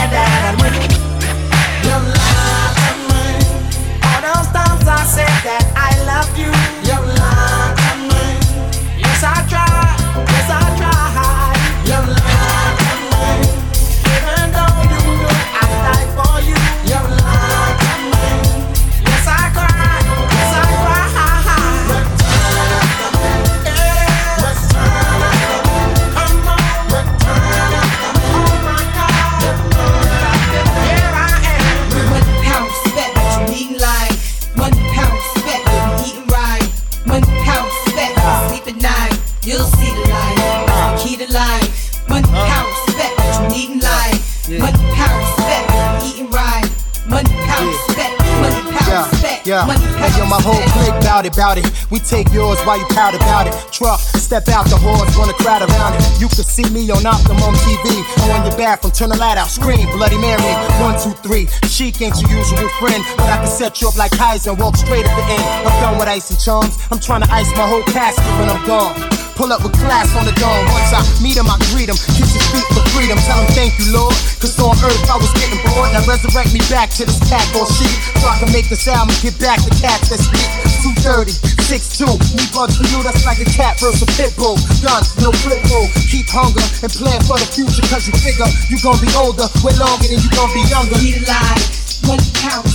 clique 51.42 51.56
bout 51.56 51.58
it. 51.58 51.92
We 51.92 52.00
take 52.00 52.32
yours 52.34 52.60
while 52.66 52.78
you 52.78 52.86
pout 52.90 53.16
about 53.16 53.48
it. 53.48 53.54
Truck, 53.72 54.00
step 54.00 54.48
out 54.50 54.66
the 54.70 54.78
horse, 54.78 55.18
wanna 55.18 55.34
crowd 55.34 55.62
around 55.62 55.96
it. 55.96 56.22
You 56.22 56.28
can 56.28 56.46
see 56.46 56.68
me 56.70 56.90
on 56.92 57.06
Optimum 57.06 57.56
TV. 57.66 58.04
On 58.32 58.46
your 58.46 58.58
bathroom, 58.58 58.92
turn 58.92 59.10
the 59.10 59.18
light 59.18 59.38
out, 59.38 59.48
scream, 59.48 59.88
Bloody 59.98 60.18
Mary. 60.18 60.54
One, 60.82 60.96
two, 61.02 61.14
three. 61.26 61.48
Chic 61.68 62.02
ain't 62.02 62.20
your 62.22 62.32
usual 62.32 62.70
friend, 62.80 63.04
but 63.18 63.30
I 63.30 63.38
can 63.38 63.48
set 63.48 63.82
you 63.82 63.88
up 63.88 63.98
like 63.98 64.12
Keyser 64.12 64.52
and 64.52 64.60
walk 64.60 64.76
straight 64.76 65.06
at 65.06 65.16
the 65.16 65.24
end. 65.24 65.68
I'm 65.68 65.82
done 65.82 65.98
with 66.00 66.08
ice 66.08 66.30
and 66.30 66.40
charms. 66.40 66.78
I'm 66.92 67.00
trying 67.00 67.24
to 67.24 67.32
ice 67.32 67.50
my 67.56 67.68
whole 67.68 67.84
casket 67.84 68.26
when 68.40 68.50
I'm 68.50 68.66
gone. 68.66 69.21
Pull 69.42 69.50
up 69.50 69.66
with 69.66 69.74
class 69.82 70.14
on 70.14 70.22
the 70.30 70.38
dome. 70.38 70.70
Once 70.70 70.94
I 70.94 71.02
meet 71.18 71.34
him, 71.34 71.50
I 71.50 71.58
greet 71.74 71.90
him. 71.90 71.98
Kiss 72.14 72.30
his 72.30 72.46
feet 72.54 72.62
for 72.78 72.86
freedom. 72.94 73.18
Tell 73.26 73.42
him 73.42 73.50
thank 73.58 73.74
you, 73.82 73.90
Lord. 73.90 74.14
Cause 74.38 74.54
on 74.62 74.78
earth 74.86 75.02
I 75.10 75.18
was 75.18 75.34
getting 75.34 75.58
bored. 75.66 75.90
Now 75.98 76.06
resurrect 76.06 76.54
me 76.54 76.62
back 76.70 76.94
to 77.02 77.10
this 77.10 77.18
cat 77.26 77.42
or 77.58 77.66
sheep. 77.66 77.90
So 78.22 78.30
I 78.30 78.38
can 78.38 78.54
make 78.54 78.70
this 78.70 78.86
album 78.86 79.18
get 79.26 79.34
back 79.42 79.58
to 79.66 79.74
cats 79.82 80.14
that 80.14 80.22
speak. 80.22 80.46
230, 80.86 81.34
6'2. 81.58 82.22
Me 82.38 82.46
bugs 82.54 82.78
for 82.78 82.86
you, 82.94 83.02
that's 83.02 83.26
like 83.26 83.42
a 83.42 83.50
cat 83.50 83.82
versus 83.82 84.06
a 84.06 84.10
pit 84.14 84.30
bull. 84.38 84.62
Done, 84.78 85.02
no 85.26 85.34
flip 85.42 85.66
bull. 85.74 85.90
Keep 86.06 86.30
hunger 86.30 86.62
and 86.86 86.94
plan 86.94 87.18
for 87.26 87.42
the 87.42 87.50
future. 87.50 87.82
Cause 87.90 88.06
you 88.06 88.14
figure 88.22 88.46
you 88.70 88.78
gon' 88.86 89.02
be 89.02 89.10
older 89.18 89.50
way 89.66 89.74
longer 89.82 90.06
than 90.06 90.22
you 90.22 90.30
gon' 90.38 90.54
be 90.54 90.62
younger. 90.70 91.02
Eat 91.02 91.18
alive. 91.18 91.66
One 92.06 92.22
pound 92.46 92.70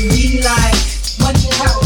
you 0.00 0.08
eating 0.16 0.40
like? 0.40 0.72
One 1.20 1.36
pound 1.52 1.77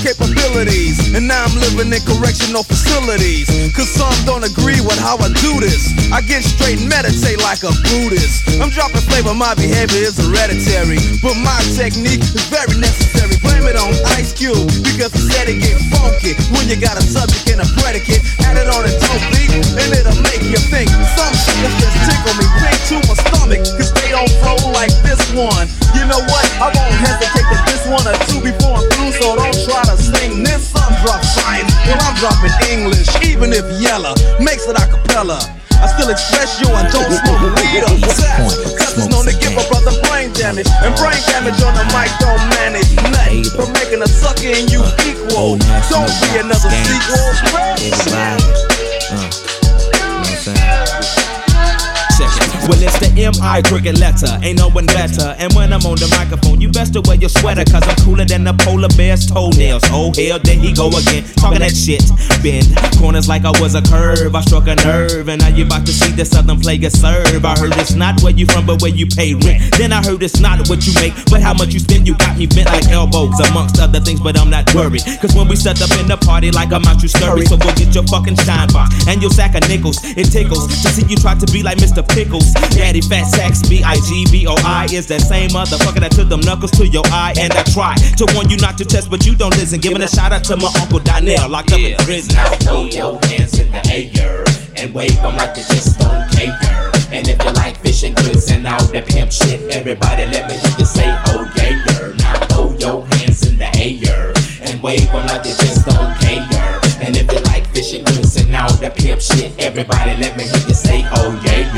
capabilities. 0.00 0.98
And 1.14 1.26
now 1.26 1.44
I'm 1.44 1.54
living 1.58 1.90
in 1.90 2.02
correctional 2.06 2.62
facilities. 2.62 3.50
Cause 3.74 3.90
some 3.90 4.14
don't 4.24 4.46
agree 4.46 4.80
with 4.80 4.98
how 4.98 5.18
I 5.18 5.28
do 5.42 5.58
this. 5.58 5.90
I 6.12 6.22
get 6.22 6.42
straight 6.44 6.80
and 6.80 6.88
meditate 6.88 7.42
like 7.42 7.62
a 7.66 7.72
Buddhist. 7.90 8.46
I'm 8.62 8.70
dropping 8.70 9.02
flavor, 9.10 9.34
my 9.34 9.54
behavior 9.54 10.06
is 10.06 10.18
hereditary. 10.18 10.98
But 11.22 11.36
my 11.42 11.58
technique 11.74 12.22
is 12.22 12.46
very 12.50 12.78
necessary. 12.78 13.34
Blame 13.42 13.66
it 13.66 13.76
on 13.76 13.94
Ice 14.18 14.32
Cube 14.32 14.70
because 14.86 15.10
he 15.14 15.22
said 15.30 15.50
it 15.50 15.58
get 15.58 15.78
funky. 15.94 16.38
When 16.54 16.70
you 16.70 16.78
got 16.78 16.98
a 16.98 17.04
subject 17.04 17.50
and 17.50 17.62
a 17.62 17.68
predicate, 17.82 18.22
add 18.46 18.58
it 18.58 18.70
on 18.70 18.77
M.I. 53.48 53.62
cricket 53.62 53.98
letter. 53.98 54.28
Ain't 54.42 54.58
no 54.58 54.68
one 54.68 54.84
better. 54.86 55.34
And 55.38 55.52
when 55.54 55.72
I'm 55.72 55.80
on 55.88 55.96
the 55.96 56.08
microphone, 56.20 56.60
you 56.60 56.68
best 56.68 56.92
to 56.92 57.00
wear 57.00 57.16
your 57.16 57.32
sweater. 57.32 57.64
Cause 57.64 57.80
I'm 57.88 57.96
cooler 58.04 58.24
than 58.24 58.44
the 58.44 58.52
polar 58.52 58.92
bear's 58.92 59.24
toenails. 59.24 59.84
Oh, 59.88 60.12
hell, 60.12 60.38
there 60.38 60.58
he 60.60 60.72
go 60.76 60.88
again. 60.92 61.24
Talking 61.40 61.64
that 61.64 61.72
shit. 61.72 62.04
Bend 62.44 62.68
corners 63.00 63.28
like 63.28 63.48
I 63.48 63.52
was 63.56 63.74
a 63.74 63.80
curve. 63.80 64.34
I 64.36 64.40
struck 64.42 64.68
a 64.68 64.76
nerve. 64.84 65.28
And 65.32 65.40
now 65.40 65.48
you 65.48 65.64
about 65.64 65.86
to 65.86 65.92
see 65.92 66.12
the 66.12 66.24
southern 66.28 66.60
player 66.60 66.90
serve. 66.90 67.40
I 67.44 67.56
heard 67.56 67.72
it's 67.80 67.94
not 67.96 68.20
where 68.20 68.36
you 68.36 68.44
from, 68.44 68.66
but 68.66 68.82
where 68.82 68.92
you 68.92 69.06
pay 69.08 69.32
rent. 69.32 69.64
Then 69.80 69.92
I 69.96 70.04
heard 70.04 70.22
it's 70.22 70.40
not 70.40 70.68
what 70.68 70.84
you 70.84 70.92
make, 71.00 71.16
but 71.32 71.40
how 71.40 71.54
much 71.54 71.72
you 71.72 71.80
spend. 71.80 72.06
You 72.06 72.16
got 72.20 72.36
me 72.36 72.46
bent 72.46 72.68
like 72.68 72.88
elbows, 72.92 73.40
amongst 73.48 73.80
other 73.80 74.00
things, 74.00 74.20
but 74.20 74.36
I'm 74.36 74.50
not 74.50 74.68
worried. 74.74 75.04
Cause 75.24 75.32
when 75.32 75.48
we 75.48 75.56
set 75.56 75.80
up 75.80 75.92
in 75.96 76.04
the 76.06 76.20
party, 76.20 76.50
like 76.50 76.72
I'm 76.72 76.84
out, 76.84 77.00
you 77.00 77.08
scurry. 77.08 77.48
So 77.48 77.56
go 77.56 77.72
get 77.72 77.94
your 77.94 78.04
fucking 78.12 78.36
shine 78.44 78.68
box 78.76 78.92
and 79.08 79.22
your 79.22 79.32
sack 79.32 79.56
of 79.56 79.64
nickels. 79.68 79.96
It 80.04 80.28
tickles 80.28 80.68
to 80.84 80.88
see 80.92 81.08
you 81.08 81.16
try 81.16 81.32
to 81.32 81.48
be 81.48 81.62
like 81.62 81.78
Mr. 81.78 82.04
Pickles. 82.04 82.52
Daddy 82.76 83.00
Fat 83.00 83.37
sex. 83.38 83.62
B 83.68 83.82
I 83.84 83.94
G 84.02 84.26
B 84.32 84.46
O 84.48 84.54
I 84.64 84.86
is 84.90 85.06
that 85.06 85.20
same 85.20 85.50
motherfucker 85.50 86.00
that 86.00 86.10
took 86.10 86.28
them 86.28 86.40
knuckles 86.40 86.72
to 86.72 86.86
your 86.86 87.06
eye. 87.06 87.34
And 87.38 87.52
I 87.52 87.62
try 87.70 87.94
to 88.18 88.24
warn 88.34 88.50
you 88.50 88.56
not 88.58 88.76
to 88.78 88.84
test, 88.84 89.10
but 89.10 89.24
you 89.24 89.34
don't 89.36 89.54
listen. 89.56 89.78
Giving 89.80 90.02
a 90.02 90.08
shout 90.08 90.32
out 90.32 90.42
to 90.50 90.56
my 90.56 90.70
uncle 90.80 90.98
Donnell, 90.98 91.48
locked 91.48 91.72
up 91.72 91.78
in 91.78 91.96
prison. 92.02 92.34
Now 92.34 92.50
throw 92.58 92.84
your 92.84 93.14
hands 93.30 93.58
in 93.58 93.70
the 93.70 93.82
air 93.86 94.44
and 94.76 94.92
wave 94.92 95.14
them 95.22 95.36
like 95.36 95.56
you 95.56 95.64
just 95.70 95.98
don't 95.98 96.26
care. 96.34 96.90
And 97.14 97.26
if 97.28 97.38
you 97.42 97.52
like 97.52 97.78
fishing 97.78 98.14
goods 98.14 98.50
and 98.50 98.66
all 98.66 98.84
that 98.92 99.06
pimp 99.06 99.32
shit, 99.32 99.60
everybody 99.70 100.26
let 100.26 100.44
me 100.50 100.54
hear 100.58 100.74
you 100.78 100.84
say, 100.84 101.08
oh 101.30 101.46
yeah, 101.56 101.78
Now 102.18 102.34
throw 102.50 102.76
your 102.76 103.06
hands 103.16 103.46
in 103.46 103.56
the 103.56 103.70
air 103.78 104.34
and 104.66 104.82
wave 104.82 105.06
them 105.12 105.24
like 105.30 105.46
you 105.46 105.54
just 105.62 105.86
don't 105.86 106.12
care. 106.20 106.74
And 107.00 107.16
if 107.16 107.30
you 107.32 107.40
like 107.48 107.66
fishing 107.70 108.04
goods 108.04 108.36
and 108.36 108.54
all 108.54 108.72
that 108.82 108.96
pimp 108.96 109.22
shit, 109.22 109.54
everybody 109.58 110.16
let 110.20 110.36
me 110.36 110.44
hear 110.44 110.64
you 110.68 110.74
say, 110.74 111.06
oh 111.16 111.30
yeah, 111.46 111.77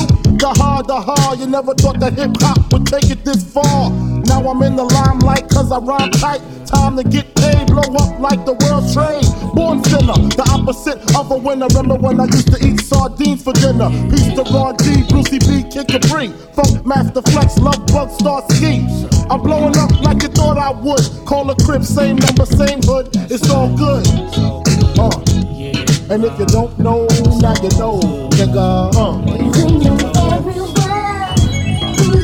The 0.81 0.87
the 0.87 0.99
hard. 0.99 1.37
You 1.37 1.45
never 1.45 1.75
thought 1.75 1.99
that 1.99 2.17
hip 2.17 2.33
hop 2.41 2.57
would 2.73 2.87
take 2.87 3.11
it 3.11 3.23
this 3.23 3.45
far. 3.45 3.91
Now 4.25 4.41
I'm 4.49 4.63
in 4.63 4.75
the 4.75 4.83
limelight 4.83 5.47
cause 5.49 5.71
I 5.71 5.77
rhyme 5.77 6.09
tight. 6.09 6.41
Time 6.65 6.97
to 6.97 7.03
get 7.03 7.29
paid, 7.35 7.67
blow 7.67 7.85
up 7.85 8.17
like 8.17 8.41
the 8.49 8.57
world's 8.65 8.89
trade. 8.97 9.21
Born 9.53 9.83
sinner, 9.85 10.17
the 10.33 10.41
opposite 10.49 10.97
of 11.13 11.29
a 11.29 11.37
winner. 11.37 11.67
Remember 11.69 12.01
when 12.01 12.19
I 12.19 12.25
used 12.25 12.49
to 12.49 12.57
eat 12.65 12.81
sardines 12.81 13.43
for 13.43 13.53
dinner? 13.53 13.93
Peace 14.09 14.33
to 14.33 14.41
Ron 14.49 14.73
G, 14.81 15.05
Brucey 15.05 15.37
B, 15.37 15.61
Kid 15.69 15.85
Capri. 15.85 16.33
Funkmaster 16.57 17.21
Flex, 17.29 17.61
Love 17.61 17.85
Bug, 17.93 18.09
Starski. 18.17 18.81
I'm 19.29 19.41
blowing 19.45 19.77
up 19.77 19.93
like 20.01 20.23
you 20.23 20.33
thought 20.33 20.57
I 20.57 20.71
would. 20.73 21.05
Call 21.29 21.45
a 21.51 21.55
crib, 21.61 21.85
same 21.85 22.17
number, 22.17 22.45
same 22.49 22.81
hood. 22.81 23.13
It's 23.29 23.45
all 23.53 23.69
good. 23.77 24.01
Uh. 24.97 25.13
And 26.09 26.25
if 26.25 26.33
you 26.39 26.45
don't 26.49 26.73
know, 26.79 27.05
now 27.37 27.53
you 27.61 27.69
know, 27.77 28.01
nigga. 28.33 28.89
Uh. 28.97 29.80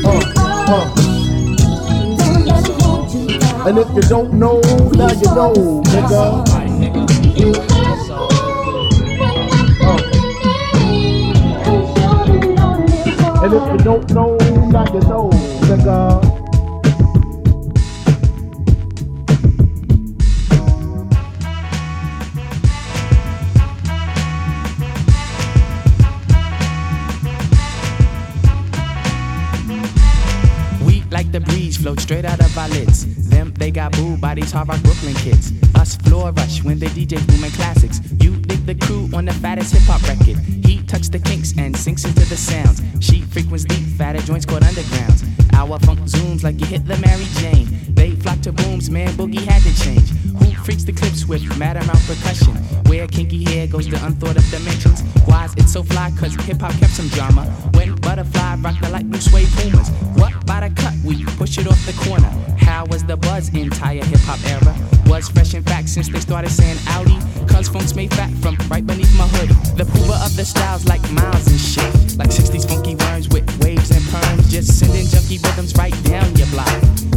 Uh, 0.08 0.32
uh. 0.36 0.86
And 3.68 3.78
if 3.78 3.88
you 3.94 4.02
don't 4.08 4.32
know, 4.32 4.60
now 4.92 5.10
you 5.12 5.34
know, 5.34 5.82
nigga. 5.84 6.44
And 13.40 13.54
if 13.54 13.62
you 13.72 13.78
don't 13.84 14.10
know, 14.10 14.36
now 14.70 14.84
you 14.92 15.00
know, 15.00 15.30
nigga. 15.68 16.27
Float 31.88 32.00
straight 32.00 32.24
out 32.26 32.38
of 32.40 32.58
our 32.58 32.68
lids. 32.68 33.06
Them, 33.30 33.54
they 33.54 33.70
got 33.70 33.92
booed 33.92 34.20
by 34.20 34.34
these 34.34 34.52
hard 34.52 34.68
rock 34.68 34.82
Brooklyn 34.82 35.14
kids. 35.14 35.52
Us 35.74 35.96
floor 35.96 36.32
rush 36.32 36.62
when 36.62 36.78
they 36.78 36.88
DJ 36.88 37.16
booming 37.26 37.50
classics. 37.52 38.00
You 38.20 38.36
dig 38.36 38.66
the 38.66 38.74
crew 38.74 39.08
on 39.14 39.24
the 39.24 39.32
fattest 39.32 39.72
hip 39.72 39.84
hop 39.84 40.02
record. 40.02 40.36
He 40.66 40.82
tucks 40.82 41.08
the 41.08 41.18
kinks 41.18 41.54
and 41.56 41.74
sinks 41.74 42.04
into 42.04 42.26
the 42.28 42.36
sounds. 42.36 42.82
She 43.00 43.22
frequents 43.22 43.64
deep, 43.64 43.86
fatter 43.96 44.20
joints 44.20 44.44
called 44.44 44.64
undergrounds. 44.64 45.24
Our 45.54 45.78
funk 45.78 46.00
zooms 46.00 46.42
like 46.42 46.60
you 46.60 46.66
hit 46.66 46.86
the 46.86 46.98
Mary 46.98 47.26
Jane. 47.40 47.94
They 47.94 48.10
flock 48.16 48.42
to 48.42 48.52
booms, 48.52 48.90
man, 48.90 49.08
boogie 49.14 49.44
had 49.46 49.62
to 49.62 49.72
change. 49.82 50.10
Who 50.40 50.52
freaks 50.64 50.84
the 50.84 50.92
clips 50.92 51.26
with 51.26 51.42
mad 51.56 51.78
amount 51.78 52.00
percussion? 52.06 52.67
Where 52.88 53.06
kinky 53.06 53.44
hair 53.44 53.66
goes 53.66 53.86
to 53.88 54.04
unthought 54.06 54.38
of 54.38 54.50
dimensions. 54.50 55.02
Why 55.26 55.44
is 55.44 55.54
it 55.56 55.68
so 55.68 55.82
fly? 55.82 56.10
Cause 56.18 56.34
hip 56.46 56.60
hop 56.60 56.72
kept 56.80 56.92
some 56.92 57.08
drama. 57.08 57.44
When 57.74 57.94
butterfly 57.96 58.56
rock 58.56 58.80
the 58.80 58.88
light 58.88 59.10
blue 59.10 59.20
suede 59.20 59.48
pumas. 59.56 59.90
What 60.16 60.32
by 60.46 60.66
the 60.66 60.74
cut? 60.74 60.94
We 61.04 61.22
push 61.36 61.58
it 61.58 61.66
off 61.66 61.84
the 61.84 61.92
corner. 62.08 62.30
How 62.58 62.86
was 62.86 63.04
the 63.04 63.18
buzz 63.18 63.50
entire 63.50 64.04
hip 64.04 64.20
hop 64.20 64.40
era? 64.48 64.74
Was 65.06 65.28
fresh 65.28 65.52
in 65.52 65.62
fact 65.62 65.90
since 65.90 66.08
they 66.08 66.20
started 66.20 66.50
saying 66.50 66.78
Audi. 66.88 67.18
Cause 67.46 67.68
funk's 67.68 67.94
made 67.94 68.12
fat 68.14 68.32
from 68.40 68.56
right 68.68 68.86
beneath 68.86 69.14
my 69.18 69.28
hood. 69.36 69.50
The 69.76 69.84
pooper 69.84 70.24
of 70.24 70.34
the 70.36 70.46
styles 70.46 70.86
like 70.86 71.02
miles 71.12 71.46
and 71.46 71.60
shit. 71.60 72.16
Like 72.16 72.30
60s 72.30 72.66
funky 72.66 72.94
worms 72.94 73.28
with 73.28 73.44
perms. 74.10 74.48
Just 74.50 74.78
sending 74.78 75.06
junky 75.06 75.42
rhythms 75.44 75.74
right 75.76 75.94
down 76.04 76.34
your 76.36 76.48
block. 76.48 76.72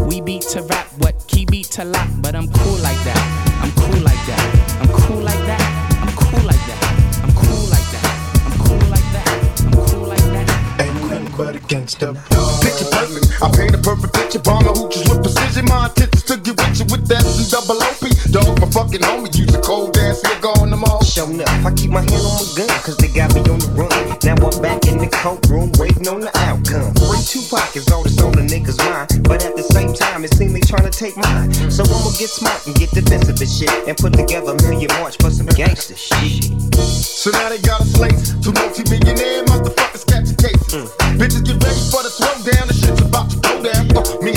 We 0.07 0.21
beat 0.21 0.43
to 0.53 0.61
rap 0.63 0.87
what 0.99 1.15
key 1.27 1.45
beat 1.45 1.67
to 1.77 1.85
lock. 1.85 2.07
But 2.21 2.35
I'm 2.35 2.47
cool 2.47 2.77
like 2.77 3.01
that. 3.03 3.21
I'm 3.63 3.71
cool 3.71 4.01
like 4.01 4.23
that. 4.27 4.43
I'm 4.81 4.89
cool 4.89 5.21
like 5.21 5.43
that. 5.49 5.61
I'm 6.01 6.11
cool 6.15 6.43
like 6.43 6.63
that. 6.69 6.81
I'm 7.23 7.33
cool 7.33 7.65
like 7.73 7.87
that. 7.91 8.03
I'm 8.45 8.57
cool 8.65 8.85
like 8.89 9.07
that. 9.15 9.27
I'm 9.65 9.73
cool 9.85 10.07
like 10.07 10.27
that. 10.35 10.81
Ain't 10.81 10.95
nothing 11.09 11.37
but 11.37 11.55
against 11.55 11.99
the 11.99 12.13
Picture 12.61 12.89
perfect. 12.91 13.41
I 13.41 13.51
paint 13.51 13.75
a 13.75 13.77
perfect 13.77 14.13
picture. 14.13 14.39
Bomb 14.39 14.65
my 14.65 14.71
hooches 14.71 15.07
with 15.09 15.23
precision. 15.23 15.65
My 15.65 15.87
intentions 15.87 16.20
to 16.31 16.39
get 16.39 16.55
with 16.55 16.79
you 16.79 16.85
with 16.87 17.07
that 17.11 17.27
and 17.27 17.47
double 17.51 17.75
OP. 17.83 18.03
Dog, 18.31 18.55
my 18.63 18.67
fucking 18.71 19.03
homie. 19.03 19.27
Use 19.35 19.51
a 19.51 19.59
cold 19.59 19.97
ass 19.97 20.23
nigga 20.23 20.47
on 20.63 20.71
the 20.71 20.77
mall. 20.77 21.03
Showing 21.03 21.41
up, 21.41 21.51
I 21.67 21.71
keep 21.75 21.91
my 21.91 21.99
hand 21.99 22.23
on 22.23 22.33
my 22.39 22.47
gun, 22.55 22.71
cause 22.87 22.95
they 22.97 23.11
got 23.11 23.35
me 23.35 23.43
on 23.51 23.59
the 23.59 23.67
run. 23.75 23.91
Now 24.23 24.39
I'm 24.39 24.55
back 24.63 24.87
in 24.87 24.95
the 24.97 25.11
courtroom, 25.11 25.75
waiting 25.75 26.07
on 26.07 26.23
the 26.23 26.31
outcome. 26.47 26.95
Free 27.03 27.19
two 27.27 27.43
pockets, 27.51 27.91
all 27.91 28.03
that's 28.03 28.21
on 28.23 28.31
the 28.31 28.47
nigga's 28.47 28.79
mind. 28.79 29.27
But 29.27 29.43
at 29.43 29.59
the 29.59 29.63
same 29.75 29.91
time, 29.91 30.23
it 30.23 30.31
seems 30.33 30.53
they 30.55 30.63
trying 30.63 30.87
to 30.87 30.93
take 30.93 31.17
mine. 31.19 31.51
So 31.67 31.83
I'ma 31.83 32.15
get 32.15 32.31
smart 32.31 32.63
and 32.63 32.75
get 32.79 32.91
defensive 32.95 33.35
and 33.35 33.51
shit. 33.51 33.71
And 33.87 33.97
put 33.99 34.15
together 34.15 34.55
a 34.55 34.57
million 34.63 34.87
march 35.03 35.19
for 35.19 35.31
some 35.31 35.51
gangster 35.51 35.99
shit. 35.99 36.47
So 36.79 37.31
now 37.31 37.51
they 37.51 37.59
got 37.59 37.83
a 37.83 37.87
slate. 37.91 38.15
Two 38.39 38.55
multi-millionaire 38.55 39.43
motherfuckers 39.51 40.07
catching 40.07 40.39
cases. 40.39 40.95
Bitches 41.19 41.43
get 41.43 41.59
ready 41.59 41.83
for 41.91 42.01
the 42.07 42.11
throwdown. 42.15 42.71
The 42.71 42.75
shit's 42.77 43.03
about 43.03 43.27
to 43.29 43.37
go 43.43 43.53
down. 43.59 43.83
Uh, 43.91 44.01
me 44.23 44.31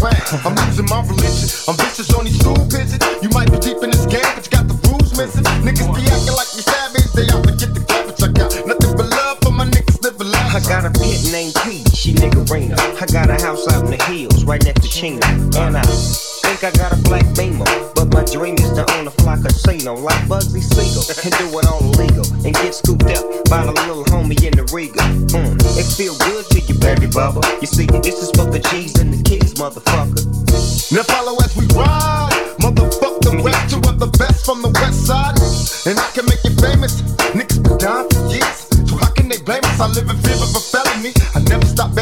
I'm 0.00 0.54
losing 0.64 0.86
my 0.88 1.04
religion. 1.04 1.48
I'm 1.68 1.76
vicious 1.76 2.08
on 2.14 2.24
these 2.24 2.40
stool 2.40 2.56
pigeons. 2.72 3.04
You 3.20 3.28
might 3.36 3.52
be 3.52 3.58
deep 3.58 3.82
in 3.84 3.90
this 3.90 4.06
game, 4.06 4.24
but 4.34 4.44
you 4.46 4.50
got 4.50 4.66
the 4.66 4.76
rules 4.88 5.12
missing. 5.12 5.44
Niggas 5.60 5.92
be 5.92 6.08
acting 6.08 6.36
like 6.40 6.48
you 6.56 6.64
savage. 6.64 7.12
They 7.12 7.28
out 7.28 7.44
to 7.44 7.52
get 7.52 7.74
the 7.76 7.84
garbage. 7.84 8.22
I 8.22 8.32
got 8.32 8.48
nothing 8.64 8.96
but 8.96 9.10
love 9.10 9.38
for 9.42 9.52
my 9.52 9.66
niggas 9.66 10.00
living 10.02 10.32
life. 10.32 10.56
I 10.56 10.60
got 10.60 10.88
a 10.88 10.90
pit 10.90 11.28
named 11.30 11.54
P, 11.64 11.84
she 11.92 12.14
nigga 12.14 12.44
niggerina. 12.48 12.80
I 12.96 13.06
got 13.12 13.28
a 13.28 13.36
house 13.44 13.68
out 13.68 13.84
in 13.84 13.90
the 13.90 14.02
hills, 14.04 14.44
right 14.44 14.64
next 14.64 14.80
to 14.82 14.88
Chino. 14.88 15.20
And 15.60 15.76
I 15.76 15.84
think 15.84 16.64
I 16.64 16.70
got 16.72 16.92
a 16.92 17.00
black 17.04 17.26
beamer. 17.36 17.66
My 18.20 18.26
dream 18.26 18.52
is 18.56 18.68
to 18.76 18.84
own 19.00 19.08
a 19.08 19.10
fly 19.24 19.40
casino 19.40 19.94
like 19.94 20.20
Bugsy 20.28 20.60
Siegel. 20.60 21.00
And 21.24 21.32
do 21.40 21.56
it 21.56 21.64
on 21.64 21.88
legal. 21.96 22.28
And 22.44 22.52
get 22.52 22.74
scooped 22.74 23.08
up 23.16 23.24
by 23.48 23.64
the 23.64 23.72
little 23.72 24.04
homie 24.12 24.36
in 24.44 24.52
the 24.52 24.68
Riga. 24.76 25.00
Mm, 25.32 25.56
it 25.80 25.88
feel 25.96 26.12
good 26.28 26.44
to 26.52 26.60
you, 26.60 26.76
baby 26.76 27.08
bubba. 27.08 27.40
You 27.64 27.66
see, 27.66 27.86
this 28.04 28.20
is 28.20 28.28
for 28.36 28.44
the 28.44 28.60
G's 28.68 29.00
and 29.00 29.08
the 29.08 29.24
kids, 29.24 29.54
motherfucker. 29.56 30.20
Now 30.92 31.00
follow 31.08 31.32
as 31.40 31.56
we 31.56 31.64
ride. 31.72 32.36
motherfucker. 32.60 33.24
the 33.24 33.40
rest, 33.40 33.72
two 33.72 33.80
of 33.88 33.96
the 33.96 34.12
best 34.20 34.44
from 34.44 34.60
the 34.60 34.68
west 34.68 35.08
side. 35.08 35.40
And 35.88 35.96
I 35.96 36.04
can 36.12 36.28
make 36.28 36.44
you 36.44 36.52
famous. 36.60 37.00
Niggas 37.32 37.64
been 37.64 37.78
down 37.80 38.04
for 38.12 38.20
years. 38.28 38.68
So 38.84 39.00
how 39.00 39.08
can 39.16 39.32
they 39.32 39.40
blame 39.40 39.64
us? 39.64 39.80
I 39.80 39.88
live 39.96 40.12
in 40.12 40.20
fear 40.20 40.36
of 40.36 40.52
a 40.52 40.60
felony. 40.60 41.16
I 41.32 41.40
never 41.48 41.64
stop 41.64 41.96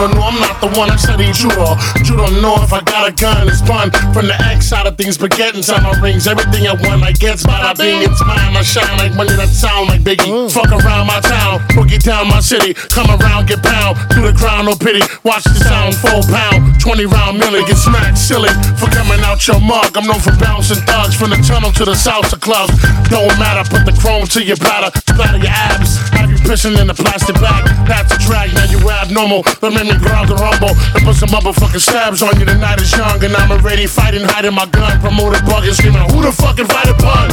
Now 0.00 0.06
me 0.06 0.14
noodle, 0.14 0.22
no, 0.22 0.28
I'm 0.28 0.29
not 0.40 0.60
the 0.60 0.68
one 0.78 0.90
I'm 0.90 0.98
setting 0.98 1.32
judo. 1.32 1.76
You 2.04 2.16
don't 2.16 2.40
know 2.40 2.56
if 2.64 2.72
I 2.72 2.80
got 2.80 3.08
a 3.08 3.12
gun, 3.12 3.48
it's 3.48 3.60
fun. 3.60 3.90
From 4.12 4.26
the 4.26 4.36
X 4.40 4.68
side 4.68 4.86
of 4.86 4.96
things, 4.96 5.16
but 5.18 5.30
getting 5.36 5.62
time 5.62 5.84
my 5.84 5.94
rings. 6.00 6.26
Everything 6.26 6.66
I 6.66 6.74
want, 6.74 7.02
I 7.02 7.12
get, 7.12 7.38
bada 7.44 7.76
bing, 7.76 8.02
it's 8.02 8.20
mine. 8.24 8.56
I 8.56 8.62
shine 8.62 8.98
like 8.98 9.14
money 9.14 9.34
that 9.36 9.48
sound 9.48 9.88
like 9.88 10.00
Biggie. 10.00 10.28
Mm. 10.28 10.50
Fuck 10.50 10.72
around 10.72 11.06
my 11.06 11.20
town, 11.20 11.60
boogie 11.76 12.02
down 12.02 12.28
my 12.28 12.40
city. 12.40 12.74
Come 12.74 13.08
around, 13.10 13.48
get 13.48 13.62
pound, 13.62 13.98
do 14.14 14.22
the 14.24 14.34
crown, 14.36 14.66
no 14.66 14.74
pity. 14.74 15.02
Watch 15.24 15.44
the 15.44 15.60
sound, 15.60 15.94
full 15.94 16.22
pound. 16.28 16.80
20 16.80 17.06
round 17.06 17.38
millie, 17.38 17.64
get 17.64 17.76
smacked 17.76 18.18
silly 18.18 18.50
for 18.80 18.88
coming 18.88 19.20
out 19.20 19.46
your 19.46 19.60
mug. 19.60 19.96
I'm 19.96 20.06
known 20.06 20.20
for 20.20 20.34
bouncing 20.40 20.80
thugs 20.88 21.14
from 21.14 21.30
the 21.30 21.40
tunnel 21.44 21.72
to 21.76 21.84
the 21.84 21.96
salsa 21.96 22.40
clubs. 22.40 22.72
Don't 23.08 23.32
matter, 23.38 23.64
put 23.68 23.84
the 23.84 23.92
chrome 24.00 24.26
to 24.32 24.42
your 24.42 24.56
bladder, 24.56 24.90
splatter 25.08 25.38
your 25.38 25.52
abs. 25.52 25.98
Have 26.16 26.30
you 26.30 26.40
pissing 26.46 26.78
in 26.80 26.88
a 26.90 26.94
plastic 26.94 27.36
bag. 27.36 27.66
That's 27.86 28.12
a 28.14 28.18
drag, 28.18 28.54
now 28.54 28.64
you 28.64 28.78
abnormal. 28.90 29.42
That 29.60 29.72
made 29.72 29.86
me 29.86 29.96
growl 29.98 30.26
the 30.30 30.38
rumble. 30.38 30.74
And 30.94 31.02
put 31.04 31.16
some 31.16 31.28
motherfucking 31.30 31.80
stabs 31.82 32.22
on 32.22 32.38
you. 32.38 32.46
The 32.46 32.54
night 32.54 32.80
is 32.80 32.92
young, 32.92 33.22
and 33.22 33.34
I'm 33.34 33.50
already 33.50 33.86
fighting, 33.86 34.22
hiding 34.22 34.54
my 34.54 34.66
gun. 34.66 35.00
Promoter 35.00 35.42
bugging, 35.42 35.74
screaming, 35.74 36.06
who 36.10 36.22
the 36.22 36.32
fuck 36.32 36.58
invited 36.58 36.96
pun? 36.98 37.28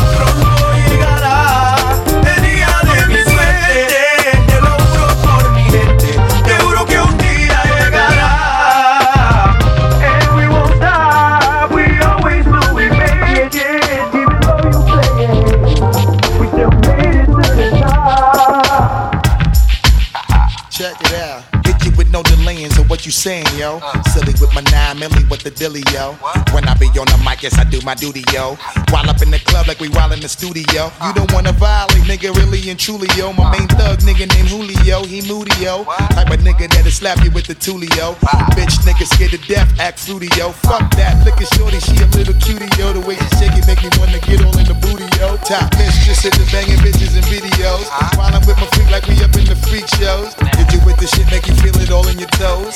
You 23.07 23.11
saying, 23.11 23.47
yo? 23.55 23.79
Silly 24.11 24.35
with 24.35 24.51
my 24.53 24.59
nine 24.67 24.99
milli 24.99 25.23
with 25.31 25.39
the 25.39 25.49
dilly, 25.49 25.81
yo. 25.95 26.11
When 26.51 26.67
I 26.67 26.75
be 26.75 26.91
on 26.99 27.07
the 27.07 27.15
mic, 27.23 27.41
yes, 27.41 27.57
I 27.57 27.63
do 27.63 27.79
my 27.87 27.95
duty, 27.95 28.21
yo. 28.35 28.59
While 28.91 29.07
up 29.09 29.21
in 29.23 29.31
the 29.31 29.39
club 29.39 29.65
like 29.65 29.79
we 29.79 29.87
while 29.95 30.11
in 30.11 30.19
the 30.19 30.27
studio. 30.27 30.91
You 30.99 31.13
don't 31.15 31.31
wanna 31.31 31.53
violate, 31.53 32.03
nigga, 32.03 32.35
really 32.35 32.59
and 32.69 32.77
truly, 32.77 33.07
yo. 33.15 33.31
My 33.31 33.47
main 33.55 33.67
thug, 33.79 34.03
nigga 34.03 34.27
named 34.27 34.51
Julio, 34.51 35.07
he 35.07 35.23
moody, 35.23 35.55
yo. 35.63 35.87
Type 36.11 36.35
of 36.35 36.43
nigga 36.43 36.67
that'll 36.67 36.91
slap 36.91 37.23
you 37.23 37.31
with 37.31 37.47
the 37.47 37.55
tulio. 37.55 38.19
Bitch, 38.59 38.75
nigga 38.83 39.07
scared 39.07 39.31
to 39.31 39.39
death, 39.47 39.71
act 39.79 39.99
fruity, 39.99 40.27
yo. 40.35 40.51
Fuck 40.67 40.91
that, 40.99 41.15
look 41.23 41.39
at 41.39 41.47
shorty, 41.55 41.79
she 41.79 41.95
a 42.03 42.07
little 42.11 42.35
cutie, 42.43 42.67
yo. 42.75 42.91
The 42.91 42.99
way 43.07 43.15
she 43.15 43.29
shake 43.39 43.55
it 43.55 43.63
make 43.71 43.79
me 43.87 43.89
wanna 43.95 44.19
get 44.19 44.43
all 44.43 44.57
in 44.59 44.67
the 44.67 44.75
booty, 44.83 45.07
yo. 45.15 45.39
Top 45.47 45.71
mistress 45.79 46.27
in 46.27 46.35
the 46.35 46.43
banging 46.51 46.83
bitches 46.83 47.15
and 47.15 47.23
videos. 47.31 47.87
While 48.19 48.35
I'm 48.35 48.43
with 48.43 48.59
my 48.59 48.67
freak 48.75 48.91
like 48.91 49.07
we 49.07 49.15
up 49.23 49.31
in 49.39 49.47
the 49.47 49.55
freak 49.63 49.87
shows. 49.95 50.35
Hit 50.59 50.75
you 50.75 50.83
with 50.83 50.99
the 50.99 51.07
shit, 51.07 51.23
make 51.31 51.47
you 51.47 51.55
feel 51.63 51.79
it 51.79 51.87
all 51.87 52.03
in 52.11 52.19
your 52.19 52.31
toes. 52.35 52.75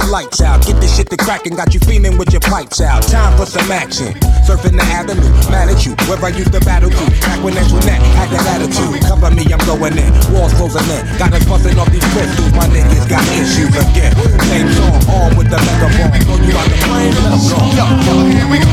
lights 0.09 0.41
out, 0.41 0.65
get 0.65 0.79
this 0.79 0.95
shit 0.95 1.09
to 1.09 1.17
crackin', 1.17 1.55
got 1.55 1.73
you 1.73 1.79
feeling 1.81 2.17
with 2.17 2.31
your 2.31 2.41
pipes 2.41 2.81
out. 2.81 3.03
Time 3.03 3.37
for 3.37 3.45
some 3.45 3.69
action. 3.71 4.13
Surfing 4.47 4.77
the 4.77 4.85
avenue, 4.89 5.21
mad 5.51 5.69
at 5.69 5.85
you, 5.85 5.93
where 6.09 6.17
I 6.23 6.29
used 6.29 6.53
to 6.53 6.59
battle 6.61 6.89
you. 6.89 7.05
Back 7.21 7.43
when 7.43 7.57
Antoinette 7.57 8.01
had 8.17 8.29
that 8.33 8.45
attitude. 8.57 9.01
Cover 9.05 9.31
me, 9.31 9.45
I'm 9.51 9.61
going 9.69 9.97
in. 9.97 10.11
Walls 10.33 10.53
closing 10.57 10.87
in. 10.89 11.03
Got 11.19 11.33
us 11.33 11.45
busting 11.45 11.77
off 11.77 11.91
these 11.91 12.05
pistols. 12.15 12.51
My 12.57 12.65
niggas 12.71 13.07
got 13.07 13.21
issues 13.37 13.73
again. 13.75 14.15
Same 14.49 14.69
song, 14.73 14.97
armed 15.11 15.37
with 15.37 15.49
the 15.53 15.59
megaphone. 15.61 16.11
Throw 16.25 16.39
you 16.41 16.55
out 16.57 16.67
the 16.71 16.77
plane, 16.89 17.13
go. 17.13 17.61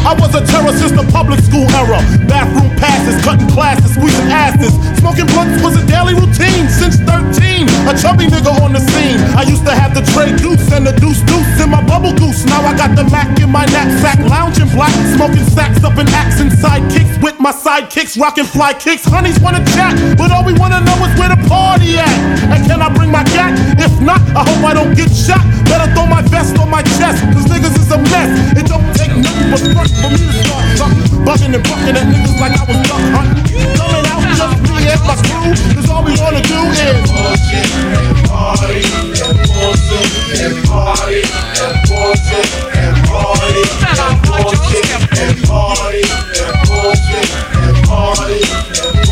I 0.08 0.16
was 0.16 0.32
a 0.34 0.42
terror 0.46 0.72
since 0.72 0.92
the 0.92 1.04
public 1.12 1.40
school 1.44 1.68
era. 1.76 2.00
Bathroom 2.24 2.72
passes, 2.80 3.20
cutting 3.24 3.48
classes, 3.52 3.92
squeezing 3.94 4.32
asses. 4.32 4.72
Smoking 4.98 5.26
blunts 5.34 5.62
was 5.62 5.76
a 5.76 5.84
daily 5.84 6.14
routine 6.14 6.68
since 6.72 6.96
13. 7.04 7.68
A 7.88 7.94
chubby 7.96 8.26
nigga 8.26 8.52
on 8.64 8.72
the 8.72 8.80
scene. 8.80 9.20
I 9.36 9.42
used 9.42 9.64
to 9.66 9.74
have 9.74 9.94
the 9.94 10.02
tray 10.16 10.32
deuce 10.36 10.72
and 10.72 10.86
the 10.86 10.92
deuce 10.96 11.17
deuce 11.22 11.60
in 11.62 11.70
my 11.70 11.82
bubble 11.82 12.14
goose. 12.14 12.44
Now 12.44 12.62
I 12.62 12.76
got 12.76 12.94
the 12.94 13.04
Mac 13.10 13.28
in 13.40 13.50
my 13.50 13.64
knapsack, 13.66 14.18
lounging 14.28 14.68
black, 14.74 14.92
smoking 15.14 15.44
sacks 15.44 15.82
up 15.84 15.98
in 15.98 16.08
axe 16.08 16.40
and 16.40 16.50
sidekicks 16.50 17.22
with 17.22 17.40
my 17.40 17.52
sidekicks, 17.52 18.18
rocking 18.18 18.44
fly 18.44 18.74
kicks. 18.74 19.04
Honeys 19.04 19.38
wanna 19.40 19.64
chat, 19.74 19.94
but 20.16 20.30
all 20.30 20.44
we 20.44 20.52
wanna 20.54 20.80
know 20.80 20.98
is 21.06 21.12
where 21.18 21.30
the 21.30 21.40
party 21.48 21.98
at. 21.98 22.16
And 22.52 22.64
can 22.66 22.82
I 22.82 22.88
bring 22.92 23.10
my 23.10 23.24
gat? 23.34 23.52
If 23.78 24.00
not, 24.00 24.20
I 24.36 24.42
hope 24.44 24.64
I 24.64 24.74
don't 24.74 24.94
get 24.94 25.10
shot. 25.10 25.42
Better 25.66 25.88
throw 25.94 26.06
my 26.06 26.22
vest 26.22 26.58
on 26.58 26.70
my 26.70 26.82
chest, 26.98 27.22
cause 27.32 27.46
niggas 27.46 27.76
is 27.78 27.90
a 27.90 27.98
mess. 27.98 28.30
It 28.58 28.66
don't 28.66 28.86
take 28.94 29.14
nothing 29.14 29.50
but 29.50 29.60
front 29.74 29.90
for 30.00 30.10
me 30.10 30.18
to 30.18 30.32
start 30.44 30.64
something. 30.78 31.24
Bucking 31.24 31.54
and 31.54 31.64
bucking 31.64 31.96
at 31.96 32.06
niggas 32.06 32.40
like 32.40 32.54
I 32.58 32.64
was 32.64 32.78
duck 32.88 33.02
hunting. 33.14 34.07
And 34.88 35.02
my 35.04 35.16
crew, 35.20 35.52
cause 35.74 35.90
all 35.90 36.02
we 36.04 36.16
wanna 36.20 36.40
do 36.42 36.60
is 36.72 36.96
bullshit 37.12 37.68
and 37.92 38.28
party 38.28 38.80
and 39.20 39.38
bullshit 39.44 40.08
and 40.40 40.56
party. 40.64 41.20
and 41.60 41.76
bullshit 41.88 42.48
and 42.76 42.96
party 43.08 43.62
and 44.00 44.16
bullshit 44.24 44.88
and 45.18 45.36
party 45.44 46.02
and 46.40 46.56
bullshit 46.68 47.28
and 47.62 47.76
party 47.86 48.40
and 48.40 49.07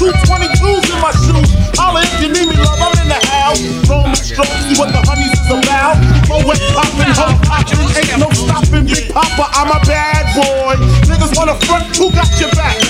222s 0.00 0.88
in 0.88 0.98
my 1.04 1.12
shoes. 1.12 1.52
Holla 1.76 2.00
if 2.00 2.24
you 2.24 2.32
need 2.32 2.48
me, 2.48 2.56
love, 2.56 2.80
I'm 2.80 2.96
in 3.04 3.12
the 3.12 3.20
house. 3.28 3.60
Throw 3.84 4.00
strong. 4.16 4.48
stroke, 4.48 4.52
see 4.64 4.80
what 4.80 4.88
the 4.96 5.02
honeys 5.04 5.28
is 5.28 5.52
about. 5.52 6.00
Low 6.24 6.40
wet 6.48 6.56
poppin', 6.72 7.12
ho 7.12 7.36
poppin', 7.44 7.84
ain't 8.00 8.16
no 8.16 8.32
stopping 8.32 8.88
me, 8.88 9.12
Papa, 9.12 9.44
I'm 9.52 9.68
a 9.68 9.76
bad 9.84 10.24
boy. 10.32 10.80
Niggas 11.04 11.36
wanna 11.36 11.52
front, 11.68 11.92
who 12.00 12.08
got 12.16 12.32
your 12.40 12.48
back? 12.56 12.80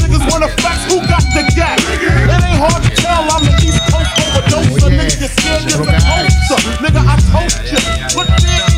Niggas 0.00 0.24
wanna 0.32 0.48
flex, 0.56 0.80
who 0.88 1.04
got 1.04 1.28
the 1.36 1.44
gap? 1.52 1.76
It 1.92 2.40
ain't 2.40 2.56
hard 2.56 2.80
to 2.88 2.92
tell, 3.04 3.28
I'm 3.36 3.44
the 3.44 3.52
East 3.60 3.84
Coast 3.92 4.16
overdoser. 4.16 4.88
Niggas, 4.96 5.20
you're 5.20 5.28
scared, 5.36 5.60
you're 5.68 5.84
a 5.84 5.92
toaster. 6.08 6.58
Nigga, 6.80 7.04
I 7.04 7.20
toast 7.36 7.68
you. 7.68 7.80
Put 8.16 8.32
big 8.40 8.75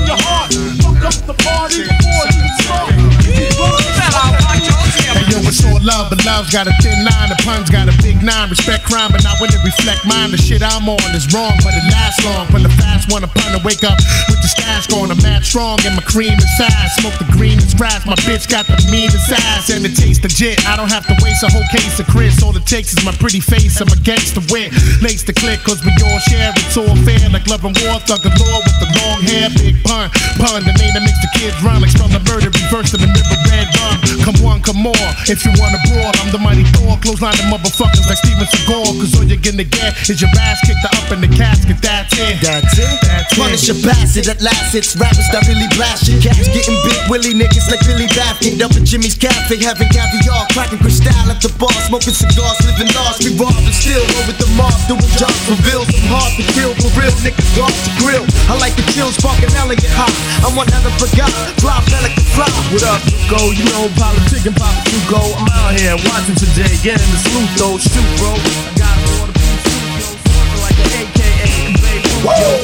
love, 6.39 6.51
got 6.53 6.67
a 6.71 6.75
thin 6.79 6.95
line. 7.03 7.29
The 7.29 7.39
pun's 7.43 7.71
got 7.71 7.91
a 7.91 7.95
big 7.99 8.23
nine. 8.23 8.49
Respect 8.51 8.87
crime, 8.87 9.11
but 9.11 9.23
not 9.27 9.41
when 9.43 9.51
it 9.51 9.59
reflect 9.67 10.07
mine. 10.07 10.31
The 10.31 10.39
shit 10.39 10.63
I'm 10.63 10.87
on 10.87 11.11
is 11.15 11.27
wrong, 11.35 11.59
but 11.67 11.75
it 11.75 11.85
lasts 11.91 12.23
long. 12.23 12.47
From 12.47 12.63
the 12.63 12.71
fast 12.79 13.11
one 13.11 13.27
upon 13.27 13.51
to 13.59 13.61
wake 13.67 13.83
up 13.83 13.99
with 14.31 14.39
the 14.39 14.47
stash 14.47 14.87
going. 14.87 15.11
I'm 15.11 15.19
mad 15.19 15.43
strong 15.43 15.83
and 15.83 15.99
my 15.99 16.05
cream 16.07 16.39
is 16.39 16.53
fast. 16.55 17.03
Smoke 17.03 17.19
the 17.19 17.27
green 17.35 17.59
and 17.59 17.67
scratch. 17.67 18.07
My 18.07 18.15
bitch 18.23 18.47
got 18.47 18.71
the 18.71 18.79
meanest 18.91 19.27
ass 19.33 19.71
and 19.71 19.83
the 19.83 19.91
taste 19.91 20.23
of 20.25 20.31
jet. 20.31 20.63
I 20.67 20.79
don't 20.79 20.91
have 20.91 21.07
to 21.11 21.15
waste 21.25 21.43
a 21.43 21.51
whole 21.51 21.67
case 21.75 21.99
of 21.99 22.07
Chris. 22.07 22.39
All 22.43 22.55
it 22.55 22.67
takes 22.67 22.95
is 22.95 23.03
my 23.03 23.13
pretty 23.19 23.41
face. 23.41 23.81
I'm 23.83 23.91
against 23.91 24.39
the 24.39 24.45
wit. 24.55 24.71
Lace 25.03 25.27
the 25.27 25.35
click, 25.35 25.59
cause 25.67 25.83
we 25.83 25.91
all 26.07 26.21
share. 26.31 26.55
It's 26.63 26.79
all 26.79 26.95
fair, 27.03 27.19
like 27.35 27.51
love 27.51 27.67
and 27.67 27.75
war. 27.83 27.99
Thug 28.07 28.23
and 28.23 28.37
law 28.39 28.63
with 28.63 28.79
the 28.79 28.89
long 29.03 29.19
hair. 29.27 29.51
Big 29.59 29.75
pun. 29.83 30.07
Pun, 30.39 30.63
the 30.63 30.75
name 30.79 30.95
that 30.95 31.03
makes 31.03 31.19
the 31.19 31.33
kids 31.35 31.57
run. 31.67 31.83
Like 31.83 31.95
from 31.99 32.15
the 32.15 32.23
murder, 32.31 32.53
reverse 32.53 32.95
to 32.95 32.99
the 33.01 33.11
mirror, 33.11 33.39
red 33.51 33.67
rum. 33.75 33.97
Come 34.23 34.39
one, 34.45 34.61
come 34.63 34.79
more. 34.79 35.09
If 35.27 35.43
you 35.43 35.51
wanna 35.59 35.83
brawl, 35.91 36.15
I'm 36.23 36.28
the 36.31 36.39
mighty 36.39 36.65
Thor. 36.77 36.97
Close 37.01 37.21
line 37.21 37.37
the 37.37 37.47
motherfuckers 37.49 38.05
like 38.09 38.19
Steven 38.21 38.47
Seagal. 38.49 39.01
Cause 39.01 39.13
all 39.17 39.25
you're 39.25 39.41
gonna 39.41 39.65
get 39.65 39.97
is 40.09 40.21
your 40.21 40.31
ass 40.37 40.61
kicked 40.67 40.85
up 40.85 41.09
in 41.13 41.21
the 41.21 41.31
casket. 41.33 41.81
That's 41.81 42.13
it. 42.17 42.41
That's 42.41 42.77
it. 42.79 42.99
That's 43.03 43.33
it. 43.33 43.39
Punish 43.39 43.69
a 43.71 43.77
bastard 43.81 44.29
at 44.29 44.41
last. 44.43 44.75
It's 44.75 44.97
rappers 44.97 45.29
that 45.33 45.47
really 45.49 45.69
blast 45.77 46.07
shit. 46.07 46.23
Cats 46.23 46.49
getting 46.51 46.77
big 46.85 47.01
willy 47.09 47.33
niggas 47.33 47.69
like 47.71 47.81
Billy 47.87 48.09
Baffin. 48.13 48.61
Up 48.61 48.73
at 48.75 48.85
Jimmy's 48.85 49.17
Cafe, 49.17 49.57
having 49.63 49.89
caviar, 49.89 50.47
cracking 50.53 50.81
crystal 50.83 51.13
at 51.31 51.41
the 51.41 51.51
bar, 51.57 51.73
smoking 51.89 52.15
cigars, 52.15 52.59
living 52.65 52.91
large. 52.93 53.23
We 53.25 53.33
rob 53.39 53.55
and 53.55 53.75
steal 53.75 54.05
over 54.21 54.35
the 54.35 54.49
mob, 54.59 54.75
doing 54.89 55.13
jobs 55.17 55.39
for 55.49 55.57
bills. 55.65 55.89
I'm 55.89 56.09
hard 56.13 56.33
to 56.37 56.45
kill 56.53 56.73
for 56.77 56.91
real 56.99 57.15
niggas 57.25 57.57
off 57.63 57.75
the 57.87 57.93
grill. 58.03 58.25
I 58.51 58.59
like 58.59 58.75
the 58.77 58.85
chills, 58.93 59.17
sparking 59.17 59.53
Elliot 59.57 59.85
hot. 59.95 60.13
I'm 60.45 60.55
one 60.57 60.69
hell 60.69 60.85
of 60.85 60.99
a 60.99 61.09
guy, 61.17 61.31
fly 61.63 61.81
like 62.03 62.17
a 62.17 62.25
fly. 62.35 62.51
What 62.73 62.85
up, 62.85 63.01
go? 63.31 63.41
You 63.55 63.65
know, 63.73 63.89
politic 63.97 64.45
and 64.45 64.57
pop 64.57 64.75
you 64.91 65.01
go. 65.09 65.21
I'm 65.39 65.49
out 65.55 65.75
here 65.79 65.97
today, 66.27 66.75
getting 66.83 67.11
the 67.13 67.19
salute 67.23 67.53
though. 67.59 67.79
Shoot, 67.79 68.09
bro. 68.19 68.35
I 68.35 68.75
got 68.75 68.99
a. 68.99 69.29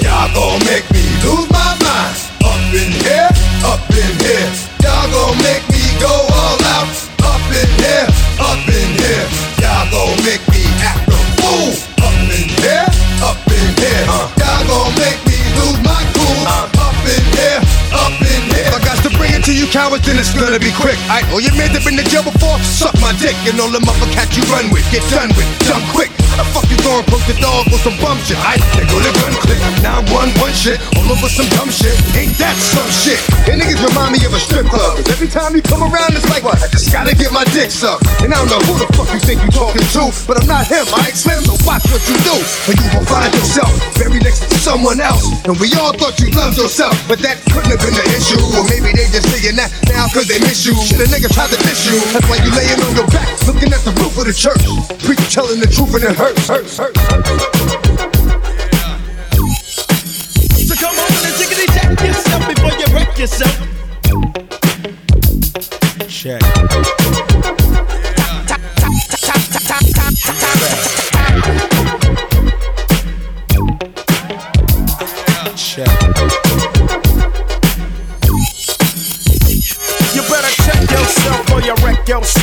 Y'all 0.03 0.29
gon' 0.35 0.59
make 0.67 0.91
me 0.91 1.05
lose 1.23 1.47
my 1.51 1.77
mind. 1.85 2.17
Up 2.43 2.75
in 2.75 2.91
here, 3.05 3.31
up 3.63 3.87
in 3.95 4.13
here. 4.25 4.51
Y'all 4.83 5.07
gon' 5.11 5.39
make 5.39 5.63
me 5.71 5.83
go 6.01 6.11
all 6.11 6.59
out. 6.75 6.91
Up 7.23 7.45
in 7.55 7.71
here, 7.79 8.07
up 8.41 8.67
in 8.67 8.91
here. 8.99 9.27
Y'all 9.63 9.87
gon' 9.91 10.19
make 10.25 10.43
me 10.49 10.55
cowards, 19.45 20.07
then 20.09 20.17
it's 20.17 20.33
gonna 20.33 20.59
be 20.59 20.73
quick. 20.73 20.97
I 21.13 21.21
all 21.29 21.41
your 21.41 21.53
men 21.61 21.69
that 21.77 21.85
been 21.85 22.01
to 22.01 22.07
jail 22.09 22.25
before, 22.25 22.57
suck 22.65 22.97
my 22.97 23.13
dick, 23.21 23.37
and 23.45 23.61
all 23.61 23.69
the 23.69 23.83
motherfuckers 23.85 24.41
you 24.41 24.45
run 24.49 24.73
with, 24.73 24.89
get 24.89 25.05
done 25.13 25.29
with, 25.37 25.45
done 25.69 25.85
quick. 25.93 26.09
How 26.33 26.41
the 26.41 26.49
fuck 26.57 26.65
you 26.73 26.81
going 26.81 27.05
poke 27.05 27.23
the 27.29 27.37
dog 27.45 27.69
for 27.69 27.77
some 27.85 27.95
bum 28.01 28.17
shit? 28.25 28.41
I 28.41 28.57
go 28.89 28.97
to 28.97 29.13
gun 29.21 29.37
click, 29.45 29.61
now 29.85 30.01
one 30.17 30.33
one 30.41 30.55
shit, 30.57 30.81
all 30.97 31.05
over 31.13 31.29
some 31.29 31.45
dumb 31.61 31.69
shit. 31.69 31.93
Ain't 32.17 32.33
that 32.41 32.57
some 32.57 32.89
shit? 32.89 33.21
And 33.45 33.61
niggas 33.61 33.85
remind 33.85 34.17
me 34.17 34.25
of 34.25 34.33
a 34.33 34.41
strip 34.41 34.65
club. 34.65 34.97
'cause 34.97 35.13
every 35.13 35.29
time 35.29 35.53
you 35.53 35.61
come 35.61 35.85
around, 35.85 36.17
it's 36.17 36.27
like 36.33 36.43
what? 36.43 36.57
I 36.65 36.67
just 36.73 36.89
gotta 36.89 37.13
get 37.13 37.29
my 37.29 37.45
dick 37.53 37.69
sucked. 37.69 38.09
And 38.25 38.33
I 38.33 38.41
don't 38.41 38.49
know 38.49 38.65
who 38.65 38.81
the 38.81 38.89
fuck 38.97 39.13
you 39.13 39.21
think 39.21 39.45
you 39.45 39.51
talking 39.53 39.85
to, 39.93 40.09
but 40.25 40.41
I'm 40.41 40.49
not 40.49 40.65
him. 40.67 40.89
I 40.97 41.13
ain't 41.13 41.21
slim, 41.21 41.45
so 41.45 41.53
watch 41.69 41.85
what 41.93 42.01
you 42.09 42.17
do, 42.25 42.37
or 42.65 42.73
you 42.81 42.87
will 42.97 43.07
find 43.07 43.29
yourself 43.37 43.71
very 44.01 44.19
next 44.25 44.49
to 44.49 44.57
someone 44.59 45.05
else. 45.05 45.29
And 45.45 45.55
we 45.61 45.69
all 45.77 45.93
thought 45.93 46.19
you 46.19 46.33
loved 46.33 46.57
yourself, 46.57 46.97
but 47.07 47.21
that 47.21 47.45
couldn't 47.53 47.71
have 47.71 47.83
been 47.85 47.95
the 47.95 48.07
issue. 48.17 48.41
Or 48.57 48.65
maybe 48.73 48.84
that 49.65 49.89
now 49.89 50.09
cause 50.13 50.27
they 50.29 50.39
miss 50.41 50.67
you. 50.67 50.75
Shit, 50.77 51.01
a 51.01 51.07
nigga 51.09 51.33
tried 51.33 51.51
to 51.51 51.57
diss 51.65 51.87
you. 51.89 51.97
That's 52.13 52.29
why 52.29 52.37
you 52.45 52.51
laying 52.53 52.81
on 52.81 52.93
your 52.97 53.07
back, 53.09 53.29
looking 53.47 53.73
at 53.73 53.81
the 53.85 53.93
roof 53.97 54.17
of 54.19 54.27
the 54.29 54.33
church. 54.33 54.65
Preacher 55.05 55.31
telling 55.31 55.61
the 55.61 55.69
truth 55.69 55.95
and 55.95 56.05
it 56.05 56.17
hurts, 56.17 56.49
hurts, 56.49 56.77
hurts. 56.77 57.01
So 60.69 60.75
come 60.77 60.97
on 60.97 61.11
and 61.25 61.35
jiggity 61.37 61.67
check 61.73 61.89
yourself 62.01 62.43
before 62.49 62.75
you 62.77 62.87
wreck 62.95 63.19
yourself. 63.19 63.74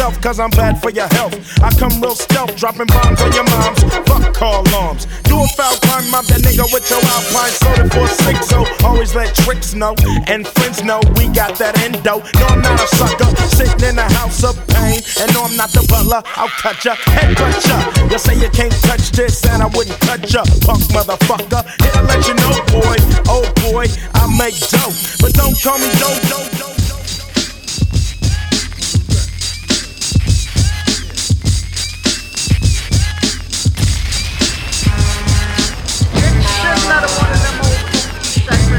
Cause 0.10 0.40
I'm 0.40 0.50
bad 0.52 0.82
for 0.82 0.90
your 0.90 1.08
health. 1.14 1.38
I 1.62 1.70
come 1.78 2.02
real 2.02 2.16
stealth, 2.16 2.56
dropping 2.56 2.88
bombs 2.88 3.22
on 3.22 3.32
your 3.34 3.44
moms. 3.44 3.84
Fuck 4.10 4.34
call 4.34 4.66
alarms. 4.68 5.06
Do 5.30 5.38
a 5.38 5.48
foul 5.54 5.78
crime, 5.86 6.10
mob 6.10 6.26
that 6.26 6.42
nigga 6.42 6.66
with 6.74 6.90
your 6.90 7.02
alpine 7.06 7.54
soda 7.62 7.86
for 7.94 8.08
six. 8.08 8.50
So 8.50 8.66
always 8.84 9.14
let 9.14 9.36
tricks 9.46 9.74
know 9.74 9.94
and 10.26 10.48
friends 10.48 10.84
know 10.84 11.02
we 11.18 11.28
got 11.30 11.58
that 11.60 11.78
endo. 11.86 12.18
No, 12.42 12.46
I'm 12.50 12.62
not 12.62 12.82
a 12.82 12.88
sucker, 12.98 13.30
sitting 13.54 13.90
in 13.90 14.00
a 14.00 14.08
house 14.18 14.44
of 14.44 14.58
pain. 14.74 15.02
And 15.22 15.30
no, 15.34 15.46
I'm 15.46 15.56
not 15.56 15.70
the 15.70 15.86
butler, 15.86 16.24
I'll 16.34 16.50
cut 16.58 16.84
ya, 16.84 16.96
head 17.14 17.38
cut 17.38 17.62
ya. 17.70 17.78
You 18.10 18.18
say 18.18 18.36
you 18.36 18.50
can't 18.50 18.74
touch 18.82 19.12
this, 19.12 19.46
and 19.46 19.62
I 19.62 19.68
wouldn't 19.68 20.00
cut 20.02 20.26
ya, 20.34 20.42
punk 20.66 20.82
motherfucker. 20.90 21.62
Here 21.78 21.94
to 21.94 22.02
let 22.10 22.26
you 22.26 22.34
know, 22.42 22.54
boy, 22.74 22.98
oh 23.30 23.46
boy, 23.70 23.86
I 24.18 24.26
make 24.34 24.58
dope. 24.74 24.98
But 25.22 25.38
don't 25.38 25.54
call 25.62 25.78
me 25.78 25.90
dope, 26.02 26.22
dope, 26.26 26.52
dope. 26.58 26.71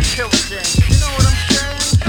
You 0.02 0.18
know 0.18 0.26
what 0.26 0.34
I'm 0.34 1.38
saying? 1.46 2.02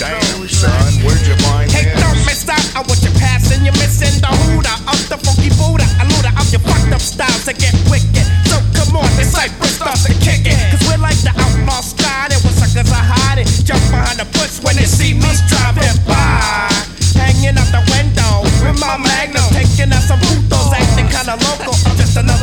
Damn, 0.00 0.48
son, 0.48 0.92
where'd 1.04 1.20
you 1.28 1.36
find 1.44 1.68
Hey, 1.70 1.84
this? 1.92 2.00
don't 2.00 2.16
miss 2.24 2.48
out 2.48 2.64
on 2.80 2.88
what 2.88 2.96
you're 3.04 3.12
passing. 3.20 3.60
You're 3.60 3.76
missing 3.76 4.16
the 4.24 4.32
hooter 4.32 4.72
of 4.88 4.96
the 5.12 5.18
funky 5.20 5.52
Buddha. 5.60 5.84
Looter 6.08 6.32
of 6.40 6.48
your 6.48 6.64
fucked 6.64 6.92
up 6.96 7.04
styles 7.04 7.44
to 7.44 7.52
get 7.52 7.76
wicked. 7.92 8.24
So 8.48 8.56
come 8.72 8.96
on, 8.96 9.04
starts 9.68 10.08
to 10.08 10.12
kick 10.24 10.48
it. 10.48 10.56
Cause 10.72 10.80
we're 10.88 10.96
like 10.96 11.20
the 11.20 11.36
outlaw. 11.36 11.84
And 12.32 12.40
when 12.40 12.54
suckers 12.56 12.88
are 12.88 13.04
hiding, 13.04 13.44
jump 13.68 13.84
behind 13.92 14.18
the 14.20 14.28
bush 14.40 14.56
when 14.64 14.76
they 14.76 14.88
see 14.88 15.12
me 15.12 15.28
driving 15.52 16.00
by. 16.08 16.72
Hanging 17.20 17.60
out 17.60 17.68
the 17.68 17.84
window 17.92 18.40
with 18.64 18.80
my 18.80 18.96
magnum. 18.96 19.44
Taking 19.52 19.92
out 19.92 20.00
some 20.00 20.18
putos, 20.24 20.72
acting 20.72 21.12
kinda 21.12 21.36
local. 21.44 21.76
I'm 21.84 21.96
just 22.00 22.16
another 22.16 22.39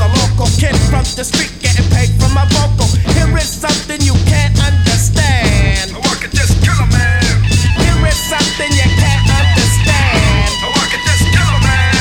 kid 0.55 0.75
from 0.87 1.03
the 1.15 1.23
street 1.23 1.51
getting 1.59 1.83
paid 1.91 2.09
for 2.21 2.29
my 2.31 2.45
vocal. 2.55 2.87
Here 3.13 3.27
is 3.37 3.49
something 3.49 3.99
you 4.01 4.13
can't 4.23 4.55
understand. 4.63 5.91
I 5.91 6.13
could 6.21 6.31
just 6.31 6.55
kill 6.63 6.77
a 6.79 6.87
man. 6.87 7.23
Here 7.75 8.07
is 8.07 8.19
something 8.31 8.71
you 8.71 8.87
can't 9.01 9.27
understand. 9.27 10.51
I 10.63 10.85
could 10.91 11.03
just 11.03 11.25
kill 11.33 11.49
a 11.49 11.59
man. 11.59 11.95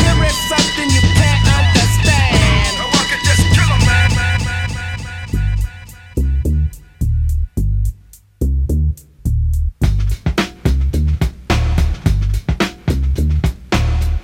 Here 0.00 0.20
is 0.26 0.38
something 0.50 0.88
you 0.90 1.02
can't 1.14 1.44
understand. 1.44 2.74
I 2.82 3.02
could 3.10 3.22
just 3.22 3.44
kill 3.54 3.70
a 3.70 3.78
man. 3.86 4.10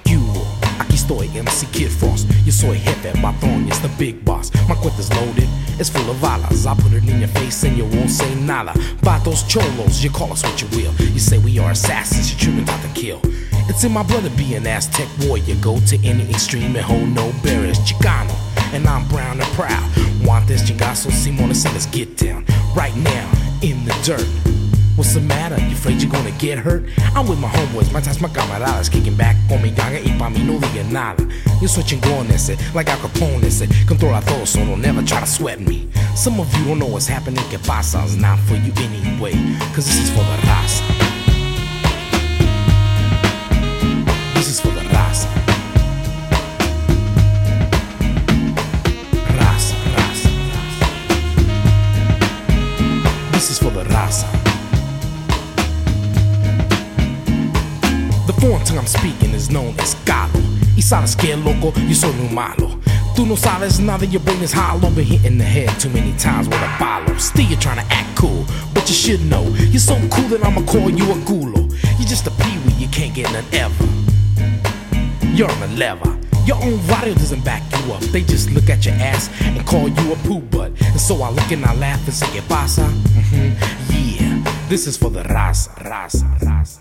You, 0.06 0.20
aquí 0.80 0.96
estoy, 0.96 1.28
MC 1.36 1.66
Kid 1.72 1.90
Frost. 1.90 2.29
Soy 2.60 2.76
jefe, 2.76 3.10
patrón, 3.22 3.66
it's 3.68 3.78
the 3.78 3.88
big 3.96 4.22
boss. 4.22 4.52
My 4.68 4.74
cuenta's 4.74 5.10
loaded, 5.14 5.48
it's 5.78 5.88
full 5.88 6.10
of 6.10 6.20
balas. 6.20 6.66
I 6.66 6.74
put 6.74 6.92
it 6.92 7.08
in 7.08 7.18
your 7.18 7.28
face 7.28 7.64
and 7.64 7.74
you 7.74 7.86
won't 7.86 8.10
say 8.10 8.34
nada. 8.34 8.72
Vatos 9.00 9.48
cholos, 9.48 10.04
you 10.04 10.10
call 10.10 10.30
us 10.30 10.42
what 10.42 10.60
you 10.60 10.68
will. 10.76 10.92
You 11.06 11.18
say 11.18 11.38
we 11.38 11.58
are 11.58 11.70
assassins, 11.70 12.30
you're 12.30 12.38
tripping 12.38 12.68
out 12.68 12.82
to 12.82 12.88
kill. 13.00 13.18
It's 13.70 13.82
in 13.82 13.92
my 13.92 14.02
blood 14.02 14.24
to 14.24 14.30
be 14.36 14.56
an 14.56 14.66
Aztec 14.66 15.08
warrior. 15.20 15.56
Go 15.62 15.80
to 15.86 15.96
any 16.06 16.28
extreme 16.28 16.76
and 16.76 16.84
hold 16.84 17.08
no 17.08 17.32
barriers. 17.42 17.78
Chicano, 17.78 18.34
and 18.74 18.86
I'm 18.86 19.08
brown 19.08 19.40
and 19.40 19.50
proud. 19.54 19.90
Want 20.22 20.46
this 20.46 20.70
chingazo, 20.70 21.10
Simona, 21.10 21.54
let's 21.72 21.86
get 21.86 22.18
down. 22.18 22.44
Right 22.76 22.94
now, 22.96 23.26
in 23.62 23.86
the 23.86 23.98
dirt. 24.04 24.49
What's 25.00 25.14
the 25.14 25.22
matter? 25.22 25.58
You 25.58 25.72
afraid 25.72 26.02
you're 26.02 26.12
gonna 26.12 26.30
get 26.32 26.58
hurt? 26.58 26.84
I'm 27.16 27.26
with 27.26 27.38
my 27.38 27.48
homeboys, 27.48 27.90
my 27.90 28.02
ties, 28.02 28.20
my 28.20 28.28
camaradas 28.28 28.92
Kicking 28.92 29.16
back 29.16 29.34
con 29.48 29.62
mi 29.62 29.70
ganga 29.70 29.98
y 29.98 30.14
pa' 30.18 30.28
mí 30.28 30.44
no 30.44 30.58
diga 30.58 30.84
nada 30.92 31.26
Yo 31.62 31.68
soy 31.68 31.84
chingón 31.84 32.28
ese, 32.30 32.54
like 32.74 32.90
Al 32.90 32.98
Capone 32.98 33.42
ese 33.44 33.66
Controla 33.86 34.20
todo, 34.20 34.44
so 34.44 34.58
don't 34.58 34.82
never 34.82 35.02
try 35.02 35.20
to 35.20 35.26
sweat 35.26 35.58
me 35.58 35.88
Some 36.14 36.38
of 36.38 36.54
you 36.54 36.66
don't 36.66 36.78
know 36.78 36.86
what's 36.86 37.06
happening, 37.06 37.42
que 37.48 37.58
pasa 37.60 38.04
not 38.18 38.38
for 38.40 38.56
you 38.56 38.74
anyway, 38.76 39.32
cause 39.74 39.86
this 39.86 39.96
is 39.96 40.10
for 40.10 40.18
the 40.18 40.36
raza 40.46 41.09
Foreign 58.40 58.64
tongue 58.64 58.78
I'm 58.78 58.86
speaking 58.86 59.30
is 59.34 59.50
known 59.50 59.74
as 59.78 59.94
Caló. 60.04 60.40
Y 60.76 60.82
sabes 60.82 61.14
que 61.16 61.36
loco, 61.36 61.72
yo 61.88 61.94
soy 61.94 62.12
muy 62.14 62.28
malo. 62.32 62.80
Tú 63.14 63.26
no 63.26 63.36
sabes 63.36 63.80
nada, 63.80 64.06
your 64.06 64.22
brain 64.22 64.40
is 64.42 64.52
hollow. 64.52 64.88
Been 64.90 65.04
hit 65.04 65.24
in 65.26 65.36
the 65.36 65.44
head 65.44 65.68
too 65.78 65.90
many 65.90 66.12
times 66.16 66.48
with 66.48 66.58
a 66.62 66.76
bottle. 66.78 67.18
Still 67.18 67.44
you're 67.46 67.60
trying 67.60 67.84
to 67.86 67.92
act 67.94 68.16
cool, 68.16 68.46
but 68.72 68.88
you 68.88 68.94
should 68.94 69.20
know. 69.26 69.42
You're 69.70 69.78
so 69.80 69.94
cool 70.10 70.28
that 70.28 70.44
I'ma 70.44 70.62
call 70.64 70.88
you 70.90 71.04
a 71.10 71.16
gulo. 71.26 71.68
You're 71.98 72.08
just 72.08 72.26
a 72.26 72.30
peewee, 72.30 72.72
you 72.78 72.88
can't 72.88 73.14
get 73.14 73.30
none 73.32 73.44
ever. 73.52 73.84
You're 75.34 75.50
on 75.50 75.62
a 75.62 75.66
lever. 75.76 76.16
Your 76.46 76.56
own 76.62 76.80
radio 76.88 77.12
doesn't 77.14 77.44
back 77.44 77.62
you 77.84 77.92
up. 77.92 78.00
They 78.10 78.22
just 78.22 78.50
look 78.52 78.70
at 78.70 78.86
your 78.86 78.94
ass 78.94 79.28
and 79.42 79.64
call 79.66 79.88
you 79.88 80.12
a 80.12 80.16
poo 80.16 80.40
butt. 80.40 80.72
And 80.80 81.00
so 81.00 81.20
I 81.22 81.30
look 81.30 81.50
and 81.52 81.64
I 81.64 81.74
laugh 81.74 82.02
and 82.06 82.14
say, 82.14 82.26
¿Qué 82.28 82.40
pasa? 82.48 82.82
Mhm, 82.82 83.54
Yeah, 83.90 84.42
this 84.68 84.86
is 84.86 84.96
for 84.96 85.10
the 85.10 85.22
raza, 85.24 85.68
raza, 85.84 86.24
raza. 86.40 86.79